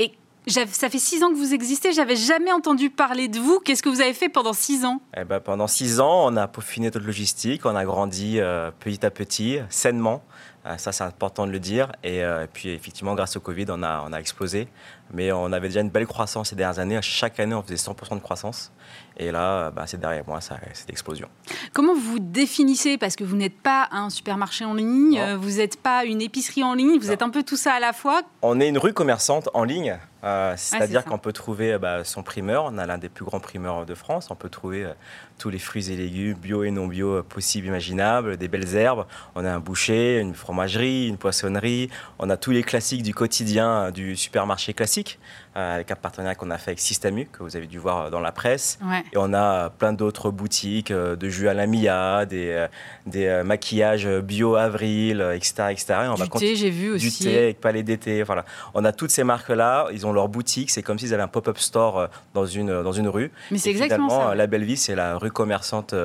Et 0.00 0.12
ça 0.46 0.88
fait 0.88 0.98
six 0.98 1.22
ans 1.22 1.30
que 1.30 1.36
vous 1.36 1.54
existez, 1.54 1.92
j'avais 1.92 2.16
jamais 2.16 2.50
entendu 2.50 2.90
parler 2.90 3.28
de 3.28 3.38
vous. 3.38 3.60
Qu'est-ce 3.60 3.82
que 3.82 3.88
vous 3.88 4.00
avez 4.00 4.14
fait 4.14 4.28
pendant 4.28 4.52
six 4.52 4.84
ans? 4.84 5.00
Eh 5.16 5.24
ben, 5.24 5.38
Pendant 5.38 5.68
six 5.68 6.00
ans, 6.00 6.26
on 6.26 6.36
a 6.36 6.48
peaufiné 6.48 6.86
notre 6.86 7.06
logistique, 7.06 7.66
on 7.66 7.76
a 7.76 7.84
grandi 7.84 8.40
euh, 8.40 8.70
petit 8.80 9.04
à 9.06 9.10
petit, 9.10 9.58
sainement. 9.68 10.22
Euh, 10.66 10.76
ça, 10.76 10.92
c'est 10.92 11.04
important 11.04 11.46
de 11.46 11.52
le 11.52 11.60
dire. 11.60 11.92
Et, 12.02 12.22
puis, 12.52 12.70
effectivement, 12.70 13.14
grâce 13.14 13.36
au 13.36 13.40
Covid, 13.40 13.66
on 13.68 13.82
a, 13.82 14.04
on 14.08 14.12
a 14.12 14.18
explosé. 14.18 14.66
Mais 15.12 15.32
on 15.32 15.52
avait 15.52 15.68
déjà 15.68 15.80
une 15.80 15.90
belle 15.90 16.06
croissance 16.06 16.50
ces 16.50 16.56
dernières 16.56 16.78
années. 16.78 16.98
Chaque 17.02 17.40
année, 17.40 17.54
on 17.54 17.62
faisait 17.62 17.74
100% 17.74 18.14
de 18.14 18.20
croissance. 18.20 18.72
Et 19.16 19.30
là, 19.30 19.70
bah, 19.70 19.84
c'est 19.86 20.00
derrière 20.00 20.24
moi, 20.26 20.40
c'est 20.40 20.54
l'explosion. 20.88 21.28
Comment 21.72 21.94
vous 21.94 22.18
définissez? 22.18 22.96
Parce 22.96 23.16
que 23.16 23.24
vous 23.24 23.36
n'êtes 23.36 23.60
pas 23.60 23.88
un 23.90 24.08
supermarché 24.08 24.64
en 24.64 24.74
ligne, 24.74 25.20
vous 25.38 25.56
n'êtes 25.58 25.80
pas 25.80 26.04
une 26.04 26.22
épicerie 26.22 26.62
en 26.62 26.74
ligne, 26.74 26.98
vous 26.98 27.10
êtes 27.10 27.22
un 27.22 27.30
peu 27.30 27.42
tout 27.42 27.56
ça 27.56 27.74
à 27.74 27.80
la 27.80 27.92
fois. 27.92 28.22
On 28.42 28.60
est 28.60 28.68
une 28.68 28.78
rue 28.78 28.92
commerçante 28.92 29.48
en 29.52 29.64
ligne. 29.64 29.98
Euh, 30.22 30.54
c'est-à-dire 30.56 31.04
qu'on 31.04 31.18
peut 31.18 31.32
trouver 31.32 31.78
bah, 31.78 32.04
son 32.04 32.22
primeur, 32.22 32.64
on 32.66 32.78
a 32.78 32.86
l'un 32.86 32.98
des 32.98 33.08
plus 33.08 33.24
grands 33.24 33.40
primeurs 33.40 33.86
de 33.86 33.94
France, 33.94 34.28
on 34.30 34.34
peut 34.34 34.50
trouver 34.50 34.84
euh, 34.84 34.92
tous 35.38 35.48
les 35.48 35.58
fruits 35.58 35.90
et 35.90 35.96
légumes 35.96 36.34
bio 36.34 36.62
et 36.62 36.70
non 36.70 36.86
bio 36.86 37.16
euh, 37.16 37.22
possibles, 37.22 37.66
imaginables, 37.66 38.36
des 38.36 38.48
belles 38.48 38.74
herbes, 38.76 39.06
on 39.34 39.44
a 39.44 39.50
un 39.50 39.60
boucher, 39.60 40.18
une 40.18 40.34
fromagerie, 40.34 41.08
une 41.08 41.16
poissonnerie, 41.16 41.88
on 42.18 42.28
a 42.28 42.36
tous 42.36 42.50
les 42.50 42.62
classiques 42.62 43.02
du 43.02 43.14
quotidien 43.14 43.90
du 43.90 44.14
supermarché 44.16 44.74
classique. 44.74 45.18
Euh, 45.56 45.74
avec 45.74 45.90
un 45.90 45.96
partenariat 45.96 46.36
qu'on 46.36 46.50
a 46.52 46.58
fait 46.58 46.70
avec 46.70 46.78
Systamu, 46.78 47.26
que 47.26 47.42
vous 47.42 47.56
avez 47.56 47.66
dû 47.66 47.78
voir 47.78 48.12
dans 48.12 48.20
la 48.20 48.30
presse. 48.30 48.78
Et 49.12 49.16
on 49.16 49.34
a 49.34 49.68
plein 49.68 49.92
d'autres 49.92 50.30
boutiques 50.30 50.92
euh, 50.92 51.16
de 51.16 51.28
jus 51.28 51.48
à 51.48 51.54
la 51.54 51.66
Mia, 51.66 52.24
des, 52.24 52.50
euh, 52.50 52.68
des 53.06 53.42
maquillages 53.44 54.06
bio 54.06 54.54
avril, 54.54 55.20
etc. 55.34 55.64
etc. 55.70 55.94
on 56.08 56.14
du 56.14 56.28
thé, 56.28 56.54
j'ai 56.54 56.70
vu 56.70 56.92
aussi. 56.92 57.24
Du 57.24 57.24
thé 57.24 57.38
avec 57.38 57.60
palais 57.60 57.82
d'été. 57.82 58.22
Voilà. 58.22 58.44
On 58.74 58.84
a 58.84 58.92
toutes 58.92 59.10
ces 59.10 59.24
marques-là, 59.24 59.88
ils 59.92 60.06
ont 60.06 60.12
leur 60.12 60.28
boutique, 60.28 60.70
c'est 60.70 60.84
comme 60.84 61.00
s'ils 61.00 61.12
avaient 61.14 61.22
un 61.24 61.28
pop-up 61.28 61.58
store 61.58 62.08
dans 62.32 62.46
une, 62.46 62.84
dans 62.84 62.92
une 62.92 63.08
rue. 63.08 63.32
Mais 63.50 63.58
c'est 63.58 63.70
exactement 63.70 64.28
ça. 64.28 64.34
La 64.36 64.46
Belle 64.46 64.64
Vie, 64.64 64.76
c'est 64.76 64.94
la 64.94 65.18
rue 65.18 65.32
commerçante 65.32 65.96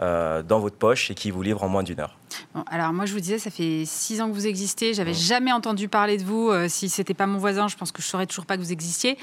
dans 0.00 0.58
votre 0.60 0.76
poche 0.76 1.10
et 1.10 1.14
qui 1.14 1.30
vous 1.30 1.42
livre 1.42 1.62
en 1.62 1.68
moins 1.68 1.82
d'une 1.82 2.00
heure. 2.00 2.16
Alors 2.66 2.92
moi, 2.92 3.06
je 3.06 3.12
vous 3.12 3.20
disais, 3.20 3.38
ça 3.38 3.50
fait 3.50 3.84
six 3.86 4.20
ans 4.20 4.28
que 4.28 4.34
vous 4.34 4.46
existez. 4.46 4.94
J'avais 4.94 5.14
jamais 5.14 5.52
entendu 5.52 5.88
parler 5.88 6.16
de 6.16 6.24
vous. 6.24 6.50
si 6.68 6.88
c'était 6.88 7.14
pas 7.14 7.26
mon 7.26 7.38
voisin, 7.38 7.68
je 7.68 7.76
pense 7.76 7.92
que 7.92 8.02
je 8.02 8.06
saurais 8.06 8.26
toujours 8.26 8.46
pas 8.46 8.56
que 8.56 8.62
vous 8.62 8.72
existiez 8.72 9.16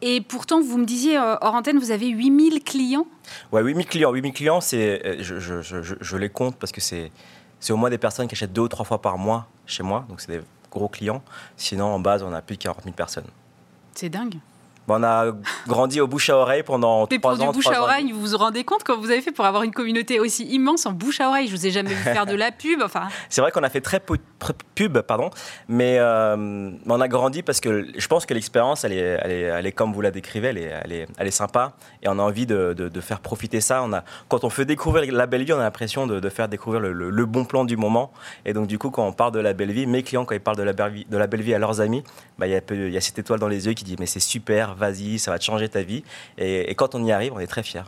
et 0.00 0.20
pourtant, 0.20 0.60
vous 0.60 0.78
me 0.78 0.84
disiez, 0.84 1.18
euh, 1.18 1.36
hors 1.40 1.54
antenne, 1.54 1.78
vous 1.78 1.90
avez 1.90 2.08
8000 2.08 2.62
clients 2.62 3.06
Oui, 3.50 3.62
8000 3.62 3.86
clients. 3.86 4.12
8000 4.12 4.32
clients, 4.32 4.60
c'est, 4.60 5.04
euh, 5.04 5.16
je, 5.20 5.40
je, 5.40 5.60
je, 5.60 5.94
je, 6.00 6.16
les 6.16 6.28
compte 6.28 6.56
parce 6.56 6.70
que 6.70 6.80
c'est, 6.80 7.10
c'est 7.58 7.72
au 7.72 7.76
moins 7.76 7.90
des 7.90 7.98
personnes 7.98 8.28
qui 8.28 8.34
achètent 8.34 8.52
deux 8.52 8.62
ou 8.62 8.68
trois 8.68 8.84
fois 8.84 9.02
par 9.02 9.18
mois 9.18 9.48
chez 9.66 9.82
moi. 9.82 10.06
Donc, 10.08 10.20
c'est 10.20 10.38
des 10.38 10.40
gros 10.70 10.88
clients. 10.88 11.22
Sinon, 11.56 11.86
en 11.86 11.98
base, 11.98 12.22
on 12.22 12.32
a 12.32 12.40
plus 12.40 12.56
de 12.56 12.62
40 12.62 12.84
000 12.84 12.94
personnes. 12.94 13.26
C'est 13.94 14.08
dingue 14.08 14.36
on 14.96 15.02
a 15.02 15.32
grandi 15.66 16.00
au 16.00 16.06
bouche 16.06 16.30
à 16.30 16.36
oreille 16.36 16.62
pendant 16.62 17.06
trois 17.06 17.40
ans. 17.42 17.52
bouche 17.52 17.68
à 17.68 17.82
oreille, 17.82 18.12
vous 18.12 18.26
vous 18.26 18.36
rendez 18.36 18.64
compte 18.64 18.84
quand 18.84 18.98
vous 18.98 19.10
avez 19.10 19.20
fait 19.20 19.32
pour 19.32 19.44
avoir 19.44 19.62
une 19.62 19.72
communauté 19.72 20.20
aussi 20.20 20.44
immense 20.44 20.86
en 20.86 20.92
bouche 20.92 21.20
à 21.20 21.28
oreille? 21.28 21.48
Je 21.48 21.56
vous 21.56 21.66
ai 21.66 21.70
jamais 21.70 21.90
vu 21.90 22.02
faire 22.02 22.26
de 22.26 22.34
la 22.34 22.52
pub. 22.52 22.82
Enfin. 22.82 23.08
C'est 23.28 23.40
vrai 23.40 23.50
qu'on 23.50 23.62
a 23.62 23.68
fait 23.68 23.80
très 23.80 24.00
peu 24.00 24.16
de 24.16 24.22
pub, 24.74 24.98
pardon, 25.00 25.30
mais 25.68 25.96
euh, 25.98 26.70
on 26.86 27.00
a 27.00 27.08
grandi 27.08 27.42
parce 27.42 27.60
que 27.60 27.86
je 27.96 28.06
pense 28.06 28.26
que 28.26 28.34
l'expérience, 28.34 28.84
elle 28.84 28.92
est, 28.92 29.18
elle, 29.22 29.66
est, 29.66 29.72
comme 29.72 29.92
vous 29.92 30.00
la 30.00 30.10
décrivez, 30.10 30.48
elle 30.48 30.58
est, 30.58 30.72
elle 30.84 30.92
est, 30.92 31.08
elle 31.18 31.26
est 31.26 31.32
sympa 31.32 31.72
et 32.02 32.08
on 32.08 32.18
a 32.18 32.22
envie 32.22 32.46
de, 32.46 32.74
de, 32.74 33.00
faire 33.00 33.20
profiter 33.20 33.60
ça. 33.60 33.82
On 33.82 33.92
a, 33.92 34.04
quand 34.28 34.44
on 34.44 34.50
fait 34.50 34.64
découvrir 34.64 35.12
la 35.12 35.26
belle 35.26 35.44
vie, 35.44 35.52
on 35.52 35.58
a 35.58 35.62
l'impression 35.62 36.06
de, 36.06 36.28
faire 36.28 36.48
découvrir 36.48 36.80
le, 36.80 37.26
bon 37.26 37.44
plan 37.44 37.64
du 37.64 37.76
moment. 37.76 38.12
Et 38.44 38.52
donc 38.52 38.66
du 38.66 38.78
coup, 38.78 38.90
quand 38.90 39.06
on 39.06 39.12
parle 39.12 39.32
de 39.32 39.40
la 39.40 39.52
belle 39.52 39.72
vie, 39.72 39.86
mes 39.86 40.02
clients, 40.02 40.24
quand 40.24 40.34
ils 40.34 40.40
parlent 40.40 40.56
de 40.56 40.62
la 40.62 40.72
belle 40.72 40.92
vie, 40.92 41.06
de 41.08 41.16
la 41.16 41.26
belle 41.26 41.42
vie 41.42 41.54
à 41.54 41.58
leurs 41.58 41.80
amis, 41.80 42.02
bah, 42.38 42.46
il 42.46 42.50
y, 42.50 42.90
y, 42.92 42.96
a 42.96 43.00
cette 43.00 43.18
étoile 43.18 43.40
dans 43.40 43.48
les 43.48 43.66
yeux 43.66 43.72
qui 43.72 43.84
dit 43.84 43.96
mais 43.98 44.06
c'est 44.06 44.20
super, 44.20 44.74
vas-y, 44.74 45.18
ça 45.18 45.30
va 45.30 45.38
te 45.38 45.44
changer 45.44 45.68
ta 45.68 45.82
vie. 45.82 46.04
Et, 46.36 46.74
quand 46.76 46.94
on 46.94 47.04
y 47.04 47.10
arrive, 47.10 47.32
on 47.32 47.40
est 47.40 47.46
très 47.46 47.62
fiers. 47.64 47.82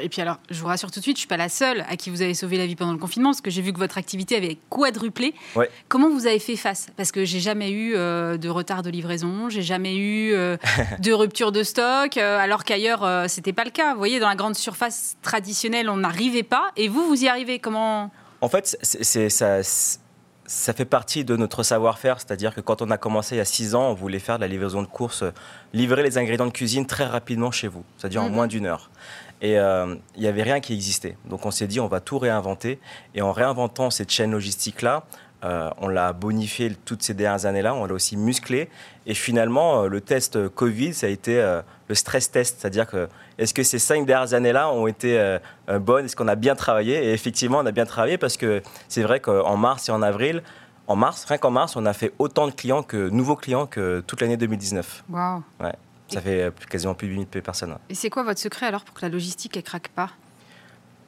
et 0.00 0.08
puis 0.08 0.22
alors, 0.22 0.38
je 0.50 0.58
vous 0.60 0.66
rassure 0.66 0.90
tout 0.90 1.00
de 1.00 1.02
suite, 1.02 1.16
je 1.16 1.20
suis 1.20 1.28
pas 1.28 1.36
la 1.36 1.50
seule 1.50 1.84
à 1.88 1.96
qui 1.96 2.08
vous 2.08 2.22
avez 2.22 2.32
sauvé 2.32 2.56
la 2.56 2.66
vie 2.66 2.76
pendant 2.76 2.92
le 2.92 2.98
confinement, 2.98 3.30
parce 3.30 3.42
que 3.42 3.50
j'ai 3.50 3.60
vu 3.60 3.72
que 3.72 3.78
votre 3.78 3.98
activité 3.98 4.36
avait 4.36 4.56
quadruplé. 4.70 5.34
Comment 5.88 6.08
vous 6.08 6.26
avez 6.26 6.38
fait 6.38 6.56
face? 6.56 6.88
Parce 6.96 7.12
que 7.12 7.24
j'ai 7.24 7.40
jamais 7.40 7.70
eu 7.70 7.94
euh, 7.94 8.38
de 8.38 8.48
retard 8.48 8.82
de 8.82 8.90
livraison, 8.90 9.50
j'ai 9.50 9.62
jamais 9.62 9.96
eu 9.96 10.32
euh, 10.32 10.56
de 11.00 11.12
rupture 11.12 11.52
de 11.52 11.62
stock, 11.62 12.16
euh, 12.16 12.38
alors 12.38 12.64
qu'ailleurs 12.64 13.28
c'était 13.28 13.52
pas 13.52 13.64
le 13.64 13.70
cas. 13.70 13.92
Vous 13.92 13.98
voyez, 13.98 14.18
dans 14.18 14.28
la 14.28 14.36
grande 14.36 14.56
surface 14.56 15.16
traditionnelle, 15.20 15.90
on 15.90 15.98
n'arrivait 15.98 16.42
pas, 16.42 16.70
et 16.76 16.88
vous, 16.88 17.06
vous 17.06 17.24
y 17.24 17.28
arrivez. 17.28 17.58
Comment? 17.58 18.10
En 18.40 18.48
fait, 18.48 18.78
c'est 18.82 19.28
ça 19.28 19.60
ça 20.50 20.72
fait 20.72 20.84
partie 20.84 21.24
de 21.24 21.36
notre 21.36 21.62
savoir-faire, 21.62 22.18
c'est-à-dire 22.18 22.52
que 22.52 22.60
quand 22.60 22.82
on 22.82 22.90
a 22.90 22.98
commencé 22.98 23.36
il 23.36 23.38
y 23.38 23.40
a 23.40 23.44
6 23.44 23.76
ans, 23.76 23.90
on 23.90 23.94
voulait 23.94 24.18
faire 24.18 24.34
de 24.34 24.40
la 24.40 24.48
livraison 24.48 24.82
de 24.82 24.88
course, 24.88 25.22
livrer 25.72 26.02
les 26.02 26.18
ingrédients 26.18 26.46
de 26.46 26.50
cuisine 26.50 26.86
très 26.86 27.04
rapidement 27.04 27.52
chez 27.52 27.68
vous, 27.68 27.84
c'est-à-dire 27.96 28.20
en 28.20 28.28
mhm. 28.28 28.34
moins 28.34 28.46
d'une 28.48 28.66
heure. 28.66 28.90
Et 29.42 29.52
il 29.52 29.98
n'y 30.18 30.26
avait 30.26 30.42
rien 30.42 30.58
qui 30.58 30.74
existait. 30.74 31.16
Donc 31.24 31.46
on 31.46 31.52
s'est 31.52 31.68
dit, 31.68 31.78
on 31.78 31.86
va 31.86 32.00
tout 32.00 32.18
réinventer. 32.18 32.80
Et 33.14 33.22
en 33.22 33.32
réinventant 33.32 33.90
cette 33.90 34.10
chaîne 34.10 34.32
logistique-là, 34.32 35.04
euh, 35.42 35.70
on 35.78 35.88
l'a 35.88 36.12
bonifié 36.12 36.72
toutes 36.84 37.02
ces 37.02 37.14
dernières 37.14 37.46
années-là, 37.46 37.74
on 37.74 37.86
l'a 37.86 37.94
aussi 37.94 38.16
musclé. 38.16 38.68
Et 39.06 39.14
finalement, 39.14 39.82
euh, 39.82 39.88
le 39.88 40.00
test 40.00 40.48
Covid, 40.48 40.92
ça 40.92 41.06
a 41.06 41.08
été 41.08 41.40
euh, 41.40 41.62
le 41.88 41.94
stress 41.94 42.30
test. 42.30 42.60
C'est-à-dire 42.60 42.86
que 42.86 43.08
est-ce 43.38 43.54
que 43.54 43.62
ces 43.62 43.78
cinq 43.78 44.04
dernières 44.04 44.34
années-là 44.34 44.70
ont 44.70 44.86
été 44.86 45.38
bonnes? 45.80 46.04
Est-ce 46.04 46.14
qu'on 46.14 46.28
a 46.28 46.34
bien 46.34 46.54
travaillé? 46.54 47.04
Et 47.06 47.12
effectivement, 47.12 47.58
on 47.58 47.66
a 47.66 47.72
bien 47.72 47.86
travaillé 47.86 48.18
parce 48.18 48.36
que 48.36 48.62
c'est 48.88 49.02
vrai 49.02 49.20
qu'en 49.20 49.56
mars 49.56 49.88
et 49.88 49.92
en 49.92 50.02
avril, 50.02 50.42
en 50.86 50.96
mars, 50.96 51.24
rien 51.24 51.38
qu'en 51.38 51.50
mars, 51.50 51.74
on 51.74 51.86
a 51.86 51.94
fait 51.94 52.12
autant 52.18 52.48
de 52.48 52.52
clients 52.52 52.82
que 52.82 53.08
nouveaux 53.08 53.36
clients 53.36 53.66
que 53.66 54.00
toute 54.06 54.20
l'année 54.20 54.36
2019. 54.36 55.04
Waouh 55.08 55.42
Ouais. 55.58 55.72
Ça 56.08 56.20
fait 56.20 56.52
quasiment 56.68 56.94
plus 56.94 57.06
de 57.06 57.12
8000 57.12 57.28
personnes. 57.42 57.76
Et 57.88 57.94
c'est 57.94 58.10
quoi 58.10 58.24
votre 58.24 58.40
secret 58.40 58.66
alors 58.66 58.84
pour 58.84 58.94
que 58.94 59.02
la 59.02 59.08
logistique 59.08 59.56
ne 59.56 59.60
craque 59.62 59.88
pas? 59.88 60.10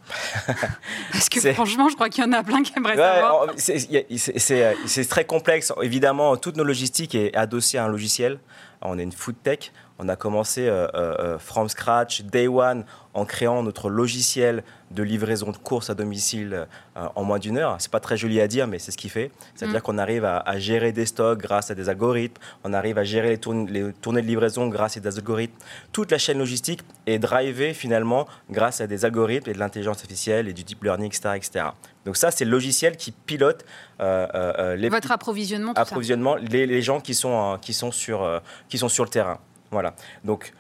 Parce 1.12 1.29
que 1.29 1.53
franchement, 1.53 1.88
je 1.88 1.95
crois 1.95 2.09
qu'il 2.09 2.25
y 2.25 2.27
en 2.27 2.33
a 2.33 2.43
plein 2.43 2.62
qui 2.62 2.73
aimeraient 2.77 2.97
savoir. 2.97 3.47
C'est 3.57 5.09
très 5.09 5.25
complexe. 5.25 5.73
Évidemment, 5.83 6.37
toute 6.37 6.57
nos 6.57 6.65
logistique 6.65 7.15
est 7.15 7.35
adossée 7.37 7.79
à 7.79 7.85
un 7.85 7.88
logiciel. 7.88 8.38
On 8.83 8.99
est 8.99 9.03
une 9.03 9.12
food 9.12 9.37
tech. 9.43 9.73
On 10.03 10.09
a 10.09 10.17
commencé 10.17 10.67
euh, 10.67 10.88
euh, 10.95 11.15
euh, 11.21 11.38
from 11.38 11.69
scratch, 11.69 12.23
day 12.23 12.49
one, 12.49 12.85
en 13.15 13.25
créant 13.25 13.62
notre 13.62 13.88
logiciel 13.88 14.65
de 14.91 15.05
livraison 15.05 15.53
de 15.53 15.57
courses 15.57 15.91
à 15.91 15.95
domicile 15.95 16.67
en 16.97 17.25
moins 17.25 17.38
d'une 17.38 17.57
heure. 17.59 17.77
C'est 17.79 17.91
pas 17.91 18.01
très 18.01 18.17
joli 18.17 18.41
à 18.41 18.49
dire, 18.49 18.67
mais 18.67 18.79
c'est 18.79 18.91
ce 18.91 18.97
qu'il 18.97 19.11
fait. 19.11 19.31
C'est-à-dire 19.55 19.79
mm. 19.79 19.83
qu'on 19.83 19.99
arrive 19.99 20.25
à, 20.25 20.59
gérer 20.59 20.93
des 20.93 21.07
stocks 21.07 21.38
grâce 21.38 21.71
à 21.71 21.75
des 21.75 21.88
algorithmes. 21.88 22.41
On 22.65 22.73
arrive 22.73 22.99
à 22.99 23.05
gérer 23.05 23.38
les, 23.38 23.67
les, 23.67 23.93
tournées 23.93 24.23
de 24.23 24.27
livraison 24.27 24.67
grâce 24.69 24.97
à 24.97 25.01
des 25.01 25.19
algorithmes. 25.19 25.55
Toute 25.93 26.11
la 26.11 26.19
chaîne 26.19 26.38
logistique 26.38 26.81
est 27.07 27.19
drivée 27.19 27.75
finalement 27.75 28.27
grâce 28.51 28.81
à 28.81 28.87
des 28.87 29.05
algorithmes 29.05 29.51
et 29.51 29.55
de 29.55 29.59
l'intelligence 29.59 30.01
artificielle 30.01 30.49
et 30.49 30.53
du 30.53 30.65
deep 30.65 30.83
learning, 30.83 31.09
etc. 31.09 31.35
etc. 31.37 31.67
Donc 32.07 32.17
ça, 32.17 32.31
c'est 32.31 32.47
le 32.47 32.51
logiciel 32.51 32.97
qui 32.97 33.12
pilote 33.12 33.65
les 34.01 34.88
votre 34.88 35.12
approvisionnement, 35.12 35.73
approvisionnement 35.75 36.37
les, 36.37 36.67
les, 36.67 36.83
gens 36.83 37.01
qui 37.01 37.15
sont, 37.15 37.59
qui, 37.61 37.73
sont 37.73 37.93
sur, 37.93 38.41
qui 38.69 38.79
sont 38.79 38.88
sur 38.88 39.05
le 39.05 39.11
terrain. 39.11 39.38
Voilà. 39.73 39.95
Donc, 40.25 40.53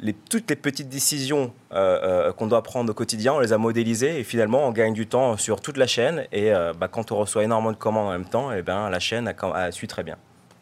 les, 0.00 0.12
toutes 0.12 0.50
les 0.50 0.56
petites 0.56 0.88
décisions 0.88 1.52
euh, 1.72 2.28
euh, 2.28 2.32
qu'on 2.32 2.48
doit 2.48 2.62
prendre 2.62 2.90
au 2.90 2.94
quotidien, 2.94 3.34
on 3.34 3.38
les 3.38 3.52
a 3.52 3.58
modélisées 3.58 4.18
et 4.18 4.24
finalement, 4.24 4.66
on 4.66 4.72
gagne 4.72 4.92
du 4.92 5.06
temps 5.06 5.36
sur 5.36 5.60
toute 5.60 5.76
la 5.76 5.86
chaîne. 5.86 6.26
Et 6.32 6.52
euh, 6.52 6.72
bah, 6.78 6.88
quand 6.88 7.12
on 7.12 7.16
reçoit 7.16 7.44
énormément 7.44 7.72
de 7.72 7.76
commandes 7.76 8.08
en 8.08 8.12
même 8.12 8.28
temps, 8.28 8.52
et 8.52 8.58
eh 8.58 8.62
ben, 8.62 8.90
la 8.90 8.98
chaîne 8.98 9.28
a, 9.28 9.46
a, 9.54 9.72
su 9.72 9.86
très 9.86 10.02
bien. 10.02 10.16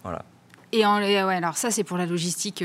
Voilà. 0.04 0.22
Et 0.72 0.86
en, 0.86 1.00
ouais, 1.00 1.34
alors 1.34 1.56
ça, 1.56 1.70
c'est 1.70 1.82
pour 1.84 1.96
la 1.96 2.06
logistique 2.06 2.62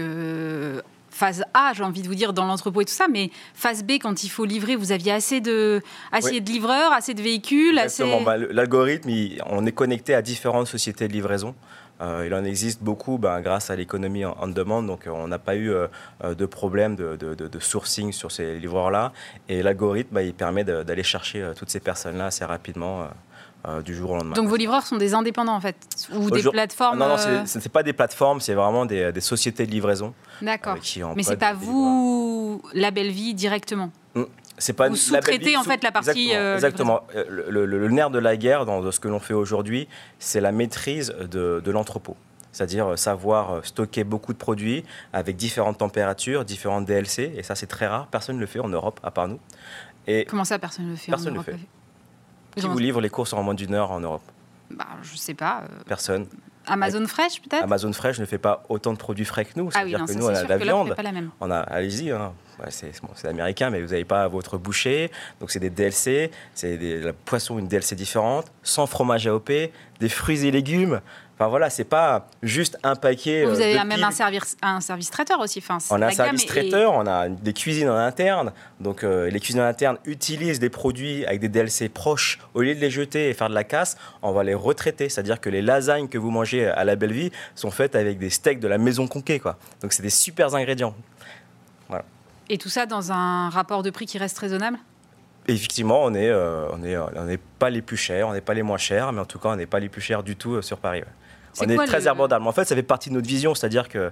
phase 1.16 1.46
A, 1.54 1.72
j'ai 1.74 1.84
envie 1.84 2.02
de 2.02 2.08
vous 2.08 2.16
dire, 2.16 2.34
dans 2.34 2.46
l'entrepôt 2.46 2.82
et 2.82 2.86
tout 2.86 2.94
ça, 2.94 3.08
mais 3.10 3.32
phase 3.54 3.84
B, 3.84 3.94
quand 4.02 4.24
il 4.26 4.30
faut 4.30 4.44
livrer, 4.44 4.76
vous 4.76 4.92
aviez 4.92 5.14
assez 5.14 5.40
de, 5.40 5.82
assez 6.12 6.42
de 6.42 6.52
livreurs, 6.52 6.92
assez 6.92 7.14
de 7.14 7.22
véhicules 7.22 7.80
Exactement. 7.80 8.22
Bah, 8.22 8.36
l'algorithme, 8.38 9.10
on 9.46 9.66
est 9.66 9.72
connecté 9.72 10.14
à 10.14 10.22
différentes 10.22 10.68
sociétés 10.68 11.08
de 11.08 11.14
livraison. 11.14 11.56
Euh, 12.02 12.24
il 12.26 12.34
en 12.34 12.44
existe 12.44 12.84
beaucoup 12.84 13.18
ben, 13.18 13.40
grâce 13.42 13.70
à 13.70 13.76
l'économie 13.76 14.26
en, 14.26 14.48
demande, 14.48 14.88
donc 14.88 15.08
euh, 15.08 15.12
on 15.12 15.28
n'a 15.28 15.40
pas 15.40 15.56
eu 15.56 15.72
euh, 15.72 15.88
de 16.24 16.46
problème 16.46 16.96
de, 16.96 17.60
sourcing 17.60 18.12
sur 18.12 18.32
ces 18.32 18.58
livreurs-là. 18.60 19.14
Et 19.48 19.64
l'algorithme, 19.64 20.16
ben, 20.16 20.22
il 20.22 20.34
permet 20.34 20.64
d'aller 20.64 21.04
chercher 21.04 21.52
toutes 21.58 21.70
ces 21.70 21.80
personnes-là 21.80 22.28
assez 22.28 22.46
rapidement. 22.46 23.08
du 23.84 23.96
jour 23.96 24.12
au 24.12 24.16
lendemain. 24.18 24.36
Donc 24.36 24.48
vos 24.48 24.58
livreurs 24.58 24.86
sont 24.86 24.98
des 24.98 25.16
indépendants 25.16 25.56
en 25.56 25.60
fait 25.60 25.76
Ou 26.14 26.30
des 26.30 26.44
plateformes 26.44 27.00
Non, 27.00 27.08
non, 27.08 27.18
ce 27.18 27.58
n'est 27.58 27.72
pas 27.72 27.82
des 27.82 27.94
plateformes, 27.94 28.40
c'est 28.40 28.54
vraiment 28.54 28.86
des, 28.86 29.22
sociétés 29.22 29.66
de 29.66 29.72
livraison. 29.72 30.14
D'accord. 30.42 30.78
Mais 31.16 31.24
c'est 31.24 31.38
pas 31.38 31.54
vous, 31.54 32.62
la 32.74 32.92
belle 32.92 33.12
vie, 33.12 33.34
directement? 33.34 33.90
Mmh 34.14 34.24
c'est 34.58 34.74
pas 34.74 34.90
Vous 34.90 34.96
sous-traitez 34.96 35.58
en 35.58 35.64
fait 35.64 35.84
la 35.84 35.92
partie. 35.92 36.32
Exactement. 36.32 37.02
Euh, 37.16 37.26
le, 37.50 37.88
nerf 37.90 38.10
de 38.10 38.20
la 38.20 38.38
guerre 38.38 38.66
dans 38.66 38.92
ce 38.92 39.00
que 39.00 39.08
l'on 39.08 39.20
fait 39.20 39.34
aujourd'hui, 39.34 39.88
c'est 40.20 40.42
la 40.42 40.52
maîtrise 40.52 41.14
de, 41.30 41.72
l'entrepôt. 41.72 42.16
C'est-à-dire 42.52 42.94
euh, 42.94 42.96
savoir 42.96 43.52
euh, 43.52 43.62
stocker 43.64 44.06
beaucoup 44.06 44.32
de 44.32 44.38
produits 44.38 44.86
avec 45.12 45.36
différentes 45.36 45.80
températures, 45.80 46.46
différentes 46.46 46.86
DLC. 46.86 47.34
Et 47.36 47.44
ça, 47.44 47.54
c'est 47.54 47.68
très 47.68 47.86
rare. 47.86 48.08
Personne 48.08 48.38
ne 48.38 48.42
le 48.42 48.46
fait 48.46 48.62
en 48.62 48.70
Europe, 48.70 49.02
à 49.04 49.12
part 49.12 49.28
nous. 49.28 49.40
Et 50.08 50.26
Comment 50.30 50.46
ça, 50.46 50.58
personne 50.58 50.86
ne 50.86 50.92
le 50.92 50.96
fait 50.96 51.12
Personne 51.12 51.34
ne 51.34 51.40
le 51.40 51.44
fait. 51.44 51.60
Qui 52.56 52.66
vous 52.66 52.78
livre 52.78 53.02
les 53.02 53.10
courses 53.10 53.34
en 53.34 53.44
moins 53.44 53.56
d'une 53.56 53.74
heure 53.74 53.92
en 53.92 54.00
Europe? 54.00 54.24
Bah, 54.72 54.88
Je 55.02 55.18
sais 55.18 55.34
pas. 55.34 55.64
Personne. 55.86 56.28
Amazon 56.68 57.06
Fresh 57.08 57.42
peut-être 57.42 57.64
Amazon 57.64 57.94
Fresh 57.94 58.20
ne 58.20 58.26
fait 58.26 58.38
pas 58.38 58.64
autant 58.70 58.94
de 58.94 58.98
produits 58.98 59.26
frais 59.26 59.46
que 59.46 59.52
nous. 59.56 59.70
Ah 59.74 59.80
C'est-à-dire 59.80 60.06
que 60.06 60.14
nous, 60.14 60.26
on 60.26 60.30
a 60.30 60.44
la 60.44 60.58
viande. 60.58 60.96
On 61.40 61.52
a, 61.52 61.60
allez-y, 61.60 62.12
hein. 62.12 62.34
c'est 62.70 63.28
américain, 63.28 63.70
mais 63.70 63.82
vous 63.82 63.90
n'avez 63.90 64.06
pas 64.06 64.28
votre 64.28 64.58
boucher. 64.58 65.12
Donc 65.40 65.52
c'est 65.52 65.60
des 65.60 65.70
DLC, 65.70 66.32
c'est 66.54 66.78
la 66.78 67.14
poisson, 67.14 67.60
une 67.60 67.68
DLC 67.68 67.96
différente, 67.96 68.52
sans 68.64 68.88
fromage 68.88 69.28
AOP, 69.28 69.52
des 70.00 70.10
fruits 70.10 70.46
et 70.46 70.52
légumes. 70.52 71.02
Enfin 71.38 71.50
voilà, 71.50 71.70
c'est 71.70 71.84
pas 71.84 72.28
juste 72.42 72.78
un 72.82 72.96
paquet. 72.96 73.44
Vous 73.44 73.60
euh, 73.60 73.76
avez 73.76 73.84
même 73.84 74.04
un 74.04 74.12
service, 74.12 74.56
un 74.62 74.80
service 74.80 75.10
traiteur 75.10 75.42
aussi. 75.42 75.60
Enfin, 75.60 75.80
on 75.90 76.02
a 76.02 76.08
un 76.08 76.12
service 76.12 76.46
traiteur, 76.46 76.94
on 76.94 77.06
a 77.06 77.28
des 77.28 77.52
cuisines 77.52 77.90
en 77.90 77.98
interne. 77.98 78.54
Donc 78.80 79.04
euh, 79.04 79.30
les 79.30 79.42
cuisines 79.42 79.60
en 79.60 79.66
interne 79.66 79.98
utilisent 80.06 80.60
des 80.60 80.70
produits 80.70 81.26
avec 81.26 81.42
des 81.42 81.50
DLC 81.50 81.90
proches. 81.90 82.40
Au 82.54 82.62
lieu 82.62 82.74
de 82.74 82.80
les 82.80 82.90
jeter 82.90 83.30
et 83.30 83.34
faire 83.34 83.50
de 83.50 83.54
la 83.54 83.66
casse, 83.66 83.98
on 84.22 84.32
va 84.32 84.46
les 84.46 84.54
retraiter. 84.54 85.10
C'est-à-dire 85.10 85.42
que 85.42 85.50
les 85.50 85.62
lasagnes 85.62 86.08
que 86.08 86.18
vous 86.18 86.32
mangez 86.32 86.68
à 86.68 86.86
la 86.86 86.96
belle 86.96 87.12
vie 87.12 87.32
sont 87.54 87.72
faites 87.72 87.96
avec 87.96 88.18
des 88.18 88.30
steaks 88.30 88.62
de 88.62 88.70
la 88.70 88.78
maison 88.78 89.06
Conquet. 89.06 89.40
Quoi. 89.40 89.58
Donc 89.82 89.92
c'est 89.92 90.04
des 90.04 90.10
super 90.10 90.56
ingrédients. 90.56 90.96
Voilà. 91.90 92.06
Et 92.48 92.58
tout 92.58 92.70
ça 92.70 92.86
dans 92.86 93.12
un 93.12 93.50
rapport 93.50 93.84
de 93.84 93.90
prix 93.90 94.06
qui 94.06 94.18
reste 94.18 94.38
raisonnable? 94.38 94.78
Effectivement, 95.50 96.06
on 96.06 96.12
n'est 96.12 96.30
euh, 96.30 96.70
on 96.72 96.82
est, 96.82 96.98
on 96.98 97.28
est 97.28 97.42
pas 97.60 97.70
les 97.70 97.82
plus 97.82 97.98
chers, 97.98 98.30
on 98.30 98.34
n'est 98.34 98.42
pas 98.42 98.54
les 98.54 98.64
moins 98.64 98.78
chers, 98.78 99.12
mais 99.12 99.20
en 99.20 99.26
tout 99.26 99.38
cas, 99.38 99.50
on 99.50 99.58
n'est 99.58 99.66
pas 99.66 99.82
les 99.82 99.90
plus 99.90 100.02
chers 100.02 100.24
du 100.24 100.38
tout 100.38 100.62
sur 100.62 100.78
Paris 100.78 101.04
on 101.62 101.70
est 101.70 101.86
très 101.88 102.08
abordable. 102.08 102.48
En 102.48 102.52
fait, 102.52 102.66
ça 102.66 102.76
fait 102.76 102.84
partie 102.84 103.10
de 103.10 103.16
notre 103.16 103.28
vision, 103.28 103.56
c'est-à-dire 103.56 103.90
que 103.90 104.12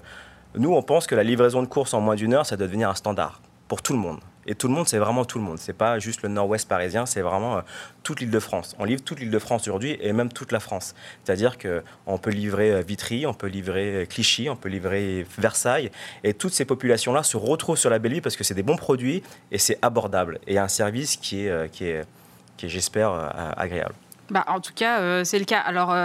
nous, 0.56 0.74
on 0.74 0.82
pense 0.84 1.08
que 1.08 1.16
la 1.16 1.24
livraison 1.24 1.62
de 1.62 1.68
courses 1.68 1.94
en 1.94 2.02
moins 2.02 2.16
d'une 2.16 2.34
heure, 2.34 2.46
ça 2.46 2.58
doit 2.58 2.68
devenir 2.68 2.90
un 2.90 2.96
standard 2.96 3.42
pour 3.68 3.82
tout 3.82 3.94
le 3.94 4.00
monde. 4.00 4.20
Et 4.46 4.56
tout 4.56 4.68
le 4.68 4.74
monde, 4.74 4.88
c'est 4.88 4.98
vraiment 4.98 5.26
tout 5.26 5.38
le 5.38 5.44
monde. 5.44 5.58
C'est 5.58 5.74
pas 5.74 6.00
juste 6.00 6.22
le 6.22 6.30
nord-ouest 6.30 6.68
parisien, 6.68 7.06
c'est 7.06 7.22
vraiment 7.22 7.58
euh, 7.58 7.62
toute 8.04 8.20
l'île 8.20 8.30
de 8.30 8.40
France. 8.40 8.76
On 8.78 8.84
livre 8.84 9.02
toute 9.02 9.20
l'île 9.20 9.32
de 9.32 9.40
France 9.40 9.64
aujourd'hui 9.64 9.98
et 10.02 10.12
même 10.12 10.32
toute 10.32 10.52
la 10.52 10.60
France. 10.60 10.96
C'est-à-dire 11.24 11.58
qu'on 11.58 12.18
peut 12.18 12.30
livrer 12.30 12.72
euh, 12.72 12.82
Vitry, 12.82 13.26
on 13.26 13.34
peut 13.34 13.48
livrer 13.48 14.04
euh, 14.04 14.06
Clichy, 14.06 14.50
on 14.50 14.56
peut 14.56 14.70
livrer 14.70 15.26
Versailles. 15.38 15.92
Et 16.24 16.34
toutes 16.34 16.54
ces 16.54 16.66
populations-là 16.66 17.24
se 17.24 17.38
retrouvent 17.38 17.78
sur 17.78 17.90
la 17.90 18.00
belle 18.00 18.22
parce 18.22 18.36
que 18.36 18.44
c'est 18.44 18.54
des 18.54 18.64
bons 18.64 18.76
produits 18.76 19.24
et 19.52 19.58
c'est 19.58 19.80
abordable. 19.82 20.40
Et 20.46 20.58
un 20.58 20.68
service 20.68 21.16
qui 21.16 21.46
est, 21.46 21.72
qui 21.72 21.86
est, 21.86 22.06
qui 22.58 22.66
est 22.66 22.70
j'espère, 22.70 23.12
agréable. 23.58 23.96
Bah, 24.30 24.44
en 24.48 24.60
tout 24.60 24.74
cas, 24.74 25.24
c'est 25.24 25.40
le 25.40 25.46
cas. 25.46 25.60
Alors. 25.60 25.96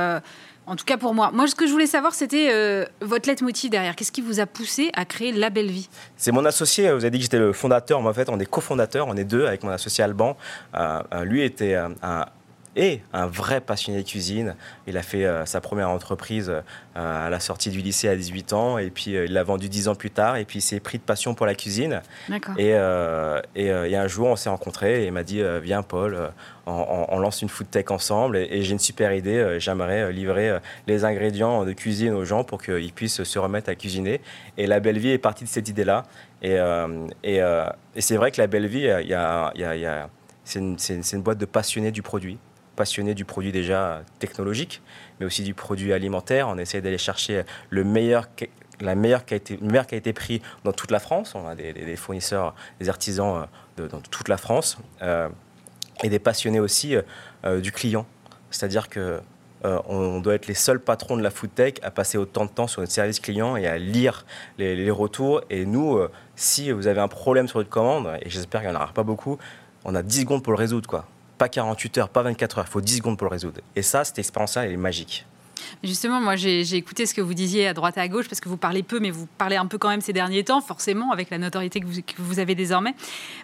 En 0.68 0.76
tout 0.76 0.84
cas 0.84 0.98
pour 0.98 1.14
moi. 1.14 1.30
Moi, 1.32 1.46
ce 1.46 1.54
que 1.54 1.66
je 1.66 1.72
voulais 1.72 1.86
savoir, 1.86 2.12
c'était 2.14 2.50
euh, 2.52 2.84
votre 3.00 3.26
lettre 3.26 3.42
motive 3.42 3.70
derrière. 3.70 3.96
Qu'est-ce 3.96 4.12
qui 4.12 4.20
vous 4.20 4.38
a 4.38 4.44
poussé 4.44 4.90
à 4.92 5.06
créer 5.06 5.32
La 5.32 5.48
Belle 5.48 5.70
Vie? 5.70 5.88
C'est 6.18 6.30
mon 6.30 6.44
associé. 6.44 6.92
Vous 6.92 7.04
avez 7.04 7.10
dit 7.10 7.18
que 7.18 7.22
j'étais 7.22 7.38
le 7.38 7.54
fondateur. 7.54 8.02
Mais 8.02 8.08
en 8.08 8.12
fait, 8.12 8.28
on 8.28 8.38
est 8.38 8.44
cofondateur. 8.44 9.08
On 9.08 9.16
est 9.16 9.24
deux 9.24 9.46
avec 9.46 9.62
mon 9.62 9.70
associé 9.70 10.04
Alban. 10.04 10.36
Euh, 10.74 11.00
euh, 11.14 11.24
lui 11.24 11.42
était 11.42 11.74
un, 11.74 12.26
et 12.76 13.00
un 13.12 13.26
vrai 13.26 13.60
passionné 13.60 14.02
de 14.02 14.08
cuisine. 14.08 14.54
Il 14.86 14.96
a 14.96 15.02
fait 15.02 15.24
euh, 15.24 15.44
sa 15.46 15.60
première 15.60 15.90
entreprise 15.90 16.50
euh, 16.50 16.62
à 16.94 17.30
la 17.30 17.40
sortie 17.40 17.70
du 17.70 17.80
lycée 17.80 18.08
à 18.08 18.16
18 18.16 18.52
ans 18.52 18.78
et 18.78 18.90
puis 18.90 19.16
euh, 19.16 19.24
il 19.26 19.32
l'a 19.32 19.42
vendu 19.42 19.68
10 19.68 19.88
ans 19.88 19.94
plus 19.94 20.10
tard 20.10 20.36
et 20.36 20.44
puis 20.44 20.58
il 20.58 20.62
s'est 20.62 20.80
pris 20.80 20.98
de 20.98 21.02
passion 21.02 21.34
pour 21.34 21.46
la 21.46 21.54
cuisine. 21.54 22.02
Et, 22.58 22.70
et, 23.54 23.96
un 23.98 24.06
jour 24.06 24.28
on 24.28 24.36
s'est 24.36 24.48
rencontrés 24.48 25.02
et 25.02 25.06
il 25.06 25.12
m'a 25.12 25.24
dit 25.24 25.42
viens 25.62 25.82
Paul, 25.82 26.30
on, 26.66 27.18
lance 27.18 27.42
une 27.42 27.48
food 27.48 27.68
tech 27.68 27.86
ensemble 27.90 28.36
et, 28.36 28.62
j'ai 28.62 28.72
une 28.72 28.78
super 28.78 29.12
idée, 29.12 29.56
j'aimerais 29.58 30.12
livrer 30.12 30.58
les 30.86 31.04
ingrédients 31.04 31.64
de 31.64 31.72
cuisine 31.72 32.12
aux 32.12 32.24
gens 32.24 32.44
pour 32.44 32.62
qu'ils 32.62 32.92
puissent 32.92 33.24
se 33.24 33.38
remettre 33.38 33.70
à 33.70 33.74
cuisiner. 33.74 34.20
Et 34.56 34.66
la 34.66 34.78
belle 34.78 34.98
vie 34.98 35.10
est 35.10 35.18
partie 35.18 35.42
de 35.42 35.48
cette 35.48 35.68
idée-là. 35.68 36.04
Et, 36.42 36.58
et, 37.24 37.40
c'est 37.98 38.16
vrai 38.16 38.30
que 38.30 38.40
la 38.40 38.46
belle 38.46 38.66
vie, 38.66 38.88
il 39.02 39.08
y 39.08 39.14
a, 39.14 39.52
y 39.56 39.64
a, 39.64 40.08
c'est 40.44 40.60
une, 40.60 40.76
une 41.12 41.22
boîte 41.22 41.38
de 41.38 41.46
passionnés 41.46 41.90
du 41.90 42.02
produit 42.02 42.38
passionné 42.78 43.14
du 43.14 43.24
produit 43.24 43.50
déjà 43.50 44.02
technologique, 44.20 44.82
mais 45.18 45.26
aussi 45.26 45.42
du 45.42 45.52
produit 45.52 45.92
alimentaire. 45.92 46.46
On 46.48 46.56
essaie 46.58 46.80
d'aller 46.80 46.96
chercher 46.96 47.42
le 47.70 47.82
meilleur 47.82 48.28
la 48.80 48.94
meilleure 48.94 49.24
qualité, 49.24 49.58
le 49.60 49.66
meilleur 49.66 49.88
qualité 49.88 50.12
prix 50.12 50.40
dans 50.62 50.72
toute 50.72 50.92
la 50.92 51.00
France. 51.00 51.34
On 51.34 51.48
a 51.48 51.56
des, 51.56 51.96
fournisseurs, 51.96 52.54
des 52.78 52.88
artisans 52.88 53.48
euh, 53.80 53.88
dans 53.88 54.00
toute 54.00 54.28
la 54.28 54.36
France 54.36 54.78
euh, 55.02 55.28
et 56.04 56.08
des 56.08 56.20
passionnés 56.20 56.60
aussi 56.60 56.94
euh, 57.44 57.60
du 57.60 57.72
client. 57.72 58.06
C'est-à-dire 58.50 58.88
que 58.88 59.20
on 59.64 60.20
doit 60.20 60.36
être 60.36 60.46
les 60.46 60.54
seuls 60.54 60.78
patrons 60.78 61.16
de 61.16 61.22
la 61.22 61.32
food 61.32 61.52
tech 61.52 61.74
à 61.82 61.90
passer 61.90 62.16
autant 62.16 62.44
de 62.44 62.50
temps 62.50 62.68
sur 62.68 62.80
notre 62.80 62.92
service 62.92 63.18
client 63.18 63.56
et 63.56 63.66
à 63.66 63.76
lire 63.76 64.24
les, 64.56 64.76
les 64.76 64.90
retours. 64.92 65.42
Et 65.50 65.66
nous, 65.66 65.98
si 66.36 66.70
vous 66.70 66.86
avez 66.86 67.00
un 67.00 67.08
problème 67.08 67.48
sur 67.48 67.58
votre 67.58 67.68
commande, 67.68 68.08
et 68.22 68.30
j'espère 68.30 68.60
qu'il 68.60 68.70
n'y 68.70 68.76
en 68.76 68.80
aura 68.80 68.92
pas 68.92 69.02
beaucoup, 69.02 69.36
on 69.84 69.96
a 69.96 70.04
10 70.04 70.20
secondes 70.20 70.44
pour 70.44 70.52
le 70.52 70.58
résoudre. 70.58 70.88
Quoi. 70.88 71.06
Pas 71.38 71.48
48 71.48 71.98
heures, 71.98 72.08
pas 72.08 72.22
24 72.22 72.58
heures, 72.58 72.64
il 72.68 72.70
faut 72.70 72.80
10 72.80 72.96
secondes 72.96 73.16
pour 73.16 73.26
le 73.26 73.30
résoudre. 73.30 73.60
Et 73.76 73.82
ça, 73.82 74.04
cette 74.04 74.18
expérience-là, 74.18 74.66
elle 74.66 74.72
est 74.72 74.76
magique. 74.76 75.24
Justement, 75.82 76.20
moi, 76.20 76.36
j'ai 76.36 76.74
écouté 76.74 77.06
ce 77.06 77.14
que 77.14 77.20
vous 77.20 77.34
disiez 77.34 77.68
à 77.68 77.74
droite 77.74 77.96
et 77.96 78.00
à 78.00 78.08
gauche, 78.08 78.28
parce 78.28 78.40
que 78.40 78.48
vous 78.48 78.56
parlez 78.56 78.82
peu, 78.82 79.00
mais 79.00 79.10
vous 79.10 79.26
parlez 79.38 79.56
un 79.56 79.66
peu 79.66 79.78
quand 79.78 79.88
même 79.88 80.00
ces 80.00 80.12
derniers 80.12 80.44
temps, 80.44 80.60
forcément, 80.60 81.12
avec 81.12 81.30
la 81.30 81.38
notoriété 81.38 81.80
que 81.80 81.86
vous, 82.18 82.38
avez 82.38 82.54
désormais. 82.54 82.94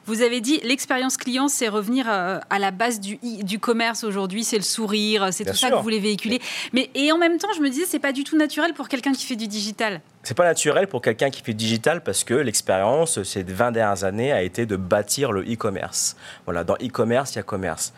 Vous 0.06 0.22
avez 0.22 0.40
dit, 0.40 0.60
l'expérience 0.62 1.16
client, 1.16 1.48
c'est 1.48 1.68
revenir 1.68 2.06
euh, 2.08 2.38
à 2.50 2.58
la 2.58 2.70
base 2.70 3.00
du, 3.00 3.18
du 3.22 3.58
commerce 3.58 4.04
aujourd'hui, 4.04 4.44
c'est 4.44 4.56
le 4.56 4.62
sourire, 4.62 5.28
c'est 5.32 5.44
tout 5.44 5.54
ça 5.54 5.70
que 5.70 5.76
vous 5.76 5.82
voulez 5.82 6.00
véhiculer. 6.00 6.40
Mais, 6.72 6.90
et 6.94 7.12
en 7.12 7.18
même 7.18 7.38
temps, 7.38 7.48
je 7.56 7.60
me 7.60 7.68
disais, 7.68 7.84
c'est 7.86 7.98
pas 7.98 8.12
du 8.12 8.24
tout 8.24 8.36
naturel 8.36 8.74
pour 8.74 8.88
quelqu'un 8.88 9.12
qui 9.12 9.26
fait 9.26 9.36
du 9.36 9.48
digital. 9.48 10.00
C'est 10.22 10.36
pas 10.36 10.44
naturel 10.44 10.86
pour 10.86 11.02
quelqu'un 11.02 11.30
qui 11.30 11.42
fait 11.42 11.52
du 11.52 11.64
digital 11.64 12.02
parce 12.02 12.24
que 12.24 12.34
l'expérience 12.34 13.22
ces 13.22 13.42
20 13.42 13.72
dernières 13.72 14.04
années 14.04 14.32
a 14.32 14.42
été 14.42 14.64
de 14.66 14.76
bâtir 14.76 15.32
le 15.32 15.42
e-commerce. 15.42 16.16
Voilà, 16.46 16.64
dans 16.64 16.76
e-commerce, 16.76 17.34
il 17.34 17.36
y 17.36 17.38
a 17.40 17.42
commerce. 17.42 17.92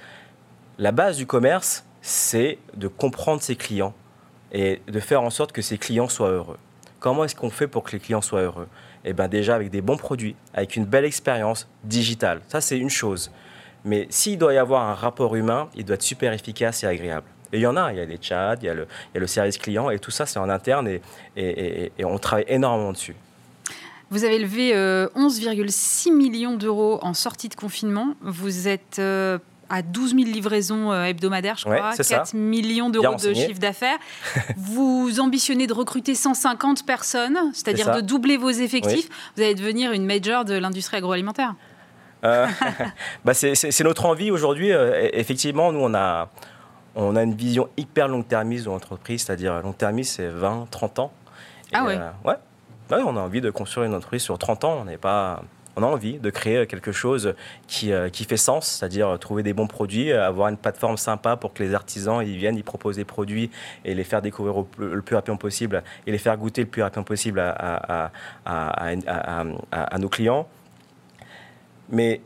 La 0.79 0.93
base 0.93 1.17
du 1.17 1.27
commerce, 1.27 1.85
c'est 2.03 2.59
de 2.75 2.89
comprendre 2.89 3.43
ses 3.43 3.57
clients, 3.57 3.95
et 4.57 4.81
de 4.89 5.01
faire 5.01 5.23
en 5.23 5.29
sorte 5.29 5.53
que 5.53 5.61
ses 5.61 5.77
clients 5.77 6.09
soient 6.09 6.31
heureux. 6.31 6.57
Comment 6.99 7.25
est-ce 7.25 7.37
qu'on 7.37 7.51
fait 7.51 7.69
pour 7.69 7.85
que 7.85 7.93
les 7.93 8.01
clients 8.01 8.23
soient 8.23 8.41
heureux? 8.41 8.69
Eh 9.05 9.13
bien 9.13 9.29
déjà 9.29 9.55
avec 9.55 9.71
des 9.71 9.83
bons 9.83 9.99
produits, 9.99 10.35
avec 10.55 10.77
une 10.77 10.87
belle 10.87 11.05
expérience 11.05 11.69
digitale. 11.85 12.41
Ça 12.49 12.63
c'est 12.63 12.79
une 12.79 12.89
chose. 12.89 13.31
Mais 13.85 14.07
s'il 14.09 14.39
doit 14.39 14.55
y 14.55 14.57
avoir 14.57 14.89
un 14.89 14.95
rapport 14.95 15.37
humain, 15.37 15.69
il 15.77 15.85
doit 15.85 15.95
être 15.95 16.03
super 16.03 16.33
efficace 16.33 16.83
et 16.85 16.87
agréable. 16.87 17.27
Et 17.53 17.59
il 17.59 17.61
y 17.61 17.67
en 17.67 17.77
a, 17.77 17.93
il 17.93 17.99
y 17.99 18.01
a 18.01 18.07
les 18.07 18.19
chats, 18.21 18.57
il 18.63 18.65
y 18.65 18.69
a 18.71 18.75
le, 18.75 18.87
il 19.13 19.17
y 19.17 19.19
a 19.19 19.21
le 19.21 19.27
service 19.27 19.59
client, 19.59 19.91
et 19.91 19.99
tout 19.99 20.11
ça 20.11 20.25
c'est 20.25 20.39
en 20.39 20.49
interne 20.49 20.89
et, 21.37 21.93
on 22.03 22.19
travaille 22.19 22.47
énormément 22.49 22.93
dessus. 22.93 23.15
Vous 24.09 24.25
avez 24.25 24.39
levé 24.39 24.73
11,6 24.73 26.09
euh, 26.09 26.17
millions 26.17 26.57
d'euros 26.57 26.99
en 27.03 27.13
sortie 27.13 27.51
de 27.51 27.55
confinement. 27.55 28.15
Vous 28.23 28.69
êtes 28.69 29.01
euh, 29.01 29.39
à 29.69 29.83
12 29.83 30.15
000 30.15 30.23
livraisons 30.25 30.93
euh, 30.93 31.05
hebdomadaires, 31.05 31.57
je 31.57 31.65
crois, 31.65 31.93
4 31.97 32.35
millions 32.35 32.91
d'euros 32.91 33.17
de 33.17 33.35
chiffre 33.35 33.59
d'affaires. 33.59 33.99
vous 34.57 35.21
ambitionnez 35.21 35.67
de 35.67 35.73
recruter 35.73 36.15
150 36.15 36.87
personnes, 36.87 37.39
c'est-à-dire 37.53 37.95
de 37.95 38.01
doubler 38.01 38.37
vos 38.37 38.51
effectifs. 38.51 39.09
Vous 39.37 39.43
allez 39.43 39.55
devenir 39.55 39.93
une 39.93 40.07
major 40.07 40.45
de 40.45 40.55
l'industrie 40.55 40.97
agroalimentaire. 40.97 41.55
Euh, 42.25 42.47
bah 43.25 43.35
c'est 43.35 43.81
notre 43.85 44.07
envie 44.07 44.31
aujourd'hui. 44.31 44.73
Euh, 44.73 45.09
effectivement, 45.13 45.73
nous, 45.73 45.81
on 45.81 45.95
a, 45.95 46.31
on 46.95 47.15
a 47.17 47.23
une 47.23 47.35
vision 47.35 47.69
hyper 47.77 48.09
long-termiste 48.09 48.65
de 48.65 48.71
l'entreprise, 48.71 49.25
c'est-à-dire 49.25 49.61
long-termiste, 49.63 50.17
c'est 50.17 50.29
20, 50.29 50.69
30 50.71 50.99
ans. 50.99 51.13
ah 51.73 51.85
ouais. 51.85 51.99
ouais. 52.25 52.35
ouais. 52.91 53.03
on 53.05 53.17
a 53.17 53.21
envie 53.21 53.41
de 53.41 53.51
construire 53.51 53.87
une 53.87 53.95
entreprise 53.95 54.23
sur 54.23 54.39
30 54.39 54.65
ans. 54.65 54.79
On 54.81 54.85
n'est 54.85 54.97
pas 54.97 55.43
on 55.77 55.83
a 55.83 55.87
envie 55.87 56.19
de 56.19 56.31
créer 56.31 56.67
quelque 56.67 56.93
chose 56.93 57.35
qui, 57.67 57.93
euh, 57.93 58.09
qui 58.09 58.25
fait 58.25 58.37
sens, 58.37 58.67
c'est-à-dire 58.67 59.19
trouver 59.19 59.43
des 59.43 59.53
bons 59.53 59.67
produits, 59.67 60.13
avoir 60.13 60.49
une 60.49 60.57
plateforme 60.57 60.97
sympa 60.97 61.37
pour 61.37 61.53
que 61.53 61.63
les 61.63 61.75
artisans 61.75 62.23
ils 62.23 62.37
viennent, 62.37 62.57
ils 62.57 62.65
proposent 62.65 62.97
des 62.97 63.05
produits 63.05 63.51
et 63.85 63.95
les 63.95 64.05
faire 64.05 64.23
découvrir 64.23 64.65
le 64.79 65.03
plus 65.03 65.15
rapidement 65.15 65.37
possible 65.37 65.83
et 66.07 66.13
les 66.13 66.19
faire 66.19 66.37
goûter 66.37 66.63
le 66.63 66.69
plus 66.69 66.83
rapidement 66.83 67.05
possible 67.05 67.41
à, 67.41 68.11
à 68.45 69.99
nos 69.99 70.09
clients. 70.09 70.49
Mais 71.91 72.21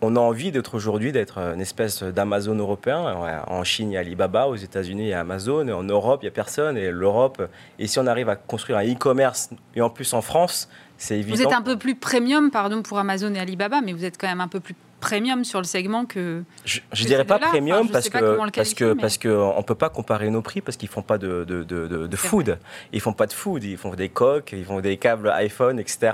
on 0.00 0.14
a 0.14 0.20
envie 0.20 0.52
d'être 0.52 0.74
aujourd'hui 0.74 1.10
d'être 1.10 1.38
une 1.38 1.60
espèce 1.60 2.02
d'Amazon 2.02 2.54
européen. 2.54 3.00
En 3.46 3.64
Chine, 3.64 3.90
il 3.90 3.94
y 3.94 3.96
a 3.96 4.00
Alibaba, 4.00 4.46
aux 4.46 4.54
États-Unis, 4.54 5.04
il 5.04 5.08
y 5.08 5.12
a 5.12 5.20
Amazon, 5.20 5.68
en 5.68 5.82
Europe, 5.82 6.20
il 6.22 6.26
n'y 6.26 6.28
a 6.28 6.32
personne. 6.32 6.76
Et 6.76 6.90
l'Europe, 6.90 7.42
et 7.78 7.86
si 7.86 7.98
on 7.98 8.06
arrive 8.06 8.28
à 8.28 8.36
construire 8.36 8.78
un 8.78 8.84
e-commerce, 8.84 9.50
et 9.74 9.80
en 9.80 9.90
plus 9.90 10.12
en 10.14 10.22
France, 10.22 10.68
c'est 10.98 11.18
évident. 11.18 11.36
Vous 11.36 11.42
êtes 11.42 11.52
un 11.52 11.62
peu 11.62 11.78
plus 11.78 11.94
premium, 11.94 12.50
pardon, 12.50 12.82
pour 12.82 12.98
Amazon 12.98 13.32
et 13.34 13.38
Alibaba, 13.38 13.80
mais 13.80 13.92
vous 13.92 14.04
êtes 14.04 14.18
quand 14.18 14.28
même 14.28 14.40
un 14.40 14.48
peu 14.48 14.60
plus 14.60 14.74
premium 15.00 15.44
sur 15.44 15.58
le 15.60 15.64
segment 15.64 16.04
que. 16.04 16.42
Je, 16.64 16.80
ne 16.92 17.06
dirais 17.06 17.24
pas 17.24 17.38
premium 17.38 17.88
parce, 17.88 18.08
que, 18.08 18.36
parce 18.50 18.74
que 18.74 18.92
parce 18.94 19.18
que 19.18 19.28
on 19.28 19.62
peut 19.62 19.74
pas 19.74 19.90
comparer 19.90 20.28
nos 20.30 20.42
prix 20.42 20.60
parce 20.60 20.76
qu'ils 20.76 20.88
font 20.88 21.02
pas 21.02 21.18
de, 21.18 21.44
de, 21.44 21.62
de, 21.62 22.06
de 22.06 22.16
food. 22.16 22.58
Ils 22.92 23.00
font 23.00 23.12
pas 23.12 23.26
de 23.26 23.32
food. 23.32 23.64
Ils 23.64 23.76
font 23.76 23.94
des 23.94 24.08
coques, 24.08 24.52
ils 24.52 24.64
font 24.64 24.80
des 24.80 24.96
câbles 24.96 25.30
iPhone, 25.30 25.78
etc. 25.78 26.10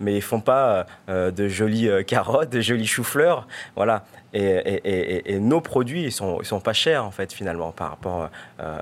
Mais 0.00 0.16
ils 0.16 0.22
font 0.22 0.40
pas 0.40 0.86
euh, 1.08 1.30
de 1.30 1.48
jolies 1.48 1.88
euh, 1.88 2.02
carottes, 2.02 2.50
de 2.50 2.60
jolis 2.60 2.86
choux-fleurs. 2.86 3.46
Voilà. 3.74 4.04
Et, 4.34 4.42
et, 4.44 5.34
et, 5.34 5.40
nos 5.40 5.62
produits, 5.62 6.04
ils 6.04 6.12
sont, 6.12 6.38
ils 6.42 6.46
sont 6.46 6.60
pas 6.60 6.74
chers 6.74 7.04
en 7.04 7.10
fait 7.10 7.32
finalement 7.32 7.72
par 7.72 7.90
rapport 7.90 8.28
euh, 8.60 8.78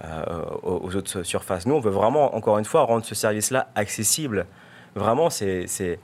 aux 0.64 0.96
autres 0.96 1.22
surfaces. 1.22 1.66
Nous, 1.66 1.74
on 1.74 1.80
veut 1.80 1.92
vraiment, 1.92 2.34
encore 2.34 2.58
une 2.58 2.64
fois, 2.64 2.82
rendre 2.82 3.04
ce 3.04 3.14
service-là 3.14 3.68
accessible. 3.76 4.46
Vraiment, 4.94 5.30
c'est 5.30 5.98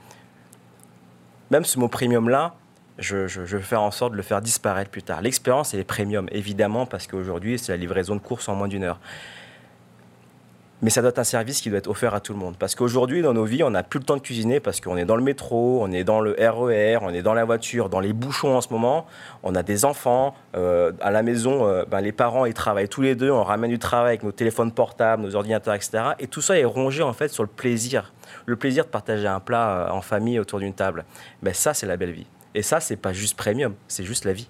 même 1.49 1.65
ce 1.65 1.79
mot 1.79 1.87
premium 1.87 2.29
là 2.29 2.55
je, 2.97 3.27
je, 3.27 3.45
je, 3.45 3.57
vais 3.57 3.63
faire 3.63 3.81
en 3.81 3.91
sorte 3.91 4.11
de 4.11 4.17
le 4.17 4.23
faire 4.23 4.41
disparaître 4.41 4.89
plus 4.89 5.03
tard. 5.03 5.21
L'expérience, 5.21 5.73
elle 5.73 5.79
est 5.79 5.85
premium, 5.85 6.27
évidemment, 6.31 6.85
parce 6.85 7.07
qu'aujourd'hui, 7.07 7.57
c'est 7.59 7.71
la 7.71 7.77
livraison 7.77 8.15
de 8.15 8.21
courses 8.21 8.47
en 8.47 8.55
moins 8.55 8.67
d'une 8.67 8.83
heure. 8.83 8.99
Mais 10.81 10.89
ça 10.89 11.01
doit 11.01 11.09
être 11.09 11.19
un 11.19 11.23
service 11.23 11.61
qui 11.61 11.69
doit 11.69 11.77
être 11.77 11.89
offert 11.89 12.15
à 12.15 12.19
tout 12.19 12.33
le 12.33 12.39
monde. 12.39 12.55
Parce 12.57 12.73
qu'aujourd'hui, 12.73 13.21
dans 13.21 13.33
nos 13.33 13.45
vies, 13.45 13.61
on 13.61 13.69
n'a 13.69 13.83
plus 13.83 13.99
le 13.99 14.05
temps 14.05 14.17
de 14.17 14.21
cuisiner 14.21 14.59
parce 14.59 14.81
qu'on 14.81 14.97
est 14.97 15.05
dans 15.05 15.15
le 15.15 15.21
métro, 15.21 15.79
on 15.81 15.91
est 15.91 16.03
dans 16.03 16.21
le 16.21 16.31
RER, 16.31 16.95
e 16.95 16.99
on 17.01 17.09
est 17.09 17.21
dans 17.21 17.35
la 17.35 17.45
voiture, 17.45 17.87
dans 17.87 17.99
les 17.99 18.13
bouchons 18.13 18.55
en 18.55 18.61
ce 18.61 18.69
moment. 18.69 19.05
On 19.43 19.53
a 19.53 19.61
des 19.61 19.85
enfants. 19.85 20.33
Euh, 20.55 20.91
à 20.99 21.11
la 21.11 21.21
maison, 21.21 21.67
euh, 21.67 21.85
ben, 21.85 22.01
les 22.01 22.11
parents, 22.11 22.45
ils 22.45 22.55
travaillent 22.55 22.89
tous 22.89 23.01
les 23.01 23.13
deux. 23.13 23.29
On 23.29 23.43
ramène 23.43 23.69
du 23.69 23.77
travail 23.77 24.09
avec 24.09 24.23
nos 24.23 24.31
téléphones 24.31 24.71
portables, 24.71 25.21
nos 25.21 25.35
ordinateurs, 25.35 25.75
etc. 25.75 26.13
Et 26.19 26.25
tout 26.25 26.41
ça 26.41 26.57
est 26.57 26.65
rongé, 26.65 27.03
en 27.03 27.13
fait, 27.13 27.27
sur 27.27 27.43
le 27.43 27.49
plaisir. 27.49 28.11
Le 28.47 28.55
plaisir 28.55 28.85
de 28.85 28.89
partager 28.89 29.27
un 29.27 29.39
plat 29.39 29.69
euh, 29.69 29.89
en 29.91 30.01
famille 30.01 30.39
autour 30.39 30.59
d'une 30.59 30.73
table. 30.73 31.05
Ben, 31.43 31.53
ça, 31.53 31.75
c'est 31.75 31.85
la 31.85 31.95
belle 31.95 32.11
vie. 32.11 32.27
Et 32.55 32.63
ça, 32.63 32.79
c'est 32.79 32.97
pas 32.97 33.13
juste 33.13 33.37
premium, 33.37 33.75
c'est 33.87 34.03
juste 34.03 34.25
la 34.25 34.33
vie. 34.33 34.49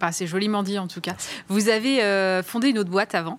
Bah, 0.00 0.12
c'est 0.12 0.26
joliment 0.26 0.62
dit 0.62 0.78
en 0.78 0.88
tout 0.88 1.02
cas. 1.02 1.14
Vous 1.48 1.68
avez 1.68 2.42
fondé 2.42 2.70
une 2.70 2.78
autre 2.78 2.90
boîte 2.90 3.14
avant 3.14 3.38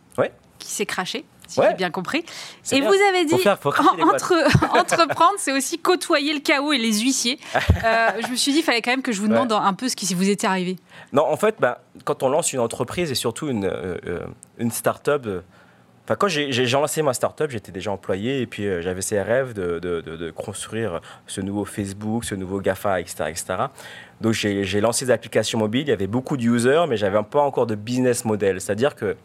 qui 0.61 0.69
s'est 0.69 0.85
crachée, 0.85 1.25
si 1.51 1.61
j'ai 1.61 1.73
bien 1.75 1.91
compris. 1.91 2.23
Et 2.71 2.81
vous 2.81 2.87
avez 2.87 3.25
dit, 3.25 3.35
entre, 3.35 4.35
entreprendre, 4.77 5.35
c'est 5.37 5.51
aussi 5.51 5.79
côtoyer 5.79 6.33
le 6.33 6.39
chaos 6.39 6.73
et 6.73 6.77
les 6.77 6.99
huissiers. 6.99 7.39
Euh, 7.83 8.11
je 8.23 8.27
me 8.27 8.35
suis 8.35 8.51
dit, 8.51 8.59
il 8.59 8.63
fallait 8.63 8.81
quand 8.81 8.91
même 8.91 9.01
que 9.01 9.11
je 9.11 9.19
vous 9.19 9.27
demande 9.27 9.51
un 9.51 9.73
peu 9.73 9.89
ce 9.89 9.95
qui 9.95 10.13
vous 10.13 10.29
était 10.29 10.45
arrivé. 10.45 10.77
Non, 11.13 11.23
en 11.25 11.35
fait, 11.35 11.55
ben, 11.59 11.77
quand 12.03 12.21
on 12.21 12.29
lance 12.29 12.53
une 12.53 12.59
entreprise 12.59 13.09
et 13.09 13.15
surtout 13.15 13.47
une, 13.47 13.65
euh, 13.65 14.19
une 14.59 14.71
start-up, 14.71 15.25
quand 16.15 16.27
j'ai 16.27 16.67
lancé 16.67 17.01
ma 17.01 17.13
startup, 17.13 17.49
j'étais 17.49 17.71
déjà 17.71 17.91
employé 17.91 18.41
et 18.41 18.47
puis 18.47 18.65
euh, 18.65 18.81
j'avais 18.81 19.01
ces 19.01 19.21
rêves 19.21 19.53
de, 19.53 20.31
construire 20.35 21.01
ce 21.27 21.41
nouveau 21.41 21.65
Facebook, 21.65 22.25
ce 22.25 22.35
nouveau 22.35 22.59
GAFA, 22.59 22.99
etc. 22.99 23.25
etc. 23.27 23.45
Donc 24.19 24.33
j'ai 24.33 24.81
lancé 24.81 25.05
des 25.05 25.11
applications 25.11 25.59
mobiles, 25.59 25.83
il 25.83 25.89
y 25.89 25.93
avait 25.93 26.07
beaucoup 26.07 26.37
d'users, 26.37 26.87
mais 26.87 26.97
j'avais 26.97 27.21
pas 27.23 27.41
encore 27.41 27.67
de 27.67 27.75
business 27.75 28.25
model. 28.25 28.61
C'est-à-dire 28.61 28.95
que 28.95 29.15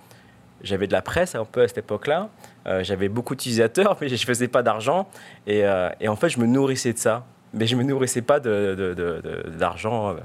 j'avais 0.62 0.86
de 0.86 0.92
la 0.92 1.02
presse 1.02 1.34
un 1.34 1.44
peu 1.44 1.62
à 1.62 1.68
cette 1.68 1.78
époque-là, 1.78 2.28
euh, 2.66 2.82
j'avais 2.82 3.08
beaucoup 3.08 3.34
d'utilisateurs, 3.34 3.96
mais 4.00 4.08
je 4.08 4.14
ne 4.14 4.18
faisais 4.18 4.48
pas 4.48 4.62
d'argent. 4.62 5.08
Et, 5.46 5.64
euh, 5.64 5.90
et, 6.00 6.08
en 6.08 6.16
fait, 6.16 6.28
je 6.28 6.38
me 6.40 6.46
nourrissais 6.46 6.92
de 6.92 6.98
ça. 6.98 7.24
Mais 7.54 7.66
je 7.66 7.76
ne 7.76 7.82
me 7.82 7.88
nourrissais 7.88 8.22
pas 8.22 8.38
d'argent. 8.38 10.16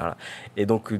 Et 0.57 0.65
donc, 0.65 0.91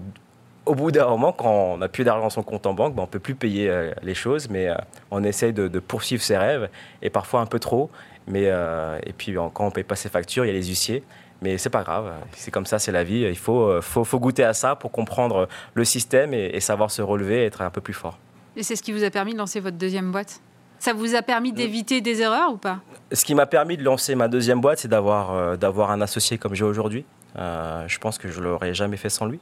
au 0.66 0.76
bout 0.76 0.92
d'un 0.92 1.08
moment, 1.08 1.34
quand 1.34 1.50
on 1.50 1.78
n'a 1.78 1.88
plus 1.88 2.04
d'argent 2.04 2.24
dans 2.24 2.30
son 2.30 2.44
compte 2.44 2.66
en 2.66 2.74
banque, 2.74 2.96
ben 2.96 3.04
on 3.04 3.06
ne 3.06 3.12
peut 3.12 3.20
plus 3.20 3.36
payer 3.36 3.70
euh, 3.70 3.92
les 4.04 4.14
choses, 4.14 4.50
mais 4.50 4.70
euh, 4.70 4.76
on 5.10 5.24
essaye 5.24 5.54
de, 5.54 5.68
poursuivre 5.80 6.22
ses 6.22 6.38
rêves, 6.38 6.70
et 7.02 7.10
parfois 7.10 7.42
un 7.42 7.46
peu 7.46 7.60
trop. 7.60 7.90
Mais, 8.28 8.46
euh, 8.46 9.00
et 9.06 9.14
puis 9.14 9.34
quand 9.34 9.64
on 9.64 9.66
ne 9.66 9.72
paye 9.72 9.84
pas 9.84 9.96
ses 9.96 10.10
factures, 10.10 10.46
il 10.46 10.50
y 10.50 10.52
a 10.52 10.54
les 10.54 10.68
huissiers. 10.68 11.04
Mais 11.42 11.58
c'est 11.58 11.72
pas 11.72 11.82
grave, 11.82 12.12
c'est 12.34 12.52
comme 12.52 12.68
ça, 12.68 12.78
c'est 12.78 12.92
la 12.92 13.04
vie. 13.04 13.22
Il 13.22 13.38
faut, 13.38 13.82
faut, 13.82 14.04
faut, 14.04 14.20
goûter 14.20 14.44
à 14.44 14.54
ça 14.54 14.76
pour 14.76 14.92
comprendre 14.92 15.48
le 15.74 15.84
système 15.84 16.36
et, 16.36 16.60
savoir 16.60 16.92
se 16.92 17.02
relever 17.02 17.42
et 17.42 17.46
être 17.46 17.64
un 17.64 17.72
peu 17.72 17.82
plus 17.82 17.96
fort. 17.96 18.20
Et 18.56 18.64
c'est 18.64 18.76
ce 18.76 18.84
qui 18.84 18.92
vous 18.92 19.04
a 19.04 19.10
permis 19.10 19.34
de 19.34 19.38
lancer 19.38 19.60
votre 19.60 19.78
deuxième 19.78 20.12
boîte? 20.12 20.42
Ça 20.80 20.94
vous 20.94 21.16
a 21.16 21.22
permis 21.22 21.54
d'éviter 21.54 22.02
des 22.02 22.22
erreurs 22.22 22.52
ou 22.54 22.58
pas? 22.58 22.80
Ce 23.12 23.24
qui 23.24 23.36
m'a 23.36 23.46
permis 23.46 23.78
de 23.78 23.84
lancer 23.84 24.16
ma 24.16 24.28
deuxième 24.28 24.62
boîte, 24.62 24.80
c'est 24.80 24.88
d'avoir 24.88 25.58
d'avoir 25.58 25.92
un 25.92 26.02
associé 26.02 26.38
comme 26.40 26.56
j'ai 26.56 26.66
aujourd'hui. 26.66 27.06
je 27.36 27.98
pense 28.00 28.18
que 28.18 28.30
je 28.30 28.40
ne 28.40 28.46
l'aurais 28.46 28.74
jamais 28.74 28.98
fait 28.98 29.10
sans 29.10 29.26
lui. 29.26 29.40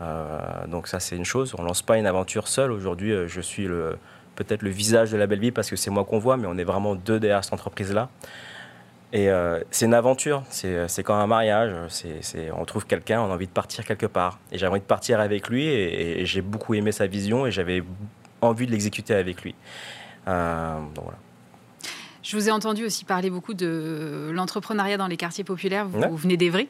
Euh, 0.00 0.66
donc 0.66 0.88
ça, 0.88 1.00
c'est 1.00 1.16
une 1.16 1.24
chose. 1.24 1.54
On 1.58 1.62
lance 1.62 1.82
pas 1.82 1.98
une 1.98 2.06
aventure 2.06 2.48
seule. 2.48 2.72
Aujourd'hui, 2.72 3.12
euh, 3.12 3.28
je 3.28 3.40
suis 3.40 3.66
peut-être 4.34 4.62
le 4.62 4.70
visage 4.70 5.10
de 5.10 5.16
la 5.16 5.26
belle 5.26 5.40
vie 5.40 5.50
parce 5.50 5.70
que 5.70 5.76
c'est 5.76 5.90
moi 5.90 6.04
qu'on 6.04 6.18
voit, 6.18 6.36
mais 6.36 6.46
on 6.46 6.56
est 6.56 6.64
vraiment 6.64 6.94
deux 6.94 7.18
derrière 7.18 7.42
cette 7.44 7.54
entreprise-là. 7.54 8.08
Et 9.10 9.30
euh, 9.30 9.60
c'est 9.70 9.86
une 9.86 9.94
aventure, 9.94 10.42
c'est 10.50 11.02
comme 11.02 11.16
un 11.16 11.26
mariage, 11.26 11.72
c'est 11.88 12.50
on 12.52 12.66
trouve 12.66 12.84
quelqu'un, 12.84 13.22
on 13.22 13.30
a 13.30 13.34
envie 13.34 13.46
de 13.46 13.52
partir 13.52 13.86
quelque 13.86 14.04
part. 14.04 14.38
Et 14.52 14.58
j'avais 14.58 14.72
envie 14.72 14.80
de 14.80 14.86
partir 14.86 15.18
avec 15.18 15.48
lui 15.48 15.64
et, 15.66 16.26
j'ai 16.26 16.42
beaucoup 16.42 16.74
aimé 16.74 16.92
sa 16.92 17.06
vision 17.06 17.46
et 17.46 17.50
j'avais 17.50 17.82
envie 18.40 18.66
de 18.66 18.72
l'exécuter 18.72 19.14
avec 19.14 19.42
lui. 19.42 19.54
donc 20.26 21.04
voilà. 21.04 21.18
Je 22.28 22.36
vous 22.36 22.46
ai 22.46 22.52
entendu 22.52 22.84
aussi 22.84 23.06
parler 23.06 23.30
beaucoup 23.30 23.54
de 23.54 24.30
l'entrepreneuriat 24.34 24.98
dans 24.98 25.06
les 25.06 25.16
quartiers 25.16 25.44
populaires. 25.44 25.86
Vous, 25.86 26.14
venez 26.14 26.36
d'Evry. 26.36 26.68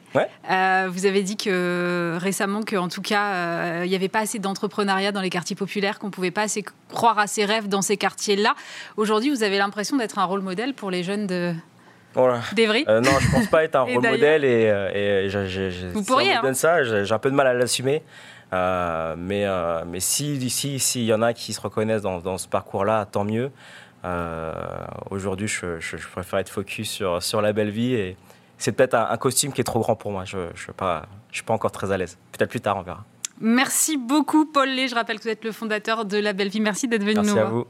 Euh, 0.49 0.87
vous 0.89 1.05
avez 1.05 1.21
dit 1.21 1.35
que 1.35 2.17
récemment 2.17 2.61
qu'en 2.63 2.87
tout 2.87 3.01
cas, 3.01 3.33
euh, 3.33 3.81
il 3.83 3.89
n'y 3.89 3.95
avait 3.95 4.07
pas 4.07 4.19
assez 4.19 4.39
d'entrepreneuriat 4.39 5.11
dans 5.11 5.19
les 5.19 5.29
quartiers 5.29 5.57
populaires, 5.57 5.99
qu'on 5.99 6.07
ne 6.07 6.11
pouvait 6.13 6.31
pas 6.31 6.43
assez 6.43 6.63
croire 6.87 7.19
à 7.19 7.27
ses 7.27 7.43
rêves 7.43 7.67
dans 7.67 7.81
ces 7.81 7.97
quartiers-là. 7.97 8.55
Aujourd'hui, 8.95 9.31
vous 9.31 9.43
avez 9.43 9.57
l'impression 9.57 9.97
d'être 9.97 10.17
un 10.17 10.23
rôle 10.23 10.39
modèle 10.39 10.73
pour 10.73 10.91
les 10.91 11.03
jeunes 11.03 11.27
de, 11.27 11.53
D'Evry 12.53 12.85
euh, 12.87 13.01
Non, 13.01 13.11
je 13.19 13.27
ne 13.27 13.31
pense 13.31 13.47
pas 13.47 13.65
être 13.65 13.75
un 13.75 13.81
rôle 13.93 14.01
modèle 14.01 14.45
et, 14.45 14.63
et, 14.95 15.27
vous 15.93 16.03
pourriez. 16.03 16.35
hein. 16.35 16.53
ça, 16.53 16.83
j'ai 17.03 17.13
un 17.13 17.19
peu 17.19 17.29
de 17.29 17.35
mal 17.35 17.47
à 17.47 17.53
l'assumer. 17.53 18.01
Mais 18.51 19.45
mais 19.85 19.99
si 19.99 20.49
s'il 20.49 21.03
y 21.03 21.13
en 21.13 21.21
a 21.21 21.33
qui 21.33 21.53
se 21.53 21.61
reconnaissent 21.61 22.01
dans, 22.01 22.19
dans 22.19 22.37
ce 22.37 22.47
parcours-là, 22.47 23.05
tant 23.05 23.23
mieux. 23.23 23.51
Aujourd'hui, 25.09 25.47
je, 25.47 25.79
je, 25.79 25.97
préfère 26.07 26.39
être 26.39 26.49
focus 26.49 26.89
sur, 26.89 27.21
sur 27.21 27.41
la 27.41 27.53
belle 27.53 27.69
vie 27.69 27.93
et 27.93 28.17
c'est 28.59 28.73
peut-être 28.73 28.95
un, 28.95 29.17
costume 29.17 29.53
qui 29.53 29.61
est 29.61 29.63
trop 29.63 29.79
grand 29.79 29.95
pour 29.95 30.11
moi. 30.11 30.25
Je 30.25 30.37
ne 30.37 30.47
je 30.53 30.63
suis, 30.63 30.73
pas, 30.73 31.07
suis 31.31 31.43
pas 31.43 31.53
encore 31.53 31.71
très 31.71 31.91
à 31.91 31.97
l'aise. 31.97 32.17
Peut-être 32.33 32.49
plus 32.49 32.61
tard, 32.61 32.77
on 32.77 32.81
verra. 32.81 33.05
Merci 33.39 33.97
beaucoup, 33.97 34.45
Paul 34.45 34.69
Lé. 34.69 34.89
Je 34.89 34.95
rappelle 34.95 35.17
que 35.17 35.23
vous 35.23 35.29
êtes 35.29 35.45
le 35.45 35.53
fondateur 35.53 36.03
de 36.03 36.17
La 36.17 36.33
Belle 36.33 36.49
Vie. 36.49 36.59
Merci 36.59 36.89
d'être 36.89 37.03
venu 37.03 37.15
Merci 37.15 37.33
nous 37.33 37.39
à 37.39 37.45
vous. 37.45 37.65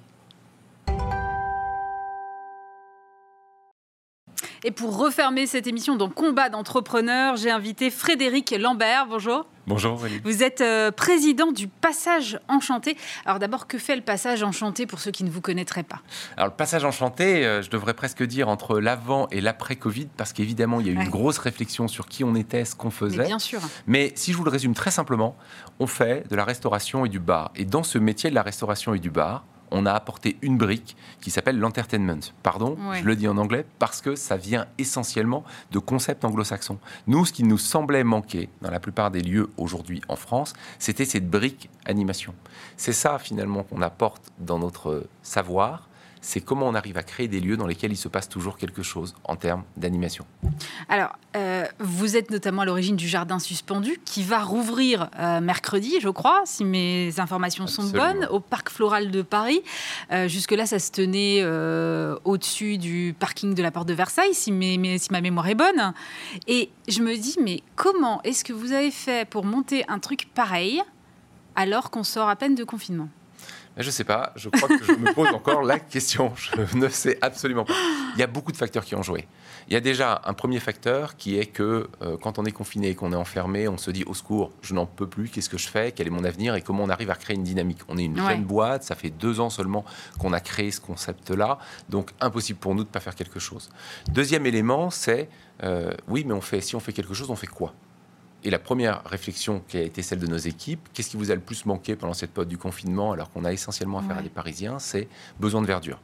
Pour 4.80 4.98
refermer 4.98 5.46
cette 5.46 5.68
émission 5.68 5.98
dans 5.98 6.08
Combat 6.08 6.48
d'entrepreneurs, 6.48 7.36
j'ai 7.36 7.52
invité 7.52 7.90
Frédéric 7.90 8.56
Lambert. 8.58 9.08
Bonjour. 9.10 9.46
Bonjour. 9.68 10.02
Vous 10.24 10.42
êtes 10.42 10.62
euh, 10.62 10.90
président 10.90 11.52
du 11.52 11.68
Passage 11.68 12.40
Enchanté. 12.48 12.96
Alors 13.26 13.40
d'abord, 13.40 13.68
que 13.68 13.78
fait 13.78 13.98
le 13.98 14.02
Passage 14.02 14.42
Enchanté 14.42 14.86
pour 14.86 15.00
ceux 15.00 15.12
qui 15.12 15.26
ne 15.26 15.30
vous 15.30 15.42
connaîtraient 15.42 15.84
pas? 15.84 16.00
Alors 16.38 16.48
le 16.48 16.56
Passage 16.56 16.86
Enchanté, 16.86 17.46
euh, 17.46 17.62
je 17.62 17.70
devrais 17.70 17.94
presque 17.94 18.24
dire 18.24 18.48
entre 18.48 18.80
l'avant 18.80 19.28
et 19.32 19.42
l'après-Covid, 19.42 20.08
parce 20.16 20.32
qu'évidemment, 20.32 20.80
il 20.80 20.88
y 20.88 20.90
a 20.90 20.94
eu 20.94 21.04
une 21.04 21.10
grosse 21.10 21.40
réflexion 21.40 21.90
sur 21.90 22.08
qui 22.08 22.24
on 22.24 22.34
était, 22.36 22.64
ce 22.64 22.74
qu'on 22.74 22.90
faisait. 22.90 23.18
Mais 23.18 23.26
bien 23.26 23.40
sûr. 23.40 23.60
Mais 23.86 24.14
si 24.16 24.32
je 24.32 24.38
vous 24.38 24.46
le 24.46 24.52
résume 24.52 24.76
très 24.76 24.92
simplement, 24.92 25.36
on 25.82 25.88
fait 25.88 26.26
de 26.30 26.38
la 26.38 26.46
restauration 26.46 27.04
et 27.04 27.10
du 27.10 27.20
bar. 27.20 27.52
Et 27.58 27.66
dans 27.66 27.84
ce 27.84 27.98
métier 27.98 28.30
de 28.30 28.36
la 28.36 28.44
restauration 28.44 28.94
et 28.94 29.00
du 29.00 29.10
bar, 29.10 29.44
on 29.72 29.86
a 29.86 29.94
apporté 29.94 30.38
une 30.42 30.58
brique 30.58 30.96
qui 31.22 31.32
s'appelle 31.32 31.60
l'entertainment. 31.60 32.20
Pardon, 32.44 32.78
je 32.94 33.04
le 33.04 33.16
dis 33.16 33.28
en 33.28 33.38
anglais 33.38 33.66
parce 33.80 34.02
que 34.02 34.16
ça 34.16 34.38
vient 34.38 34.68
essentiellement 34.78 35.44
de 35.72 35.80
concepts 35.80 36.26
anglo-saxons. 36.26 36.80
Nous, 37.08 37.26
ce 37.26 37.34
qui 37.34 37.44
nous 37.44 37.58
semblait 37.58 38.04
manquer 38.04 38.50
dans 38.62 38.72
la 38.72 38.80
plupart 38.80 39.12
des 39.12 39.22
lieux 39.22 39.50
aujourd'hui 39.58 40.02
en 40.08 40.16
France, 40.16 40.54
c'était 40.78 41.06
cette 41.06 41.30
brique 41.30 41.70
animation. 41.86 42.34
C'est 42.78 42.94
ça 42.94 43.20
finalement 43.20 43.64
qu'on 43.64 43.82
apporte 43.82 44.32
dans 44.40 44.60
notre 44.60 45.08
savoir 45.24 45.89
c'est 46.22 46.42
comment 46.42 46.68
on 46.68 46.76
arrive 46.76 46.98
à 46.98 47.04
créer 47.04 47.28
des 47.28 47.40
lieux 47.40 47.58
dans 47.58 47.68
lesquels 47.68 47.92
il 47.92 47.98
se 47.98 48.08
passe 48.08 48.28
toujours 48.28 48.58
quelque 48.58 48.84
chose 48.84 49.16
en 49.24 49.36
termes 49.36 49.64
d'animation. 49.78 50.26
Alors, 50.90 51.16
euh, 51.36 51.66
vous 51.80 52.18
êtes 52.18 52.32
notamment 52.32 52.64
à 52.64 52.66
l'origine 52.66 52.96
du 52.96 53.08
Jardin 53.08 53.40
Suspendu, 53.40 54.00
qui 54.04 54.24
va 54.24 54.40
rouvrir 54.44 55.10
euh, 55.20 55.40
mercredi, 55.40 56.00
je 56.02 56.10
crois, 56.10 56.42
si 56.46 56.66
mes 56.66 57.20
informations 57.20 57.68
sont 57.68 57.90
bonnes, 57.90 58.28
au 58.32 58.40
Parc 58.40 58.70
Floral 58.70 59.12
de 59.12 59.22
Paris. 59.22 59.62
Euh, 60.12 60.28
jusque-là, 60.28 60.66
ça 60.66 60.80
se 60.80 60.92
tenait 60.92 61.44
au-dessus 62.26 62.78
du 62.78 63.16
parking 63.18 63.54
de 63.54 63.64
la 63.64 63.72
Porte 63.72 63.88
de 63.88 63.94
Versailles, 63.94 64.34
si, 64.34 64.52
si 64.52 65.12
ma 65.12 65.22
mémoire 65.22 65.48
est 65.48 65.56
bonne. 65.56 65.94
Et 66.48 66.70
je 66.88 67.02
me 67.02 67.16
dis, 67.16 67.38
mais 67.42 67.62
comment 67.76 68.22
est-ce 68.24 68.44
que 68.44 68.54
vous 68.54 68.74
avez 68.74 68.92
fait 68.92 69.28
pour 69.28 69.46
monter 69.46 69.86
un 69.88 70.00
truc 70.00 70.28
pareil 70.34 70.82
alors 71.56 71.92
qu'on 71.92 72.04
sort 72.04 72.30
à 72.30 72.36
peine 72.36 72.56
de 72.56 72.64
confinement? 72.64 73.10
Je 73.80 73.88
ne 73.88 73.92
sais 73.92 74.04
pas, 74.04 74.34
je 74.36 74.50
crois 74.50 74.68
que 74.68 74.84
je 74.84 74.92
me 74.92 75.14
pose 75.14 75.30
encore 75.30 75.64
la 75.64 75.80
question. 75.80 76.34
Je 76.36 76.78
ne 76.78 76.90
sais 76.90 77.18
absolument 77.22 77.64
pas. 77.66 77.74
Il 78.16 78.20
y 78.20 78.24
a 78.24 78.28
beaucoup 78.28 78.52
de 78.52 78.58
facteurs 78.58 78.84
qui 78.84 78.96
ont 78.96 79.04
joué. 79.04 79.28
Il 79.68 79.74
y 79.74 79.78
a 79.78 79.80
déjà 79.80 80.22
un 80.26 80.34
premier 80.34 80.60
facteur 80.60 81.16
qui 81.16 81.38
est 81.38 81.46
que 81.46 81.88
euh, 82.02 82.18
quand 82.18 82.40
on 82.40 82.46
est 82.46 82.52
confiné 82.52 82.90
et 82.90 82.96
qu'on 82.96 83.14
est 83.14 83.18
enfermé, 83.18 83.68
on 83.68 83.78
se 83.78 83.92
dit 83.92 84.04
au 84.06 84.14
secours, 84.14 84.52
je 84.62 84.74
n'en 84.74 84.86
peux 84.86 85.08
plus, 85.08 85.30
qu'est-ce 85.30 85.50
que 85.50 85.58
je 85.58 85.68
fais, 85.68 85.92
quel 85.92 86.08
est 86.08 86.12
mon 86.12 86.24
avenir 86.24 86.56
et 86.56 86.62
comment 86.62 86.84
on 86.84 86.90
arrive 86.90 87.12
à 87.12 87.16
créer 87.16 87.36
une 87.36 87.44
dynamique. 87.44 87.80
On 87.88 87.98
est 87.98 88.06
une 88.06 88.18
jeune 88.18 88.44
boîte, 88.44 88.84
ça 88.84 88.96
fait 88.96 89.12
deux 89.12 89.40
ans 89.40 89.50
seulement 89.50 89.86
qu'on 90.18 90.34
a 90.34 90.40
créé 90.40 90.72
ce 90.72 90.82
concept-là, 90.82 91.60
donc 91.88 92.12
impossible 92.20 92.60
pour 92.60 92.76
nous 92.76 92.84
de 92.84 92.90
ne 92.90 92.94
pas 92.94 93.00
faire 93.00 93.16
quelque 93.16 93.40
chose. 93.40 93.70
Deuxième 94.12 94.46
élément, 94.46 94.90
c'est 94.90 95.30
euh, 95.64 95.94
oui, 96.08 96.24
mais 96.26 96.34
on 96.34 96.42
fait, 96.42 96.62
si 96.62 96.76
on 96.76 96.80
fait 96.80 96.94
quelque 96.94 97.14
chose, 97.14 97.30
on 97.30 97.36
fait 97.36 97.48
quoi? 97.48 97.74
Et 98.44 98.50
la 98.50 98.60
première 98.60 99.04
réflexion 99.06 99.62
qui 99.68 99.78
a 99.78 99.82
été 99.82 100.02
celle 100.02 100.20
de 100.20 100.28
nos 100.28 100.38
équipes, 100.38 100.88
qu'est-ce 100.94 101.10
qui 101.10 101.18
vous 101.18 101.32
a 101.32 101.36
le 101.36 101.42
plus 101.42 101.66
manqué 101.66 101.96
pendant 101.96 102.14
cette 102.14 102.32
période 102.32 102.50
du 102.50 102.58
confinement, 102.58 103.12
alors 103.12 103.30
qu'on 103.32 103.44
a 103.44 103.52
essentiellement 103.52 104.00
affaire 104.00 104.18
à 104.18 104.22
des 104.22 104.30
Parisiens, 104.30 104.80
c'est 104.80 105.08
besoin 105.40 105.62
de 105.62 105.68
verdure. 105.68 106.00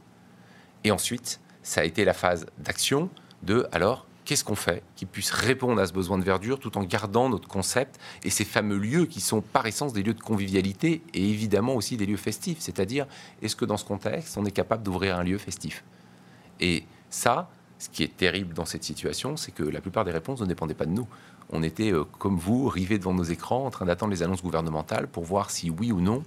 Et 0.84 0.90
ensuite, 0.90 1.40
ça 1.62 1.80
a 1.80 1.84
été 1.84 2.04
la 2.04 2.12
phase 2.12 2.46
d'action 2.58 3.08
de, 3.42 3.66
alors, 3.72 4.06
qu'est-ce 4.26 4.44
qu'on 4.44 4.54
fait 4.54 4.82
qui 4.96 5.06
puisse 5.06 5.30
répondre 5.30 5.80
à 5.80 5.86
ce 5.86 5.92
besoin 5.92 6.18
de 6.18 6.24
verdure 6.24 6.58
tout 6.58 6.76
en 6.76 6.82
gardant 6.82 7.30
notre 7.30 7.48
concept 7.48 7.98
et 8.22 8.30
ces 8.30 8.44
fameux 8.44 8.76
lieux 8.76 9.06
qui 9.06 9.20
sont 9.20 9.40
par 9.40 9.66
essence 9.66 9.94
des 9.94 10.02
lieux 10.02 10.14
de 10.14 10.20
convivialité 10.20 11.02
et 11.14 11.30
évidemment 11.30 11.74
aussi 11.74 11.96
des 11.96 12.06
lieux 12.06 12.16
festifs. 12.16 12.58
C'est-à-dire, 12.60 13.06
est-ce 13.40 13.56
que 13.56 13.64
dans 13.64 13.76
ce 13.78 13.84
contexte, 13.84 14.36
on 14.36 14.44
est 14.44 14.50
capable 14.50 14.82
d'ouvrir 14.82 15.16
un 15.16 15.22
lieu 15.22 15.38
festif? 15.38 15.84
Et 16.60 16.84
ça, 17.08 17.48
ce 17.78 17.88
qui 17.88 18.02
est 18.02 18.16
terrible 18.16 18.52
dans 18.52 18.64
cette 18.64 18.84
situation, 18.84 19.36
c'est 19.36 19.52
que 19.52 19.62
la 19.62 19.80
plupart 19.80 20.04
des 20.04 20.12
réponses 20.12 20.40
ne 20.40 20.46
dépendaient 20.46 20.74
pas 20.74 20.86
de 20.86 20.92
nous 20.92 21.06
on 21.50 21.62
était, 21.62 21.92
euh, 21.92 22.04
comme 22.18 22.36
vous, 22.36 22.68
rivés 22.68 22.98
devant 22.98 23.14
nos 23.14 23.24
écrans, 23.24 23.66
en 23.66 23.70
train 23.70 23.86
d'attendre 23.86 24.12
les 24.12 24.22
annonces 24.22 24.42
gouvernementales 24.42 25.06
pour 25.08 25.24
voir 25.24 25.50
si 25.50 25.70
oui 25.70 25.92
ou 25.92 26.00
non 26.00 26.22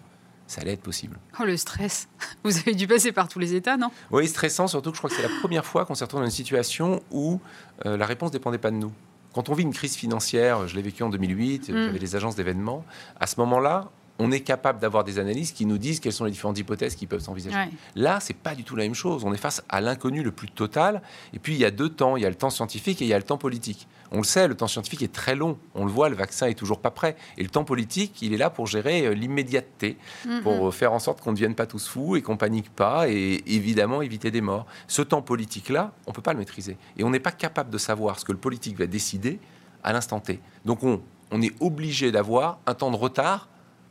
ça 0.47 0.61
allait 0.61 0.73
être 0.73 0.81
possible. 0.81 1.19
Oh, 1.39 1.43
le 1.43 1.57
stress 1.57 2.09
Vous 2.43 2.57
avez 2.57 2.73
dû 2.73 2.87
passer 2.87 3.11
par 3.11 3.27
tous 3.27 3.37
les 3.37 3.53
États, 3.53 3.77
non? 3.77 3.91
Oui, 4.09 4.27
stressant, 4.27 4.67
surtout 4.67 4.89
que 4.89 4.95
je 4.95 4.99
crois 4.99 5.11
que 5.11 5.15
c'est 5.15 5.21
la 5.21 5.39
première 5.41 5.63
fois 5.63 5.85
qu'on 5.85 5.93
s'est 5.93 6.05
retrouvé 6.05 6.23
dans 6.23 6.29
une 6.29 6.35
situation 6.35 7.03
où 7.11 7.39
euh, 7.85 7.97
la 7.97 8.07
réponse 8.07 8.31
ne 8.31 8.33
dépendait 8.33 8.57
pas 8.57 8.71
de 8.71 8.77
nous. 8.77 8.91
Quand 9.35 9.49
on 9.49 9.53
vit 9.53 9.61
une 9.61 9.75
crise 9.75 9.95
financière, 9.95 10.67
je 10.67 10.75
l'ai 10.75 10.81
vécu 10.81 11.03
en 11.03 11.09
2008, 11.09 11.69
mm. 11.69 11.85
j'avais 11.85 11.99
les 11.99 12.15
agences 12.15 12.35
d'événements, 12.35 12.83
à 13.19 13.27
ce 13.27 13.39
moment-là, 13.41 13.91
on 14.19 14.31
est 14.31 14.41
capable 14.41 14.79
d'avoir 14.79 15.05
des 15.05 15.17
analyses 15.17 15.53
qui 15.53 15.65
nous 15.65 15.77
disent 15.77 16.01
quelles 16.01 16.13
sont 16.13 16.25
les 16.25 16.31
différentes 16.31 16.59
hypothèses 16.59 16.95
qui 16.95 17.07
peuvent 17.07 17.21
s'envisager. 17.21 17.55
Là, 17.55 18.09
Là, 18.09 18.19
c'est 18.19 18.35
pas 18.35 18.53
du 18.53 18.63
tout 18.63 18.75
la 18.75 18.83
même 18.83 18.93
chose. 18.93 19.23
On 19.23 19.33
est 19.33 19.37
face 19.37 19.63
à 19.69 19.81
l'inconnu 19.81 20.23
le 20.23 20.31
plus 20.31 20.49
total. 20.49 21.01
Et 21.33 21.39
puis, 21.39 21.53
il 21.53 21.59
y 21.59 21.65
a 21.65 21.71
deux 21.71 21.89
temps. 21.89 22.17
Il 22.17 22.23
y 22.23 22.25
a 22.25 22.29
le 22.29 22.35
temps 22.35 22.49
scientifique 22.49 23.01
et 23.01 23.05
il 23.05 23.07
y 23.07 23.13
a 23.13 23.17
le 23.17 23.23
temps 23.23 23.37
politique. 23.37 23.87
On 24.11 24.17
le 24.17 24.23
sait, 24.23 24.47
le 24.47 24.55
temps 24.55 24.67
scientifique 24.67 25.03
est 25.03 25.13
très 25.13 25.35
long. 25.35 25.57
On 25.75 25.85
le 25.85 25.91
voit, 25.91 26.09
le 26.09 26.15
vaccin 26.15 26.47
est 26.47 26.55
toujours 26.55 26.79
pas 26.79 26.91
prêt. 26.91 27.15
Et 27.37 27.43
le 27.43 27.49
temps 27.49 27.63
politique, 27.63 28.21
il 28.21 28.33
est 28.33 28.37
là 28.37 28.49
pour 28.49 28.67
gérer 28.67 29.05
euh, 29.05 29.13
l'immédiateté, 29.13 29.97
mm-hmm. 30.25 30.41
pour 30.41 30.67
euh, 30.67 30.71
faire 30.71 30.91
en 30.91 30.99
sorte 30.99 31.21
qu'on 31.21 31.29
ne 31.29 31.35
devienne 31.35 31.55
pas 31.55 31.67
tous 31.67 31.87
fous 31.87 32.15
et 32.15 32.21
qu'on 32.21 32.35
panique 32.35 32.69
pas 32.71 33.07
et 33.07 33.43
évidemment 33.45 34.01
éviter 34.01 34.31
des 34.31 34.41
morts. 34.41 34.65
Ce 34.87 35.01
temps 35.01 35.21
politique-là, 35.21 35.93
on 36.07 36.11
peut 36.11 36.21
pas 36.23 36.33
le 36.33 36.39
maîtriser. 36.39 36.77
Et 36.97 37.03
on 37.03 37.11
n'est 37.11 37.19
pas 37.19 37.31
capable 37.31 37.69
de 37.69 37.77
savoir 37.77 38.19
ce 38.19 38.25
que 38.25 38.31
le 38.31 38.39
politique 38.39 38.77
va 38.77 38.87
décider 38.87 39.39
à 39.83 39.93
l'instant 39.93 40.19
T. 40.19 40.41
Donc 40.65 40.83
on, 40.83 41.01
on 41.31 41.41
est 41.41 41.53
obligé 41.61 42.11
d'avoir 42.11 42.59
un 42.65 42.73
temps 42.73 42.91
de 42.91 42.97
retard 42.97 43.47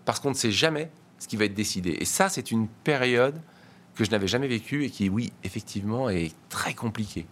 parce 0.09 0.21
qu'on 0.21 0.31
ne 0.31 0.35
sait 0.35 0.51
jamais 0.51 0.91
ce 1.19 1.29
qui 1.29 1.37
va 1.37 1.45
être 1.45 1.53
décidé. 1.53 1.99
Et 2.01 2.07
ça, 2.07 2.31
c'est 2.31 2.51
une 2.51 2.67
période 2.67 3.43
que 3.95 4.05
je 4.05 4.11
n'avais 4.11 4.27
jamais 4.27 4.49
vécue 4.49 4.87
et 4.87 4.91
qui, 4.91 5.11
oui, 5.11 5.35
effectivement, 5.45 6.09
est 6.09 6.33
très 6.49 6.73
compliquée. 6.73 7.27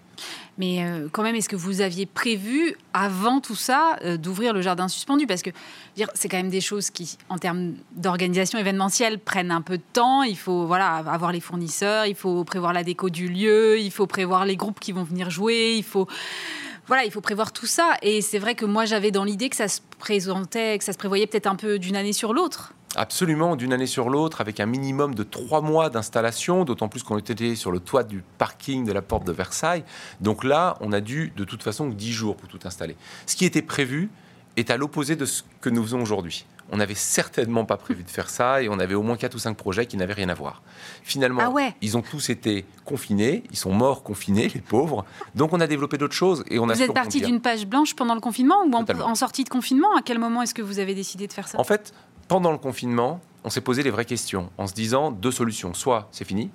Mais 0.58 0.84
euh, 0.84 1.08
quand 1.10 1.22
même, 1.22 1.34
est-ce 1.36 1.48
que 1.48 1.56
vous 1.56 1.80
aviez 1.80 2.04
prévu, 2.04 2.76
avant 2.92 3.40
tout 3.40 3.54
ça, 3.54 3.96
euh, 4.04 4.18
d'ouvrir 4.18 4.52
le 4.52 4.60
jardin 4.60 4.88
suspendu? 4.88 5.26
Parce 5.26 5.40
que 5.40 5.48
c'est 6.12 6.28
quand 6.28 6.36
même 6.36 6.50
des 6.50 6.60
choses 6.60 6.90
qui, 6.90 7.16
en 7.30 7.38
termes 7.38 7.76
d'organisation 7.92 8.58
événementielle, 8.58 9.20
prennent 9.20 9.52
un 9.52 9.62
peu 9.62 9.78
de 9.78 9.84
temps. 9.94 10.22
Il 10.22 10.36
faut 10.36 10.66
voilà, 10.66 10.96
avoir 10.96 11.32
les 11.32 11.40
fournisseurs, 11.40 12.04
il 12.04 12.14
faut 12.14 12.44
prévoir 12.44 12.74
la 12.74 12.84
déco 12.84 13.08
du 13.08 13.28
lieu, 13.28 13.80
il 13.80 13.90
faut 13.90 14.06
prévoir 14.06 14.44
les 14.44 14.56
groupes 14.56 14.80
qui 14.80 14.92
vont 14.92 15.04
venir 15.04 15.30
jouer, 15.30 15.76
il 15.78 15.84
faut 15.84 16.06
voilà, 16.86 17.04
il 17.04 17.10
faut 17.10 17.20
prévoir 17.20 17.52
tout 17.52 17.66
ça. 17.66 17.94
Et 18.02 18.20
c'est 18.20 18.38
vrai 18.38 18.54
que 18.54 18.64
moi, 18.64 18.84
j'avais 18.84 19.10
dans 19.10 19.24
l'idée 19.24 19.48
que 19.48 19.56
ça 19.56 19.68
se 19.68 19.80
présentait, 19.98 20.78
que 20.78 20.84
ça 20.84 20.92
se 20.92 20.98
prévoyait 20.98 21.26
peut-être 21.26 21.46
un 21.46 21.56
peu 21.56 21.78
d'une 21.78 21.96
année 21.96 22.12
sur 22.12 22.32
l'autre. 22.32 22.74
Absolument, 22.94 23.56
d'une 23.56 23.72
année 23.72 23.86
sur 23.86 24.08
l'autre, 24.08 24.40
avec 24.40 24.58
un 24.58 24.66
minimum 24.66 25.14
de 25.14 25.22
trois 25.22 25.60
mois 25.60 25.90
d'installation, 25.90 26.64
d'autant 26.64 26.88
plus 26.88 27.02
qu'on 27.02 27.18
était 27.18 27.54
sur 27.54 27.70
le 27.70 27.78
toit 27.78 28.04
du 28.04 28.22
parking 28.38 28.86
de 28.86 28.92
la 28.92 29.02
porte 29.02 29.26
de 29.26 29.32
Versailles. 29.32 29.84
Donc 30.20 30.44
là, 30.44 30.76
on 30.80 30.92
a 30.92 31.00
dû 31.00 31.32
de 31.36 31.44
toute 31.44 31.62
façon 31.62 31.88
dix 31.88 32.12
jours 32.12 32.36
pour 32.36 32.48
tout 32.48 32.60
installer. 32.64 32.96
Ce 33.26 33.36
qui 33.36 33.44
était 33.44 33.60
prévu 33.60 34.08
est 34.56 34.70
à 34.70 34.76
l'opposé 34.76 35.16
de 35.16 35.24
ce 35.24 35.42
que 35.60 35.70
nous 35.70 35.82
faisons 35.82 36.00
aujourd'hui 36.00 36.46
on 36.70 36.76
n'avait 36.76 36.94
certainement 36.94 37.64
pas 37.64 37.76
prévu 37.76 38.02
de 38.02 38.10
faire 38.10 38.28
ça 38.28 38.62
et 38.62 38.68
on 38.68 38.78
avait 38.78 38.94
au 38.94 39.02
moins 39.02 39.16
4 39.16 39.34
ou 39.34 39.38
5 39.38 39.56
projets 39.56 39.86
qui 39.86 39.96
n'avaient 39.96 40.14
rien 40.14 40.28
à 40.28 40.34
voir. 40.34 40.62
Finalement, 41.02 41.54
ah 41.56 41.70
ils 41.80 41.96
ont 41.96 42.02
tous 42.02 42.30
été 42.30 42.64
confinés, 42.84 43.44
ils 43.50 43.56
sont 43.56 43.72
morts 43.72 44.02
confinés, 44.02 44.48
les 44.54 44.60
pauvres. 44.60 45.04
Donc 45.34 45.52
on 45.52 45.60
a 45.60 45.66
développé 45.66 45.98
d'autres 45.98 46.14
choses 46.14 46.44
et 46.48 46.58
on 46.58 46.66
Vous 46.66 46.82
êtes 46.82 46.94
parti 46.94 47.20
d'une 47.20 47.40
page 47.40 47.66
blanche 47.66 47.94
pendant 47.94 48.14
le 48.14 48.20
confinement 48.20 48.64
ou 48.64 48.74
en, 48.74 49.14
sortie 49.14 49.44
de 49.44 49.48
confinement? 49.48 49.94
À 49.96 50.02
quel 50.02 50.18
moment 50.18 50.42
est-ce 50.42 50.54
que 50.54 50.62
vous 50.62 50.78
avez 50.78 50.94
décidé 50.94 51.26
de 51.26 51.32
faire 51.32 51.48
ça? 51.48 51.58
En 51.60 51.64
fait, 51.64 51.92
pendant 52.28 52.52
le 52.52 52.58
confinement, 52.58 53.20
on 53.44 53.50
s'est 53.50 53.60
posé 53.60 53.82
les 53.82 53.90
vraies 53.90 54.04
questions 54.04 54.50
en 54.58 54.66
se 54.66 54.74
disant 54.74 55.10
deux 55.10 55.30
solutions. 55.30 55.74
Soit 55.74 56.08
c'est 56.10 56.24
fini, 56.24 56.50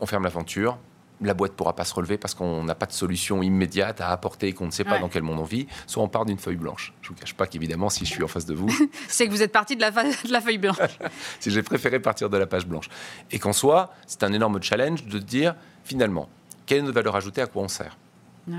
on 0.00 0.06
ferme 0.06 0.24
l'aventure, 0.24 0.78
la 1.26 1.34
boîte 1.34 1.52
ne 1.52 1.56
pourra 1.56 1.74
pas 1.74 1.84
se 1.84 1.94
relever 1.94 2.18
parce 2.18 2.34
qu'on 2.34 2.64
n'a 2.64 2.74
pas 2.74 2.86
de 2.86 2.92
solution 2.92 3.42
immédiate 3.42 4.00
à 4.00 4.10
apporter 4.10 4.48
et 4.48 4.52
qu'on 4.52 4.66
ne 4.66 4.70
sait 4.70 4.84
pas 4.84 4.98
dans 4.98 5.08
quel 5.08 5.22
monde 5.22 5.38
on 5.38 5.44
vit, 5.44 5.66
soit 5.86 6.02
on 6.02 6.08
part 6.08 6.24
d'une 6.24 6.38
feuille 6.38 6.56
blanche. 6.56 6.92
Je 7.02 7.10
ne 7.10 7.14
vous 7.14 7.20
cache 7.20 7.34
pas 7.34 7.46
qu'évidemment, 7.46 7.90
si 7.90 8.04
je 8.04 8.10
suis 8.10 8.22
en 8.22 8.28
face 8.28 8.46
de 8.46 8.54
vous... 8.54 8.68
c'est 9.08 9.26
que 9.26 9.30
vous 9.30 9.42
êtes 9.42 9.52
parti 9.52 9.76
de 9.76 9.80
la, 9.80 9.90
de 9.90 10.32
la 10.32 10.40
feuille 10.40 10.58
blanche. 10.58 10.78
si 11.40 11.50
j'ai 11.50 11.62
préféré 11.62 12.00
partir 12.00 12.30
de 12.30 12.36
la 12.36 12.46
page 12.46 12.66
blanche. 12.66 12.88
Et 13.30 13.38
qu'en 13.38 13.52
soit, 13.52 13.92
c'est 14.06 14.22
un 14.22 14.32
énorme 14.32 14.62
challenge 14.62 15.04
de 15.04 15.18
dire, 15.18 15.54
finalement, 15.84 16.28
quelle 16.66 16.78
est 16.78 16.82
notre 16.82 16.94
valeur 16.94 17.16
ajoutée, 17.16 17.40
à 17.40 17.46
quoi 17.46 17.62
on 17.62 17.68
sert? 17.68 17.96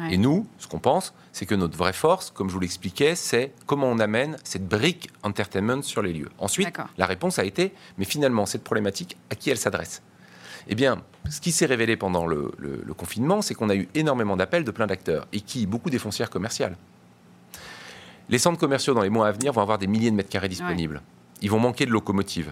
Et 0.10 0.18
nous, 0.18 0.48
ce 0.58 0.68
qu'on 0.68 0.80
pense, 0.80 1.14
c'est 1.32 1.46
que 1.46 1.54
notre 1.54 1.78
vraie 1.78 1.94
force, 1.94 2.32
comme 2.32 2.50
je 2.50 2.54
vous 2.54 2.60
l'expliquais, 2.60 3.16
c'est 3.16 3.54
comment 3.68 3.88
on 3.88 4.00
amène 4.00 4.38
cette 4.44 4.68
brique 4.68 5.10
entertainment 5.22 5.84
sur 5.84 6.02
les 6.02 6.12
lieux. 6.12 6.30
Ensuite, 6.40 6.76
la 6.98 7.06
réponse 7.06 7.38
a 7.38 7.46
été, 7.46 7.72
mais 7.98 8.06
finalement, 8.06 8.48
cette 8.48 8.64
problématique, 8.64 9.16
à 9.30 9.36
qui 9.36 9.52
elle 9.52 9.60
s'adresse? 9.60 10.02
Eh 10.68 10.76
bien, 10.76 11.02
ce 11.30 11.42
qui 11.42 11.52
s'est 11.52 11.66
révélé 11.66 11.98
pendant 11.98 12.26
le, 12.26 12.52
confinement, 12.98 13.42
c'est 13.42 13.54
qu'on 13.54 13.70
a 13.70 13.76
eu 13.76 13.88
énormément 13.94 14.38
d'appels 14.38 14.64
de 14.64 14.72
plein 14.72 14.88
d'acteurs, 14.88 15.28
et 15.34 15.42
qui 15.42 15.66
beaucoup 15.66 15.90
des 15.90 16.00
foncières 16.00 16.30
commerciales. 16.30 16.78
Les 18.30 18.40
centres 18.40 18.60
commerciaux, 18.60 18.94
dans 18.94 19.02
les 19.02 19.10
mois 19.10 19.28
à 19.28 19.32
venir, 19.32 19.54
vont 19.54 19.62
avoir 19.62 19.78
des 19.78 19.88
milliers 19.88 20.12
de 20.12 20.16
mètres 20.16 20.30
carrés 20.30 20.50
disponibles. 20.50 21.02
ils 21.42 21.52
vont 21.52 21.60
manquer 21.60 21.86
de 21.86 21.92
locomotives. 21.92 22.52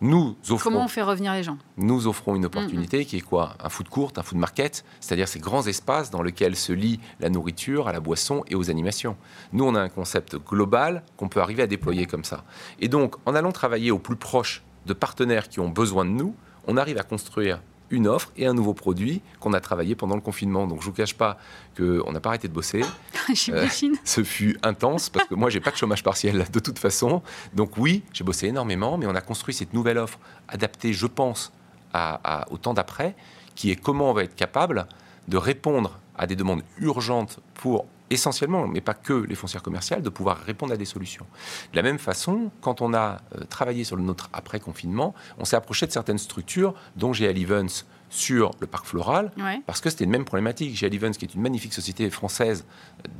Nous 0.00 0.36
offrons, 0.50 0.70
Comment 0.70 0.84
on 0.86 0.88
fait 0.88 1.02
revenir 1.02 1.32
les 1.32 1.44
gens? 1.44 1.58
Nous 1.76 2.08
offrons 2.08 2.34
une 2.34 2.44
opportunité 2.44 3.04
qui 3.04 3.18
est 3.18 3.20
quoi? 3.20 3.54
Un 3.62 3.68
food 3.68 3.88
court, 3.88 4.12
un 4.16 4.24
food 4.24 4.36
market, 4.36 4.84
c'est-à-dire 4.98 5.28
ces 5.28 5.38
grands 5.38 5.64
espaces 5.68 6.10
dans 6.10 6.22
lesquels 6.22 6.56
se 6.56 6.72
lie 6.72 6.98
la 7.20 7.30
nourriture 7.30 7.86
à 7.86 7.92
la 7.92 8.00
boisson 8.00 8.42
et 8.48 8.56
aux 8.56 8.68
animations. 8.68 9.16
Nous, 9.52 9.64
on 9.64 9.76
a 9.76 9.80
un 9.80 9.88
concept 9.88 10.36
global 10.44 11.04
qu'on 11.16 11.28
peut 11.28 11.40
arriver 11.40 11.62
à 11.62 11.68
déployer 11.68 12.06
comme 12.06 12.24
ça. 12.24 12.42
Et 12.80 12.88
donc, 12.88 13.14
en 13.26 13.36
allant 13.36 13.52
travailler 13.52 13.92
au 13.92 14.00
plus 14.00 14.16
proche 14.16 14.64
de 14.86 14.92
partenaires 14.92 15.48
qui 15.48 15.60
ont 15.60 15.68
besoin 15.68 16.04
de 16.04 16.10
nous, 16.10 16.34
on 16.66 16.76
arrive 16.76 16.98
à 16.98 17.02
construire 17.02 17.60
une 17.92 18.08
offre 18.08 18.32
et 18.36 18.46
un 18.46 18.54
nouveau 18.54 18.74
produit 18.74 19.20
qu'on 19.38 19.52
a 19.52 19.60
travaillé 19.60 19.94
pendant 19.94 20.16
le 20.16 20.22
confinement. 20.22 20.66
Donc 20.66 20.80
je 20.80 20.86
vous 20.86 20.92
cache 20.92 21.14
pas 21.14 21.38
qu'on 21.76 22.10
n'a 22.10 22.20
pas 22.20 22.30
arrêté 22.30 22.48
de 22.48 22.52
bosser. 22.52 22.82
euh, 23.50 23.66
ce 24.04 24.24
fut 24.24 24.58
intense 24.62 25.10
parce 25.10 25.28
que 25.28 25.34
moi 25.34 25.50
j'ai 25.50 25.60
pas 25.60 25.70
de 25.70 25.76
chômage 25.76 26.02
partiel 26.02 26.46
de 26.50 26.58
toute 26.58 26.78
façon. 26.78 27.22
Donc 27.54 27.76
oui, 27.76 28.02
j'ai 28.12 28.24
bossé 28.24 28.48
énormément, 28.48 28.98
mais 28.98 29.06
on 29.06 29.14
a 29.14 29.20
construit 29.20 29.54
cette 29.54 29.74
nouvelle 29.74 29.98
offre 29.98 30.18
adaptée, 30.48 30.92
je 30.92 31.06
pense, 31.06 31.52
à, 31.92 32.46
au 32.50 32.56
temps 32.56 32.74
d'après, 32.74 33.14
qui 33.54 33.70
est 33.70 33.76
comment 33.76 34.10
on 34.10 34.14
va 34.14 34.24
être 34.24 34.34
capable 34.34 34.86
de 35.28 35.36
répondre 35.36 35.98
à 36.16 36.26
des 36.26 36.34
demandes 36.36 36.62
urgentes 36.78 37.38
pour 37.54 37.86
essentiellement, 38.12 38.66
mais 38.66 38.80
pas 38.80 38.94
que 38.94 39.12
les 39.12 39.34
foncières 39.34 39.62
commerciales, 39.62 40.02
de 40.02 40.08
pouvoir 40.08 40.38
répondre 40.38 40.72
à 40.72 40.76
des 40.76 40.84
solutions. 40.84 41.26
De 41.72 41.76
la 41.76 41.82
même 41.82 41.98
façon, 41.98 42.50
quand 42.60 42.80
on 42.80 42.94
a 42.94 43.20
euh, 43.36 43.44
travaillé 43.48 43.84
sur 43.84 43.96
le 43.96 44.02
nôtre 44.02 44.28
après-confinement, 44.32 45.14
on 45.38 45.44
s'est 45.44 45.56
approché 45.56 45.86
de 45.86 45.92
certaines 45.92 46.18
structures, 46.18 46.74
dont 46.96 47.12
GL 47.12 47.38
Events 47.38 47.84
sur 48.10 48.50
le 48.60 48.66
parc 48.66 48.84
floral, 48.84 49.32
parce 49.66 49.80
que 49.80 49.88
c'était 49.88 50.04
une 50.04 50.10
même 50.10 50.26
problématique. 50.26 50.76
GL 50.76 50.94
Events, 50.94 51.12
qui 51.12 51.24
est 51.24 51.34
une 51.34 51.40
magnifique 51.40 51.72
société 51.72 52.10
française 52.10 52.66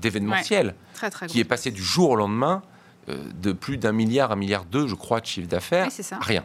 d'événementiel, 0.01 0.75
qui 1.29 1.41
est 1.41 1.45
passée 1.45 1.71
du 1.71 1.83
jour 1.83 2.11
au 2.11 2.17
lendemain 2.17 2.63
euh, 3.09 3.17
de 3.41 3.53
plus 3.53 3.79
d'un 3.79 3.93
milliard, 3.93 4.33
un 4.33 4.37
milliard 4.37 4.65
deux, 4.65 4.87
je 4.87 4.95
crois, 4.95 5.21
de 5.21 5.27
chiffre 5.27 5.49
d'affaires, 5.49 5.89
rien. 6.21 6.45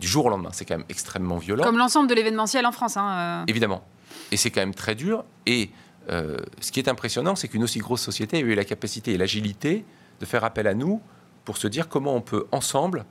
Du 0.00 0.06
jour 0.06 0.26
au 0.26 0.30
lendemain, 0.30 0.50
c'est 0.52 0.64
quand 0.64 0.76
même 0.76 0.86
extrêmement 0.88 1.38
violent. 1.38 1.64
Comme 1.64 1.78
l'ensemble 1.78 2.08
de 2.08 2.14
l'événementiel 2.14 2.64
en 2.66 2.72
France. 2.72 2.96
Hein, 2.96 3.10
euh. 3.10 3.44
Évidemment. 3.48 3.84
Et 4.32 4.36
c'est 4.36 4.50
quand 4.50 4.60
même 4.60 4.74
très 4.74 4.94
dur. 4.94 5.24
Et 5.46 5.70
euh, 6.10 6.38
ce 6.60 6.72
qui 6.72 6.80
est 6.80 6.88
impressionnant, 6.88 7.36
c'est 7.36 7.48
qu'une 7.48 7.64
aussi 7.64 7.78
grosse 7.78 8.02
société 8.02 8.38
a 8.38 8.40
eu 8.40 8.54
la 8.54 8.64
capacité 8.64 9.12
et 9.12 9.18
l'agilité 9.18 9.84
de 10.20 10.26
faire 10.26 10.44
appel 10.44 10.66
à 10.66 10.74
nous 10.74 11.00
pour 11.44 11.56
se 11.56 11.68
dire 11.68 11.88
comment 11.88 12.14
on 12.14 12.20
peut 12.20 12.46
ensemble 12.52 13.04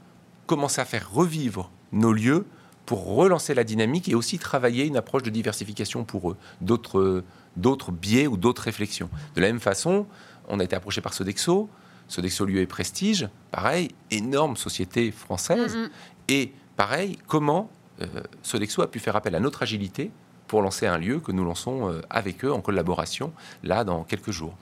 commencer 0.45 0.81
à 0.81 0.85
faire 0.85 1.11
revivre 1.11 1.69
nos 1.91 2.13
lieux 2.13 2.45
pour 2.85 3.15
relancer 3.15 3.53
la 3.53 3.63
dynamique 3.63 4.07
et 4.07 4.15
aussi 4.15 4.39
travailler 4.39 4.85
une 4.85 4.95
approche 4.95 5.23
de 5.23 5.29
diversification 5.29 6.05
pour 6.05 6.31
eux, 6.31 6.37
d'autres, 6.61 7.23
d'autres 7.57 7.91
biais 7.91 8.27
ou 8.27 8.37
d'autres 8.37 8.63
réflexions. 8.63 9.09
De 9.35 9.41
la 9.41 9.47
même 9.47 9.59
façon, 9.59 10.07
on 10.47 10.59
a 10.59 10.63
été 10.63 10.75
approché 10.75 11.01
par 11.01 11.13
Sodexo, 11.13 11.69
Sodexo 12.07 12.45
Lieu 12.45 12.61
et 12.61 12.65
Prestige, 12.65 13.27
pareil, 13.51 13.89
énorme 14.09 14.55
société 14.55 15.11
française, 15.11 15.75
mm-hmm. 15.75 15.89
et 16.29 16.53
pareil, 16.77 17.17
comment 17.27 17.69
euh, 18.01 18.05
Sodexo 18.41 18.81
a 18.81 18.87
pu 18.89 18.99
faire 18.99 19.17
appel 19.17 19.35
à 19.35 19.41
notre 19.41 19.63
agilité 19.63 20.11
pour 20.47 20.61
lancer 20.61 20.87
un 20.87 20.97
lieu 20.97 21.19
que 21.19 21.31
nous 21.31 21.43
lançons 21.43 21.89
euh, 21.89 22.01
avec 22.09 22.43
eux 22.45 22.51
en 22.51 22.61
collaboration, 22.61 23.33
là, 23.63 23.83
dans 23.83 24.03
quelques 24.03 24.31
jours. 24.31 24.55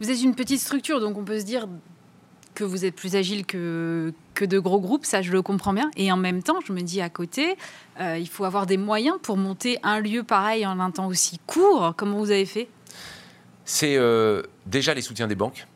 Vous 0.00 0.10
êtes 0.10 0.22
une 0.22 0.34
petite 0.34 0.60
structure, 0.60 1.00
donc 1.00 1.16
on 1.16 1.24
peut 1.24 1.40
se 1.40 1.44
dire 1.44 1.66
que 2.54 2.64
vous 2.64 2.84
êtes 2.84 2.94
plus 2.94 3.16
agile 3.16 3.44
que, 3.44 4.12
que 4.34 4.44
de 4.44 4.58
gros 4.58 4.80
groupes, 4.80 5.04
ça 5.04 5.22
je 5.22 5.30
le 5.30 5.42
comprends 5.42 5.72
bien. 5.72 5.90
Et 5.96 6.10
en 6.10 6.16
même 6.16 6.42
temps, 6.42 6.58
je 6.66 6.72
me 6.72 6.80
dis 6.80 7.00
à 7.00 7.10
côté, 7.10 7.56
euh, 8.00 8.18
il 8.18 8.28
faut 8.28 8.44
avoir 8.44 8.66
des 8.66 8.78
moyens 8.78 9.18
pour 9.22 9.36
monter 9.36 9.78
un 9.82 10.00
lieu 10.00 10.22
pareil 10.22 10.66
en 10.66 10.80
un 10.80 10.90
temps 10.90 11.06
aussi 11.06 11.38
court. 11.46 11.92
Comment 11.96 12.18
vous 12.18 12.30
avez 12.30 12.46
fait? 12.46 12.68
C'est 13.64 13.96
euh, 13.96 14.42
déjà 14.64 14.94
les 14.94 15.02
soutiens 15.02 15.26
des 15.26 15.34
banques. 15.34 15.66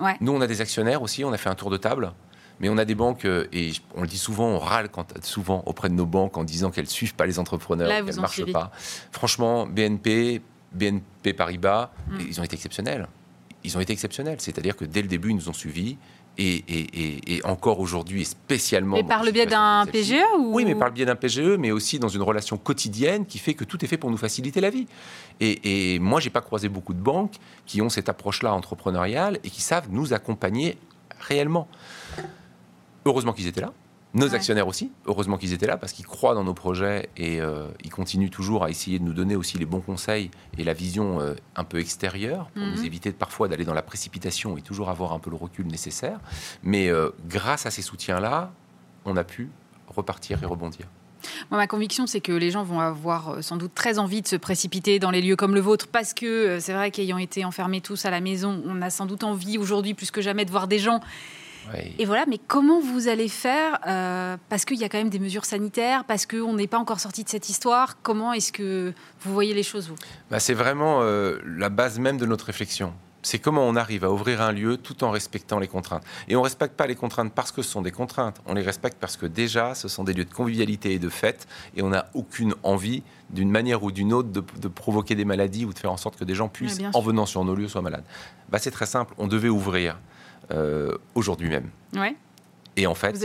Ouais. 0.00 0.16
Nous, 0.20 0.32
on 0.32 0.40
a 0.40 0.46
des 0.46 0.60
actionnaires 0.60 1.00
aussi, 1.02 1.24
on 1.24 1.32
a 1.32 1.38
fait 1.38 1.48
un 1.48 1.54
tour 1.54 1.70
de 1.70 1.76
table. 1.76 2.12
Mais 2.60 2.68
on 2.68 2.78
a 2.78 2.84
des 2.84 2.94
banques, 2.94 3.24
euh, 3.24 3.46
et 3.52 3.72
on 3.94 4.02
le 4.02 4.06
dit 4.06 4.18
souvent, 4.18 4.46
on 4.46 4.58
râle 4.58 4.88
quand, 4.88 5.12
souvent 5.24 5.62
auprès 5.66 5.88
de 5.88 5.94
nos 5.94 6.06
banques 6.06 6.36
en 6.38 6.44
disant 6.44 6.70
qu'elles 6.70 6.84
ne 6.84 6.90
suivent 6.90 7.14
pas 7.14 7.26
les 7.26 7.38
entrepreneurs, 7.38 7.88
qu'elles 7.88 8.14
ne 8.14 8.20
marchent 8.20 8.50
pas. 8.52 8.70
Franchement, 9.12 9.66
BNP, 9.66 10.40
BNP 10.72 11.32
Paribas, 11.34 11.90
mm. 12.08 12.18
ils 12.28 12.40
ont 12.40 12.44
été 12.44 12.54
exceptionnels. 12.54 13.08
Ils 13.64 13.76
ont 13.76 13.80
été 13.80 13.92
exceptionnels. 13.92 14.40
C'est-à-dire 14.40 14.76
que 14.76 14.84
dès 14.84 15.02
le 15.02 15.08
début, 15.08 15.30
ils 15.30 15.36
nous 15.36 15.48
ont 15.48 15.54
suivis. 15.54 15.98
Et, 16.38 16.64
et, 16.68 17.36
et, 17.36 17.44
encore 17.46 17.80
aujourd'hui, 17.80 18.20
et 18.20 18.24
spécialement. 18.24 18.96
Mais 18.96 19.04
par 19.04 19.24
le 19.24 19.30
biais 19.30 19.46
d'un 19.46 19.86
PGE 19.90 20.16
ou... 20.38 20.52
Oui, 20.52 20.66
mais 20.66 20.74
par 20.74 20.88
le 20.88 20.92
biais 20.92 21.06
d'un 21.06 21.16
PGE, 21.16 21.56
mais 21.58 21.70
aussi 21.70 21.98
dans 21.98 22.10
une 22.10 22.20
relation 22.20 22.58
quotidienne 22.58 23.24
qui 23.24 23.38
fait 23.38 23.54
que 23.54 23.64
tout 23.64 23.82
est 23.82 23.88
fait 23.88 23.96
pour 23.96 24.10
nous 24.10 24.18
faciliter 24.18 24.60
la 24.60 24.68
vie. 24.68 24.86
Et, 25.40 25.98
moi, 25.98 26.20
j'ai 26.20 26.28
pas 26.28 26.42
croisé 26.42 26.68
beaucoup 26.68 26.92
de 26.92 27.00
banques 27.00 27.36
qui 27.64 27.80
ont 27.80 27.88
cette 27.88 28.10
approche-là 28.10 28.52
entrepreneuriale 28.52 29.38
et 29.44 29.48
qui 29.48 29.62
savent 29.62 29.86
nous 29.90 30.12
accompagner 30.12 30.76
réellement. 31.20 31.68
Heureusement 33.06 33.32
qu'ils 33.32 33.46
étaient 33.46 33.60
là. 33.60 33.72
Nos 34.14 34.34
actionnaires 34.34 34.66
aussi, 34.66 34.92
heureusement 35.04 35.36
qu'ils 35.36 35.52
étaient 35.52 35.66
là 35.66 35.76
parce 35.76 35.92
qu'ils 35.92 36.06
croient 36.06 36.34
dans 36.34 36.44
nos 36.44 36.54
projets 36.54 37.10
et 37.18 37.40
euh, 37.40 37.68
ils 37.84 37.90
continuent 37.90 38.30
toujours 38.30 38.64
à 38.64 38.70
essayer 38.70 38.98
de 38.98 39.04
nous 39.04 39.12
donner 39.12 39.36
aussi 39.36 39.58
les 39.58 39.66
bons 39.66 39.80
conseils 39.80 40.30
et 40.56 40.64
la 40.64 40.72
vision 40.72 41.20
euh, 41.20 41.34
un 41.54 41.64
peu 41.64 41.78
extérieure 41.78 42.48
pour 42.54 42.62
nous 42.62 42.78
mhm. 42.78 42.84
éviter 42.84 43.12
parfois 43.12 43.46
d'aller 43.46 43.64
dans 43.64 43.74
la 43.74 43.82
précipitation 43.82 44.56
et 44.56 44.62
toujours 44.62 44.88
avoir 44.88 45.12
un 45.12 45.18
peu 45.18 45.28
le 45.28 45.36
recul 45.36 45.66
nécessaire. 45.66 46.18
Mais 46.62 46.88
euh, 46.88 47.10
grâce 47.28 47.66
à 47.66 47.70
ces 47.70 47.82
soutiens-là, 47.82 48.52
on 49.04 49.16
a 49.18 49.24
pu 49.24 49.50
repartir 49.88 50.42
et 50.42 50.46
rebondir. 50.46 50.86
ma 51.50 51.66
conviction, 51.66 52.06
c'est 52.06 52.22
que 52.22 52.32
les 52.32 52.50
gens 52.50 52.64
vont 52.64 52.80
avoir 52.80 53.44
sans 53.44 53.58
doute 53.58 53.74
très 53.74 53.98
envie 53.98 54.22
de 54.22 54.28
se 54.28 54.36
précipiter 54.36 54.98
dans 54.98 55.10
les 55.10 55.20
lieux 55.20 55.36
comme 55.36 55.54
le 55.54 55.60
vôtre, 55.60 55.88
parce 55.88 56.14
que 56.14 56.58
c'est 56.58 56.72
vrai 56.72 56.90
qu'ayant 56.90 57.18
été 57.18 57.44
enfermés 57.44 57.82
tous 57.82 58.06
à 58.06 58.10
la 58.10 58.22
maison, 58.22 58.62
on 58.66 58.80
a 58.80 58.88
sans 58.88 59.04
doute 59.04 59.24
envie 59.24 59.58
aujourd'hui 59.58 59.92
plus 59.92 60.10
que 60.10 60.22
jamais 60.22 60.46
de 60.46 60.50
voir 60.50 60.68
des 60.68 60.78
gens 60.78 61.00
et 61.98 62.04
voilà, 62.04 62.24
mais 62.26 62.38
comment 62.38 62.80
vous 62.80 63.08
allez 63.08 63.28
faire 63.28 63.78
euh, 63.86 64.36
Parce 64.48 64.64
qu'il 64.64 64.78
y 64.78 64.84
a 64.84 64.88
quand 64.88 64.98
même 64.98 65.10
des 65.10 65.18
mesures 65.18 65.44
sanitaires, 65.44 66.04
parce 66.04 66.26
qu'on 66.26 66.54
n'est 66.54 66.66
pas 66.66 66.78
encore 66.78 67.00
sorti 67.00 67.24
de 67.24 67.28
cette 67.28 67.48
histoire. 67.48 68.00
Comment 68.02 68.32
est-ce 68.32 68.52
que 68.52 68.92
vous 69.20 69.32
voyez 69.32 69.54
les 69.54 69.62
choses, 69.62 69.88
vous? 69.88 69.96
Bah, 70.30 70.40
C'est 70.40 70.54
vraiment 70.54 71.00
euh, 71.02 71.38
la 71.44 71.68
base 71.68 71.98
même 71.98 72.18
de 72.18 72.26
notre 72.26 72.46
réflexion. 72.46 72.92
C'est 73.22 73.40
comment 73.40 73.66
on 73.66 73.74
arrive 73.74 74.04
à 74.04 74.12
ouvrir 74.12 74.40
un 74.40 74.52
lieu 74.52 74.76
tout 74.76 75.02
en 75.02 75.10
respectant 75.10 75.58
les 75.58 75.66
contraintes. 75.66 76.04
Et 76.28 76.36
on 76.36 76.40
ne 76.40 76.44
respecte 76.44 76.76
pas 76.76 76.86
les 76.86 76.94
contraintes 76.94 77.32
parce 77.32 77.50
que 77.50 77.60
ce 77.60 77.68
sont 77.68 77.82
des 77.82 77.90
contraintes. 77.90 78.40
On 78.46 78.54
les 78.54 78.62
respecte 78.62 78.98
parce 79.00 79.16
que 79.16 79.26
déjà, 79.26 79.74
ce 79.74 79.88
sont 79.88 80.04
des 80.04 80.12
lieux 80.12 80.24
de 80.24 80.32
convivialité 80.32 80.92
et 80.92 81.00
de 81.00 81.08
fête. 81.08 81.48
Et 81.74 81.82
on 81.82 81.88
n'a 81.88 82.06
aucune 82.14 82.54
envie, 82.62 83.02
d'une 83.30 83.50
manière 83.50 83.82
ou 83.82 83.90
d'une 83.90 84.12
autre, 84.12 84.28
de, 84.28 84.68
provoquer 84.68 85.16
des 85.16 85.24
maladies 85.24 85.64
ou 85.64 85.72
de 85.72 85.78
faire 85.78 85.90
en 85.90 85.96
sorte 85.96 86.16
que 86.16 86.24
des 86.24 86.36
gens 86.36 86.48
puissent, 86.48 86.78
en 86.94 87.00
venant 87.00 87.26
sur 87.26 87.44
nos 87.44 87.56
lieux, 87.56 87.66
soient 87.66 87.82
malades. 87.82 88.04
Bah, 88.48 88.60
c'est 88.60 88.70
très 88.70 88.86
simple. 88.86 89.12
On 89.18 89.26
devait 89.26 89.48
ouvrir. 89.48 89.98
Euh, 90.52 90.96
aujourd'hui 91.14 91.48
même. 91.48 91.70
Et 92.78 92.86
en 92.86 92.94
fait, 92.94 93.16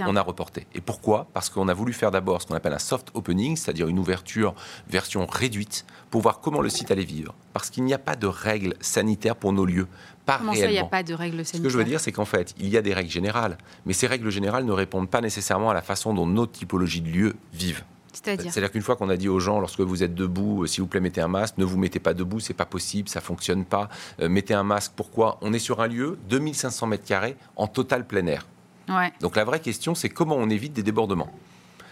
on 0.00 0.16
a 0.16 0.20
reporté. 0.20 0.66
Et 0.74 0.82
pourquoi? 0.82 1.28
Parce 1.32 1.48
qu'on 1.48 1.68
a 1.68 1.74
voulu 1.74 1.94
faire 1.94 2.10
d'abord 2.10 2.42
ce 2.42 2.46
qu'on 2.46 2.54
appelle 2.54 2.74
un 2.74 2.78
soft 2.78 3.08
opening, 3.14 3.56
c'est-à-dire 3.56 3.88
une 3.88 3.98
ouverture 3.98 4.54
version 4.86 5.24
réduite, 5.24 5.86
pour 6.10 6.20
voir 6.20 6.40
comment 6.40 6.60
le 6.60 6.68
site 6.68 6.90
allait 6.90 7.04
vivre. 7.04 7.34
Parce 7.54 7.70
qu'il 7.70 7.84
n'y 7.84 7.94
a 7.94 7.98
pas 7.98 8.16
de 8.16 8.26
règles 8.26 8.74
sanitaires 8.80 9.34
pour 9.34 9.54
nos 9.54 9.64
lieux. 9.64 9.88
Pas 10.26 10.36
comment 10.36 10.52
ça, 10.52 10.66
il 10.66 10.72
n'y 10.72 10.78
a 10.78 10.84
pas 10.84 11.02
de 11.02 11.14
règles 11.14 11.38
sanitaires 11.38 11.56
Ce 11.56 11.62
que 11.62 11.68
je 11.70 11.78
veux 11.78 11.84
dire, 11.84 12.00
c'est 12.00 12.12
qu'en 12.12 12.26
fait, 12.26 12.54
il 12.58 12.68
y 12.68 12.76
a 12.76 12.82
des 12.82 12.92
règles 12.92 13.10
générales, 13.10 13.56
mais 13.86 13.94
ces 13.94 14.06
règles 14.06 14.28
générales 14.28 14.66
ne 14.66 14.72
répondent 14.72 15.08
pas 15.08 15.22
nécessairement 15.22 15.70
à 15.70 15.74
la 15.74 15.82
façon 15.82 16.12
dont 16.12 16.26
nos 16.26 16.46
typologies 16.46 17.00
de 17.00 17.08
lieux 17.08 17.36
vivent. 17.54 17.84
C'est-à-dire 18.24 18.70
qu'une 18.70 18.82
fois 18.82 18.96
qu'on 18.96 19.08
a 19.08 19.16
dit 19.16 19.28
aux 19.28 19.40
gens, 19.40 19.60
lorsque 19.60 19.80
vous 19.80 20.02
êtes 20.02 20.14
debout, 20.14 20.62
euh, 20.62 20.66
s'il 20.66 20.82
vous 20.82 20.88
plaît, 20.88 21.00
mettez 21.00 21.20
un 21.20 21.28
masque, 21.28 21.56
ne 21.58 21.64
vous 21.64 21.78
mettez 21.78 22.00
pas 22.00 22.14
debout, 22.14 22.40
c'est 22.40 22.54
pas 22.54 22.66
possible, 22.66 23.08
ça 23.08 23.20
fonctionne 23.20 23.64
pas. 23.64 23.88
Euh, 24.20 24.28
mettez 24.28 24.54
un 24.54 24.64
masque, 24.64 24.92
pourquoi? 24.96 25.38
On 25.40 25.52
est 25.52 25.58
sur 25.58 25.80
un 25.80 25.88
lieu, 25.88 26.18
2500 26.28 26.86
mètres 26.86 27.04
carrés, 27.04 27.36
en 27.56 27.66
total 27.66 28.06
plein 28.06 28.26
air. 28.26 28.46
Donc 29.20 29.36
la 29.36 29.44
vraie 29.44 29.60
question, 29.60 29.94
c'est 29.94 30.08
comment 30.08 30.36
on 30.36 30.48
évite 30.48 30.72
des 30.72 30.82
débordements 30.82 31.30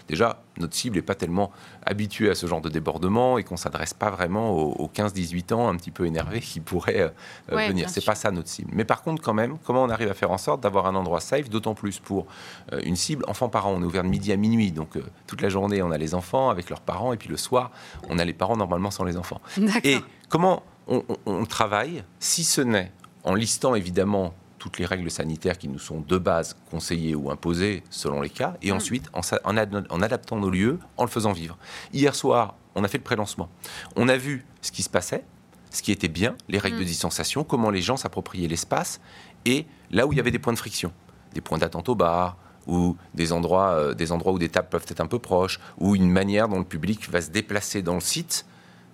déjà, 0.09 0.43
notre 0.59 0.75
cible 0.75 0.97
n'est 0.97 1.03
pas 1.03 1.15
tellement 1.15 1.51
habituée 1.85 2.31
à 2.31 2.35
ce 2.35 2.47
genre 2.47 2.61
de 2.61 2.69
débordement 2.69 3.39
et 3.39 3.45
qu'on 3.45 3.55
ne 3.55 3.59
s'adresse 3.59 3.95
pas 3.95 4.11
vraiment 4.11 4.51
aux, 4.51 4.91
15-18 4.95 5.55
ans 5.55 5.69
un 5.69 5.77
petit 5.77 5.91
peu 5.91 6.07
énervés 6.07 6.41
qui 6.41 6.61
pourraient 6.61 7.01
euh, 7.01 7.09
euh, 7.53 7.69
venir. 7.69 7.91
C'est 7.91 8.05
pas 8.05 8.15
ça 8.15 8.31
notre 8.31 8.49
cible. 8.49 8.71
Mais 8.73 8.85
par 8.85 9.03
contre, 9.03 9.23
quand 9.23 9.35
même, 9.35 9.59
comment 9.65 9.83
on 9.83 9.91
arrive 9.91 10.11
à 10.11 10.15
faire 10.15 10.31
en 10.31 10.39
sorte 10.39 10.63
d'avoir 10.63 10.87
un 10.87 10.95
endroit 10.95 11.21
safe, 11.21 11.51
d'autant 11.51 11.75
plus 11.75 11.99
pour 11.99 12.27
euh, 12.73 12.81
une 12.85 12.97
cible 12.97 13.25
enfants-parents. 13.29 13.73
On 13.75 13.83
est 13.83 13.87
ouvert 13.87 14.05
de 14.05 14.09
midi 14.09 14.33
à 14.33 14.37
minuit, 14.37 14.73
donc 14.73 14.99
toute 15.27 15.43
la 15.43 15.49
journée, 15.49 15.83
on 15.83 15.91
a 15.91 15.99
les 15.99 16.15
enfants 16.15 16.51
avec 16.51 16.71
leurs 16.71 16.81
parents 16.81 17.13
et 17.13 17.17
puis 17.17 17.29
le 17.29 17.37
soir, 17.37 17.71
on 18.09 18.19
a 18.19 18.25
les 18.25 18.33
parents 18.33 18.57
normalement 18.57 18.91
sans 18.91 19.05
les 19.05 19.17
enfants. 19.17 19.41
Et 19.85 19.99
comment 20.29 20.63
on 20.89 21.45
travaille, 21.47 22.05
si 22.21 22.45
ce 22.45 22.61
n'est 22.61 22.93
en 23.25 23.35
listant 23.35 23.75
évidemment 23.75 24.33
toutes 24.67 24.81
les 24.81 24.87
règles 24.87 25.09
sanitaires 25.13 25.59
qui 25.59 25.69
nous 25.69 25.79
sont 25.79 26.01
de 26.01 26.19
base 26.19 26.57
conseillées 26.73 27.15
ou 27.15 27.31
imposées 27.31 27.85
selon 27.89 28.21
les 28.21 28.31
cas, 28.31 28.57
et 28.63 28.73
mm. 28.73 28.75
ensuite 28.75 29.09
en, 29.13 29.21
en, 29.45 30.03
adaptant 30.03 30.37
nos 30.37 30.51
lieux, 30.51 30.81
en 30.97 31.05
le 31.05 31.09
faisant 31.09 31.31
vivre. 31.31 31.57
Hier 31.93 32.17
soir, 32.17 32.57
on 32.75 32.83
a 32.83 32.89
fait 32.89 32.99
le 32.99 33.05
pré-lancement. 33.05 33.49
On 33.95 34.09
a 34.09 34.17
vu 34.17 34.45
ce 34.63 34.73
qui 34.73 34.83
se 34.83 34.91
passait, 34.91 35.25
ce 35.71 35.83
qui 35.83 35.93
était 35.93 36.09
bien, 36.09 36.35
les 36.49 36.59
règles 36.59 36.79
de 36.79 36.83
mm. 36.83 36.87
distanciation, 36.87 37.45
comment 37.45 37.71
les 37.71 37.81
gens 37.81 37.97
s'appropriaient 37.97 38.49
l'espace, 38.49 39.01
et 39.45 39.67
là 39.93 40.05
où 40.09 40.13
il 40.13 40.17
y 40.17 40.21
avait 40.21 40.33
des 40.33 40.41
points 40.41 40.53
de 40.53 40.59
friction, 40.59 40.93
des 41.33 41.41
points 41.41 41.59
d'attente 41.59 41.89
au 41.89 41.95
bar, 41.95 42.37
ou 42.67 42.97
des 43.15 43.31
endroits, 43.31 43.71
euh, 43.71 43.95
des 43.95 44.11
endroits 44.11 44.33
où 44.33 44.41
des 44.41 44.49
tables 44.49 44.69
peuvent 44.69 44.87
être 44.89 45.01
un 45.01 45.07
peu 45.07 45.21
proches, 45.21 45.61
ou 45.79 45.95
une 45.95 46.11
manière 46.11 46.49
dont 46.49 46.59
le 46.59 46.65
public 46.65 47.09
va 47.09 47.21
se 47.21 47.31
déplacer 47.31 47.83
dans 47.83 47.95
le 47.95 48.01
site 48.01 48.47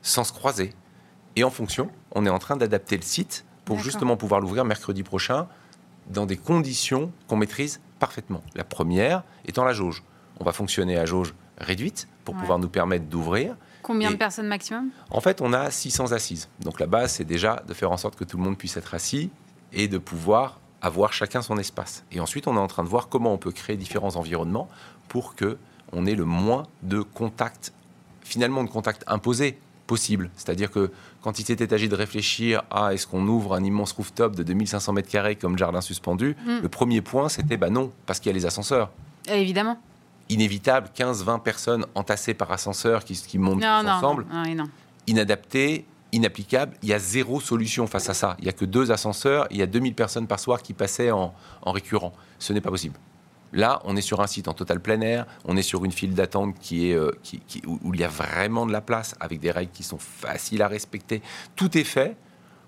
sans 0.03 0.25
se 0.25 0.35
croiser. 0.35 0.75
Et 1.37 1.45
en 1.45 1.51
fonction, 1.51 1.91
on 2.11 2.27
est 2.27 2.31
en 2.31 2.39
train 2.39 2.59
d'adapter 2.59 2.97
le 2.97 3.03
site 3.03 3.47
pour 3.65 3.79
justement 3.79 4.19
pouvoir 4.19 4.41
l'ouvrir 4.41 4.67
mercredi 4.67 5.03
prochain 5.03 5.49
dans 6.13 6.27
des 6.27 6.37
conditions 6.37 7.11
qu'on 7.27 7.37
maîtrise 7.37 7.81
parfaitement. 7.99 8.43
La 8.55 8.65
première 8.65 9.25
étant 9.47 9.65
la 9.65 9.73
jauge. 9.73 10.03
On 10.39 10.45
va 10.45 10.53
fonctionner 10.53 10.97
à 10.97 11.07
jauge 11.07 11.35
réduite 11.59 12.09
pour 12.25 12.37
pouvoir 12.37 12.59
nous 12.59 12.69
permettre 12.69 13.07
d'ouvrir. 13.07 13.57
Combien 13.83 14.13
de 14.13 14.17
personnes 14.17 14.47
maximum? 14.47 14.91
En 15.11 15.21
fait, 15.21 15.41
on 15.41 15.53
a 15.53 15.71
600 15.71 16.13
assises. 16.13 16.49
Donc 16.61 16.79
la 16.79 16.87
base, 16.87 17.15
c'est 17.15 17.25
déjà 17.25 17.63
de 17.67 17.75
faire 17.75 17.91
en 17.91 17.97
sorte 17.97 18.17
que 18.17 18.25
tout 18.25 18.37
le 18.37 18.45
monde 18.45 18.57
puisse 18.57 18.77
être 18.77 18.95
assis 18.95 19.31
et 19.73 19.89
de 19.89 19.99
pouvoir 19.99 20.61
avoir 20.81 21.13
chacun 21.13 21.43
son 21.43 21.57
espace. 21.59 22.05
Et 22.13 22.21
ensuite, 22.21 22.47
on 22.47 22.57
est 22.57 22.61
en 22.61 22.69
train 22.69 22.85
de 22.85 22.89
voir 22.89 23.09
comment 23.09 23.33
on 23.33 23.39
peut 23.39 23.53
créer 23.53 23.77
différents 23.77 24.17
environnements 24.17 24.69
pour 25.09 25.35
que 25.35 25.59
on 25.93 26.07
ait 26.07 26.15
le 26.15 26.25
moins 26.25 26.65
de 26.83 27.03
contacts, 27.03 27.73
finalement 28.23 28.65
de 28.65 28.71
contacts 28.71 29.05
imposés 29.07 29.59
possible. 29.93 30.31
C'est-à-dire 30.37 30.71
que 30.71 30.91
quand 31.23 31.39
il 31.39 31.45
s'était 31.45 31.73
agi 31.75 31.89
de 31.89 31.95
réfléchir 31.95 32.63
à 32.71 32.95
est-ce 32.95 33.07
qu'on 33.07 33.27
ouvre 33.29 33.55
un 33.55 33.63
immense 33.63 33.93
rooftop 33.93 34.35
de 34.35 34.43
2500 34.43 34.93
mètres 34.95 35.11
carrés 35.11 35.37
comme 35.37 35.59
jardin 35.59 35.83
suspendu, 35.83 36.35
mm. 36.47 36.61
le 36.63 36.69
premier 36.69 37.03
point 37.03 37.29
c'était 37.29 37.59
bah 37.59 37.69
non, 37.69 37.93
parce 38.07 38.19
qu'il 38.19 38.31
y 38.31 38.35
a 38.35 38.39
les 38.39 38.47
ascenseurs. 38.47 38.91
Évidemment 39.29 39.77
inévitable, 40.29 40.89
15-20 40.97 41.43
personnes 41.43 41.85
entassées 41.95 42.33
par 42.33 42.51
ascenseur 42.53 43.05
qui, 43.05 43.15
qui 43.15 43.39
montent 43.39 43.63
ensemble, 43.65 44.25
inadapté, 45.07 45.85
inapplicable. 46.13 46.75
Il 46.83 46.89
y 46.89 46.95
a 46.95 46.99
zéro 46.99 47.41
solution 47.41 47.87
face 47.87 48.09
à 48.09 48.15
ça. 48.15 48.37
Il 48.39 48.45
n'y 48.45 48.49
a 48.49 48.53
que 48.53 48.65
deux 48.65 48.91
ascenseurs, 48.91 49.47
il 49.51 49.59
y 49.59 49.63
a 49.63 49.67
2000 49.67 49.95
personnes 49.95 50.27
par 50.27 50.41
soir 50.41 50.63
qui 50.63 50.73
passaient 50.73 51.11
en, 51.11 51.35
récurrent. 51.67 52.13
Ce 52.39 52.53
n'est 52.53 52.61
pas 52.61 52.71
possible. 52.71 52.97
Là, 53.53 53.81
on 53.85 53.97
est 53.97 54.03
sur 54.03 54.21
un 54.21 54.27
site 54.27 54.49
en 54.49 54.55
total 54.55 54.81
plein 54.81 55.01
air, 55.01 55.27
on 55.45 55.57
est 55.57 55.63
sur 55.63 55.85
une 55.85 55.93
file 55.93 56.15
d'attente 56.15 56.59
qui 56.59 56.91
est, 56.91 56.95
euh, 56.95 57.11
où 57.67 57.93
il 57.93 58.01
y 58.01 58.05
a 58.05 58.09
vraiment 58.09 58.67
de 58.67 58.73
la 58.73 58.81
place, 58.81 59.15
avec 59.21 59.41
des 59.41 59.51
règles 59.51 59.73
qui 59.73 59.83
sont 59.83 59.99
faciles 59.99 60.63
à 60.63 60.69
respecter. 60.69 61.23
Tout 61.55 61.77
est 61.77 61.85
fait 61.85 62.17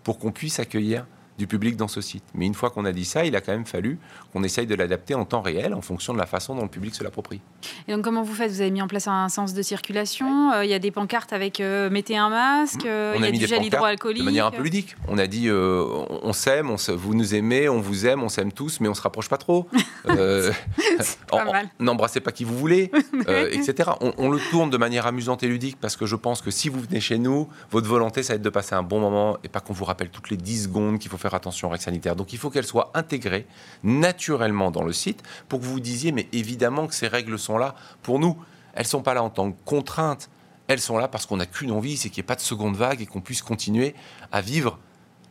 pour 0.03 0.18
qu'on 0.18 0.32
puisse 0.32 0.61
accueillir 0.61 1.07
du 1.39 1.47
public 1.47 1.76
dans 1.76 1.89
ce 1.89 2.01
site. 2.01 2.24
Mais 2.35 2.47
une 2.47 2.55
fois 2.55 2.70
qu'on 2.70 2.85
a 2.85 2.93
dit 2.93 3.05
ça, 3.05 3.24
il 3.24 3.35
a 3.35 3.41
quand 3.41 3.53
même 3.53 3.66
fallu 3.66 3.99
qu'on 4.32 4.43
essaye 4.45 4.66
de 4.66 4.74
l'adapter 4.74 5.14
en 5.14 5.24
temps 5.24 5.43
réel 5.43 5.74
en 5.74 5.80
fonction 5.80 6.12
de 6.12 6.18
la 6.18 6.26
façon 6.26 6.55
dont 6.55 6.62
le 6.62 6.68
public 6.68 6.95
se 6.95 7.03
l'approprie. 7.03 7.41
Et 7.89 7.93
donc 7.93 8.05
comment 8.05 8.22
vous 8.22 8.35
faites? 8.35 8.51
Vous 8.51 8.61
avez 8.61 8.70
mis 8.70 8.82
en 8.82 8.89
place 8.89 9.09
un 9.09 9.28
sens 9.28 9.55
de 9.55 9.62
circulation 9.62 10.53
euh, 10.53 10.64
Il 10.64 10.70
y 10.70 10.74
a 10.74 10.78
des 10.78 10.91
pancartes 10.91 11.32
avec 11.32 11.61
euh, 11.61 11.91
mettez 11.91 12.16
un 12.16 12.28
masque, 12.28 12.87
euh, 12.87 13.14
il 13.16 13.24
y 13.24 13.26
a, 13.26 13.30
du 13.30 13.47
gel 13.47 13.64
hydroalcoolique. 13.64 14.20
De 14.20 14.24
manière 14.24 14.47
un 14.47 14.51
peu 14.51 14.62
ludique. 14.62 14.97
On 15.09 15.18
a 15.18 15.26
dit 15.26 15.51
on 15.51 16.32
s'aime, 16.32 16.70
on 16.70 16.76
vous 16.95 17.14
nous 17.14 17.35
aimez, 17.35 17.68
on 17.68 17.80
vous 17.80 18.07
aime, 18.07 18.22
on 18.22 18.28
s'aime 18.28 18.53
tous, 18.53 18.80
mais 18.80 18.89
on 18.89 18.95
se 18.95 19.03
rapproche 19.03 19.28
pas 19.28 19.39
trop. 19.39 19.68
N'embrassez 21.80 22.20
pas 22.20 22.32
qui 22.32 22.45
vous 22.45 22.57
voulez, 22.57 22.91
etc. 23.51 23.91
On, 24.01 24.12
on, 24.18 24.30
le 24.30 24.39
tourne 24.51 24.70
de 24.70 24.76
manière 24.76 25.07
amusante 25.07 25.43
et 25.43 25.49
ludique 25.49 25.78
parce 25.80 25.97
que 25.97 26.07
je 26.07 26.16
pense 26.16 26.43
que 26.43 26.51
si 26.51 26.68
vous 26.68 26.80
venez 26.80 27.01
chez 27.01 27.18
nous, 27.18 27.49
votre 27.70 27.89
volonté, 27.89 28.22
ça 28.22 28.35
va 28.35 28.37
être 28.37 28.43
de 28.43 28.51
passer 28.51 28.74
un 28.74 28.82
bon 28.82 29.01
moment 29.01 29.39
et 29.43 29.49
pas 29.49 29.61
qu'on 29.61 29.72
vous 29.72 29.85
rappelle 29.85 30.11
toutes 30.11 30.30
les 30.30 30.37
10 30.37 30.64
secondes 30.64 30.99
qu'il 30.99 31.11
faut 31.11 31.16
faire 31.16 31.24
attention 31.33 31.68
aux 31.68 31.70
règles 31.70 31.85
sanitaires. 31.85 32.16
Donc 32.16 32.33
il 32.35 32.39
faut 32.39 32.51
qu'elles 32.51 32.66
soient 32.66 32.91
intégrées 32.93 33.47
naturellement 33.83 34.70
dans 34.70 34.85
le 34.85 34.93
site 34.93 35.22
pour 35.49 35.61
que 35.61 35.64
vous 35.64 35.72
vous 35.72 35.81
disiez, 35.81 36.12
mais 36.12 36.29
évidemment 36.33 36.87
que 36.87 36.95
ces 36.95 37.09
règles 37.09 37.39
sont 37.39 37.57
là 37.57 37.75
pour 38.03 38.18
nous. 38.18 38.37
Elles 38.75 38.83
ne 38.83 38.89
sont 38.89 39.03
pas 39.03 39.14
là 39.14 39.22
en 39.22 39.31
tant 39.31 39.53
que 39.53 39.57
contrainte. 39.64 40.29
Elles 40.66 40.81
sont 40.81 40.99
là 40.99 41.09
parce 41.09 41.25
qu'on 41.25 41.37
n'a 41.37 41.47
qu'une 41.47 41.70
envie, 41.70 41.97
c'est 41.97 42.11
qu'il 42.11 42.20
n'y 42.20 42.25
ait 42.25 42.27
pas 42.27 42.35
de 42.35 42.41
seconde 42.41 42.77
vague 42.77 43.01
et 43.01 43.07
qu'on 43.07 43.20
puisse 43.20 43.43
continuer 43.43 43.95
à 44.33 44.41
vivre 44.41 44.79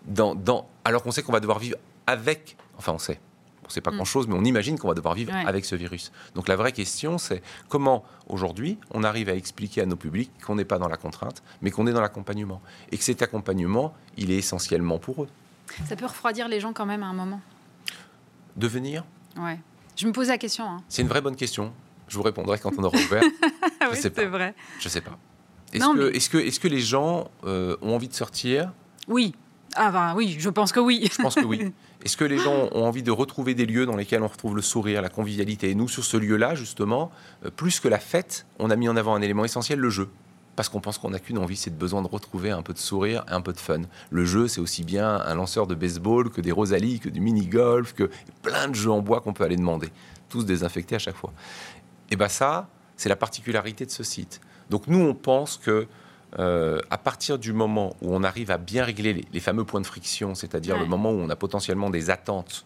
dans, 0.06 0.36
dans 0.36 0.68
alors 0.86 1.04
qu'on 1.04 1.12
sait 1.12 1.22
qu'on 1.22 1.32
va 1.32 1.40
devoir 1.40 1.60
vivre 1.60 1.78
avec, 2.08 2.58
enfin 2.78 2.94
on 2.94 3.00
sait, 3.00 3.20
on 3.64 3.68
ne 3.68 3.72
sait 3.72 3.82
pas 3.82 3.92
mm. 3.92 3.96
grand-chose, 3.96 4.28
mais 4.28 4.36
on 4.36 4.44
imagine 4.44 4.78
qu'on 4.78 4.88
va 4.88 4.94
devoir 4.94 5.16
vivre 5.16 5.34
avec 5.46 5.66
ce 5.66 5.76
virus. 5.76 6.12
Donc 6.36 6.48
la 6.48 6.56
vraie 6.56 6.72
question, 6.72 7.18
c'est 7.18 7.42
comment 7.70 8.04
aujourd'hui 8.28 8.78
on 8.92 9.04
arrive 9.04 9.30
à 9.30 9.36
expliquer 9.36 9.82
à 9.82 9.86
nos 9.86 9.96
publics 9.96 10.32
qu'on 10.46 10.56
n'est 10.56 10.66
pas 10.66 10.80
dans 10.80 10.88
la 10.88 10.98
contrainte, 10.98 11.44
mais 11.62 11.72
qu'on 11.72 11.88
est 11.88 11.94
dans 11.94 12.02
l'accompagnement. 12.02 12.62
Et 12.92 12.98
que 12.98 13.04
cet 13.04 13.22
accompagnement, 13.22 13.94
il 14.18 14.32
est 14.32 14.38
essentiellement 14.38 15.00
pour 15.00 15.24
eux. 15.24 15.30
Ça 15.86 15.96
peut 15.96 16.06
refroidir 16.06 16.48
les 16.48 16.60
gens 16.60 16.74
quand 16.74 16.86
même 16.86 17.04
à 17.04 17.08
un 17.08 17.14
moment. 17.14 17.42
Devenir 18.56 19.04
Ouais. 19.38 19.60
Je 19.96 20.08
me 20.08 20.12
pose 20.12 20.28
la 20.28 20.38
question. 20.38 20.66
Hein. 20.66 20.84
C'est 20.90 21.02
une 21.02 21.08
vraie 21.08 21.22
bonne 21.22 21.36
question. 21.36 21.74
Je 22.08 22.18
vous 22.18 22.24
répondrai 22.24 22.60
quand 22.60 22.72
on 22.78 22.84
aura 22.84 22.98
ouvert. 22.98 23.24
je 23.92 23.96
sais 23.96 24.10
pas. 24.10 24.26
vrai. 24.26 24.56
Je 24.80 24.90
sais 24.90 25.02
pas. 25.02 25.18
Est-ce 25.74 25.90
que, 25.90 26.16
est 26.16 26.30
que, 26.30 26.38
est 26.38 26.60
que, 26.60 26.68
les 26.68 26.82
gens 26.82 27.32
euh, 27.46 27.76
ont 27.82 27.96
envie 27.96 28.08
de 28.08 28.14
sortir? 28.14 28.72
Oui. 29.08 29.34
Ah 29.76 29.90
ben 29.92 30.14
oui, 30.16 30.36
je 30.38 30.50
pense 30.52 30.72
que 30.72 30.80
oui. 30.80 31.10
Je 31.12 31.22
pense 31.22 31.34
que 31.34 31.46
oui. 31.46 31.74
Est-ce 32.06 32.16
que 32.18 32.26
les 32.26 32.38
gens 32.38 32.70
ont 32.74 32.86
envie 32.86 33.02
de 33.02 33.12
retrouver 33.12 33.56
des 33.56 33.66
lieux 33.66 33.86
dans 33.88 33.96
lesquels 33.96 34.22
on 34.22 34.28
retrouve 34.28 34.56
le 34.56 34.62
sourire, 34.62 35.02
la 35.02 35.10
convivialité? 35.10 35.72
Et 35.72 35.76
nous, 35.76 35.88
sur 35.88 36.04
ce 36.04 36.18
lieu-là, 36.18 36.54
justement, 36.54 37.12
euh, 37.46 37.50
plus 37.50 37.80
que 37.80 37.88
la 37.88 37.98
fête, 37.98 38.46
on 38.60 38.70
a 38.70 38.76
mis 38.76 38.88
en 38.90 38.96
avant 38.96 39.16
un 39.16 39.22
élément 39.22 39.46
essentiel, 39.46 39.80
le 39.80 39.90
jeu 39.90 40.10
parce 40.56 40.70
qu'on 40.70 40.80
pense 40.80 40.98
qu'on 40.98 41.10
n'a 41.10 41.20
qu'une 41.20 41.38
envie, 41.38 41.56
c'est 41.56 41.72
de 41.72 41.76
besoin 41.76 42.02
de 42.02 42.08
retrouver 42.08 42.52
un 42.52 42.62
peu 42.62 42.74
de 42.74 42.78
sourire 42.78 43.24
et 43.28 43.32
un 43.32 43.42
peu 43.42 43.54
de 43.54 43.60
fun. 43.60 43.82
Le 44.12 44.26
jeu, 44.26 44.48
c'est 44.48 44.62
aussi 44.62 44.84
bien 44.84 45.20
un 45.22 45.36
lanceur 45.36 45.66
de 45.68 45.76
baseball 45.76 46.30
que 46.30 46.42
des 46.42 46.52
Rosalie, 46.52 47.00
que 47.00 47.10
du 47.10 47.22
mini-golf, 47.22 47.94
que 47.94 48.10
plein 48.42 48.68
de 48.68 48.76
jeux 48.76 48.92
en 48.92 49.02
bois 49.02 49.22
qu'on 49.22 49.34
peut 49.34 49.44
aller 49.44 49.56
demander, 49.56 49.90
tous 50.30 50.46
désinfectés 50.46 50.96
à 50.96 51.00
chaque 51.00 51.16
fois. 51.16 51.34
Et 52.12 52.16
bien 52.16 52.28
ça, 52.28 52.68
c'est 52.98 53.10
la 53.10 53.16
particularité 53.16 53.86
de 53.86 53.92
ce 53.92 54.04
site. 54.04 54.42
Donc 54.70 54.88
nous, 54.88 55.00
on 55.00 55.16
pense 55.16 55.58
que 55.58 55.88
euh, 56.40 56.80
à 56.90 56.98
partir 56.98 57.38
du 57.38 57.54
moment 57.54 57.96
où 58.02 58.14
on 58.14 58.24
arrive 58.24 58.50
à 58.50 58.58
bien 58.58 58.84
régler 58.84 59.26
les, 59.32 59.40
fameux 59.40 59.66
points 59.66 59.82
de 59.82 59.86
friction, 59.86 60.34
c'est-à-dire 60.34 60.80
le 60.80 60.86
moment 60.86 61.12
où 61.12 61.20
on 61.20 61.30
a 61.30 61.36
potentiellement 61.36 61.90
des 61.90 62.10
attentes 62.10 62.66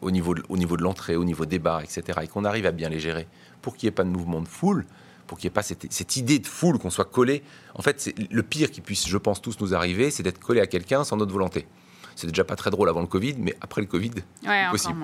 au 0.00 0.10
niveau 0.10 0.34
de, 0.34 0.42
au 0.48 0.56
niveau 0.56 0.76
de 0.76 0.82
l'entrée, 0.82 1.16
au 1.16 1.24
niveau 1.24 1.46
des 1.46 1.58
bars, 1.58 1.80
etc., 1.80 2.20
et 2.22 2.28
qu'on 2.28 2.44
arrive 2.44 2.66
à 2.66 2.72
bien 2.72 2.88
les 2.88 3.00
gérer 3.00 3.26
pour 3.62 3.76
qu'il 3.76 3.86
n'y 3.86 3.90
ait 3.90 3.94
pas 3.94 4.04
de 4.04 4.08
mouvement 4.08 4.40
de 4.40 4.48
foule, 4.48 4.84
pour 5.28 5.38
qu'il 5.38 5.46
n'y 5.46 5.52
ait 5.52 5.54
pas 5.54 5.62
cette, 5.62 6.16
idée 6.16 6.40
de 6.40 6.46
foule, 6.46 6.78
qu'on 6.78 6.90
soit 6.90 7.04
collé. 7.04 7.44
En 7.74 7.82
fait, 7.82 8.00
c'est 8.00 8.14
le 8.18 8.42
pire 8.42 8.72
qui 8.72 8.80
puisse, 8.80 9.06
je 9.06 9.18
pense, 9.18 9.40
tous 9.40 9.60
nous 9.60 9.74
arriver, 9.74 10.10
c'est 10.10 10.24
d'être 10.24 10.40
collé 10.40 10.60
à 10.60 10.66
quelqu'un 10.66 11.04
sans 11.04 11.16
notre 11.16 11.32
volonté. 11.32 11.68
C'est 12.16 12.26
déjà 12.26 12.42
pas 12.42 12.56
très 12.56 12.70
drôle 12.70 12.88
avant 12.88 13.02
le 13.02 13.06
Covid, 13.06 13.36
mais 13.38 13.54
après 13.60 13.80
le 13.80 13.86
Covid, 13.86 14.10
ouais, 14.44 14.68
possible. 14.70 14.98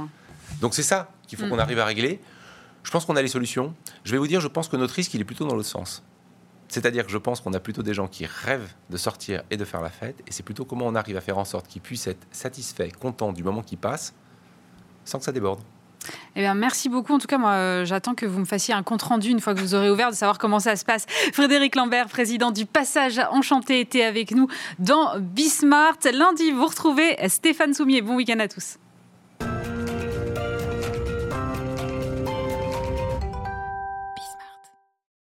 Donc 0.60 0.74
c'est 0.74 0.82
ça 0.82 1.12
qu'il 1.28 1.38
faut 1.38 1.46
mm. 1.46 1.50
qu'on 1.50 1.58
arrive 1.58 1.78
à 1.78 1.84
régler. 1.84 2.20
Je 2.82 2.90
pense 2.90 3.04
qu'on 3.04 3.16
a 3.16 3.22
les 3.22 3.28
solutions. 3.28 3.74
Je 4.02 4.12
vais 4.12 4.18
vous 4.18 4.26
dire, 4.26 4.40
je 4.40 4.48
pense 4.48 4.68
que 4.68 4.76
notre 4.76 4.94
risque, 4.94 5.14
il 5.14 5.20
est 5.20 5.24
plutôt 5.24 5.46
dans 5.46 5.54
l'autre 5.54 5.68
sens. 5.68 6.02
C'est-à-dire 6.68 7.06
que 7.06 7.12
je 7.12 7.18
pense 7.18 7.40
qu'on 7.40 7.52
a 7.52 7.60
plutôt 7.60 7.82
des 7.82 7.94
gens 7.94 8.08
qui 8.08 8.26
rêvent 8.26 8.72
de 8.90 8.96
sortir 8.96 9.42
et 9.50 9.56
de 9.56 9.64
faire 9.64 9.80
la 9.80 9.90
fête, 9.90 10.20
et 10.26 10.32
c'est 10.32 10.42
plutôt 10.42 10.64
comment 10.64 10.86
on 10.86 10.94
arrive 10.94 11.16
à 11.16 11.20
faire 11.20 11.38
en 11.38 11.44
sorte 11.44 11.68
qu'ils 11.68 11.82
puissent 11.82 12.06
être 12.06 12.26
satisfaits, 12.32 12.90
contents 12.98 13.32
du 13.32 13.44
moment 13.44 13.62
qui 13.62 13.76
passe, 13.76 14.14
sans 15.04 15.18
que 15.18 15.24
ça 15.24 15.32
déborde. 15.32 15.60
Eh 16.36 16.40
bien, 16.40 16.54
merci 16.54 16.88
beaucoup. 16.88 17.14
En 17.14 17.18
tout 17.18 17.26
cas, 17.26 17.38
moi, 17.38 17.50
euh, 17.50 17.84
j'attends 17.84 18.14
que 18.14 18.26
vous 18.26 18.40
me 18.40 18.44
fassiez 18.44 18.74
un 18.74 18.82
compte 18.82 19.02
rendu 19.02 19.30
une 19.30 19.40
fois 19.40 19.54
que 19.54 19.60
vous 19.60 19.74
aurez 19.74 19.90
ouvert, 19.90 20.10
de 20.10 20.16
savoir 20.16 20.38
comment 20.38 20.60
ça 20.60 20.76
se 20.76 20.84
passe. 20.84 21.06
Frédéric 21.32 21.74
Lambert, 21.76 22.08
président 22.08 22.50
du 22.50 22.66
Passage 22.66 23.20
Enchanté, 23.30 23.80
était 23.80 24.04
avec 24.04 24.32
nous 24.32 24.48
dans 24.78 25.18
Bismart. 25.18 25.98
Lundi, 26.12 26.50
vous 26.50 26.66
retrouvez 26.66 27.16
Stéphane 27.28 27.74
Soumier. 27.74 28.02
Bon 28.02 28.16
week-end 28.16 28.38
à 28.40 28.48
tous. 28.48 28.76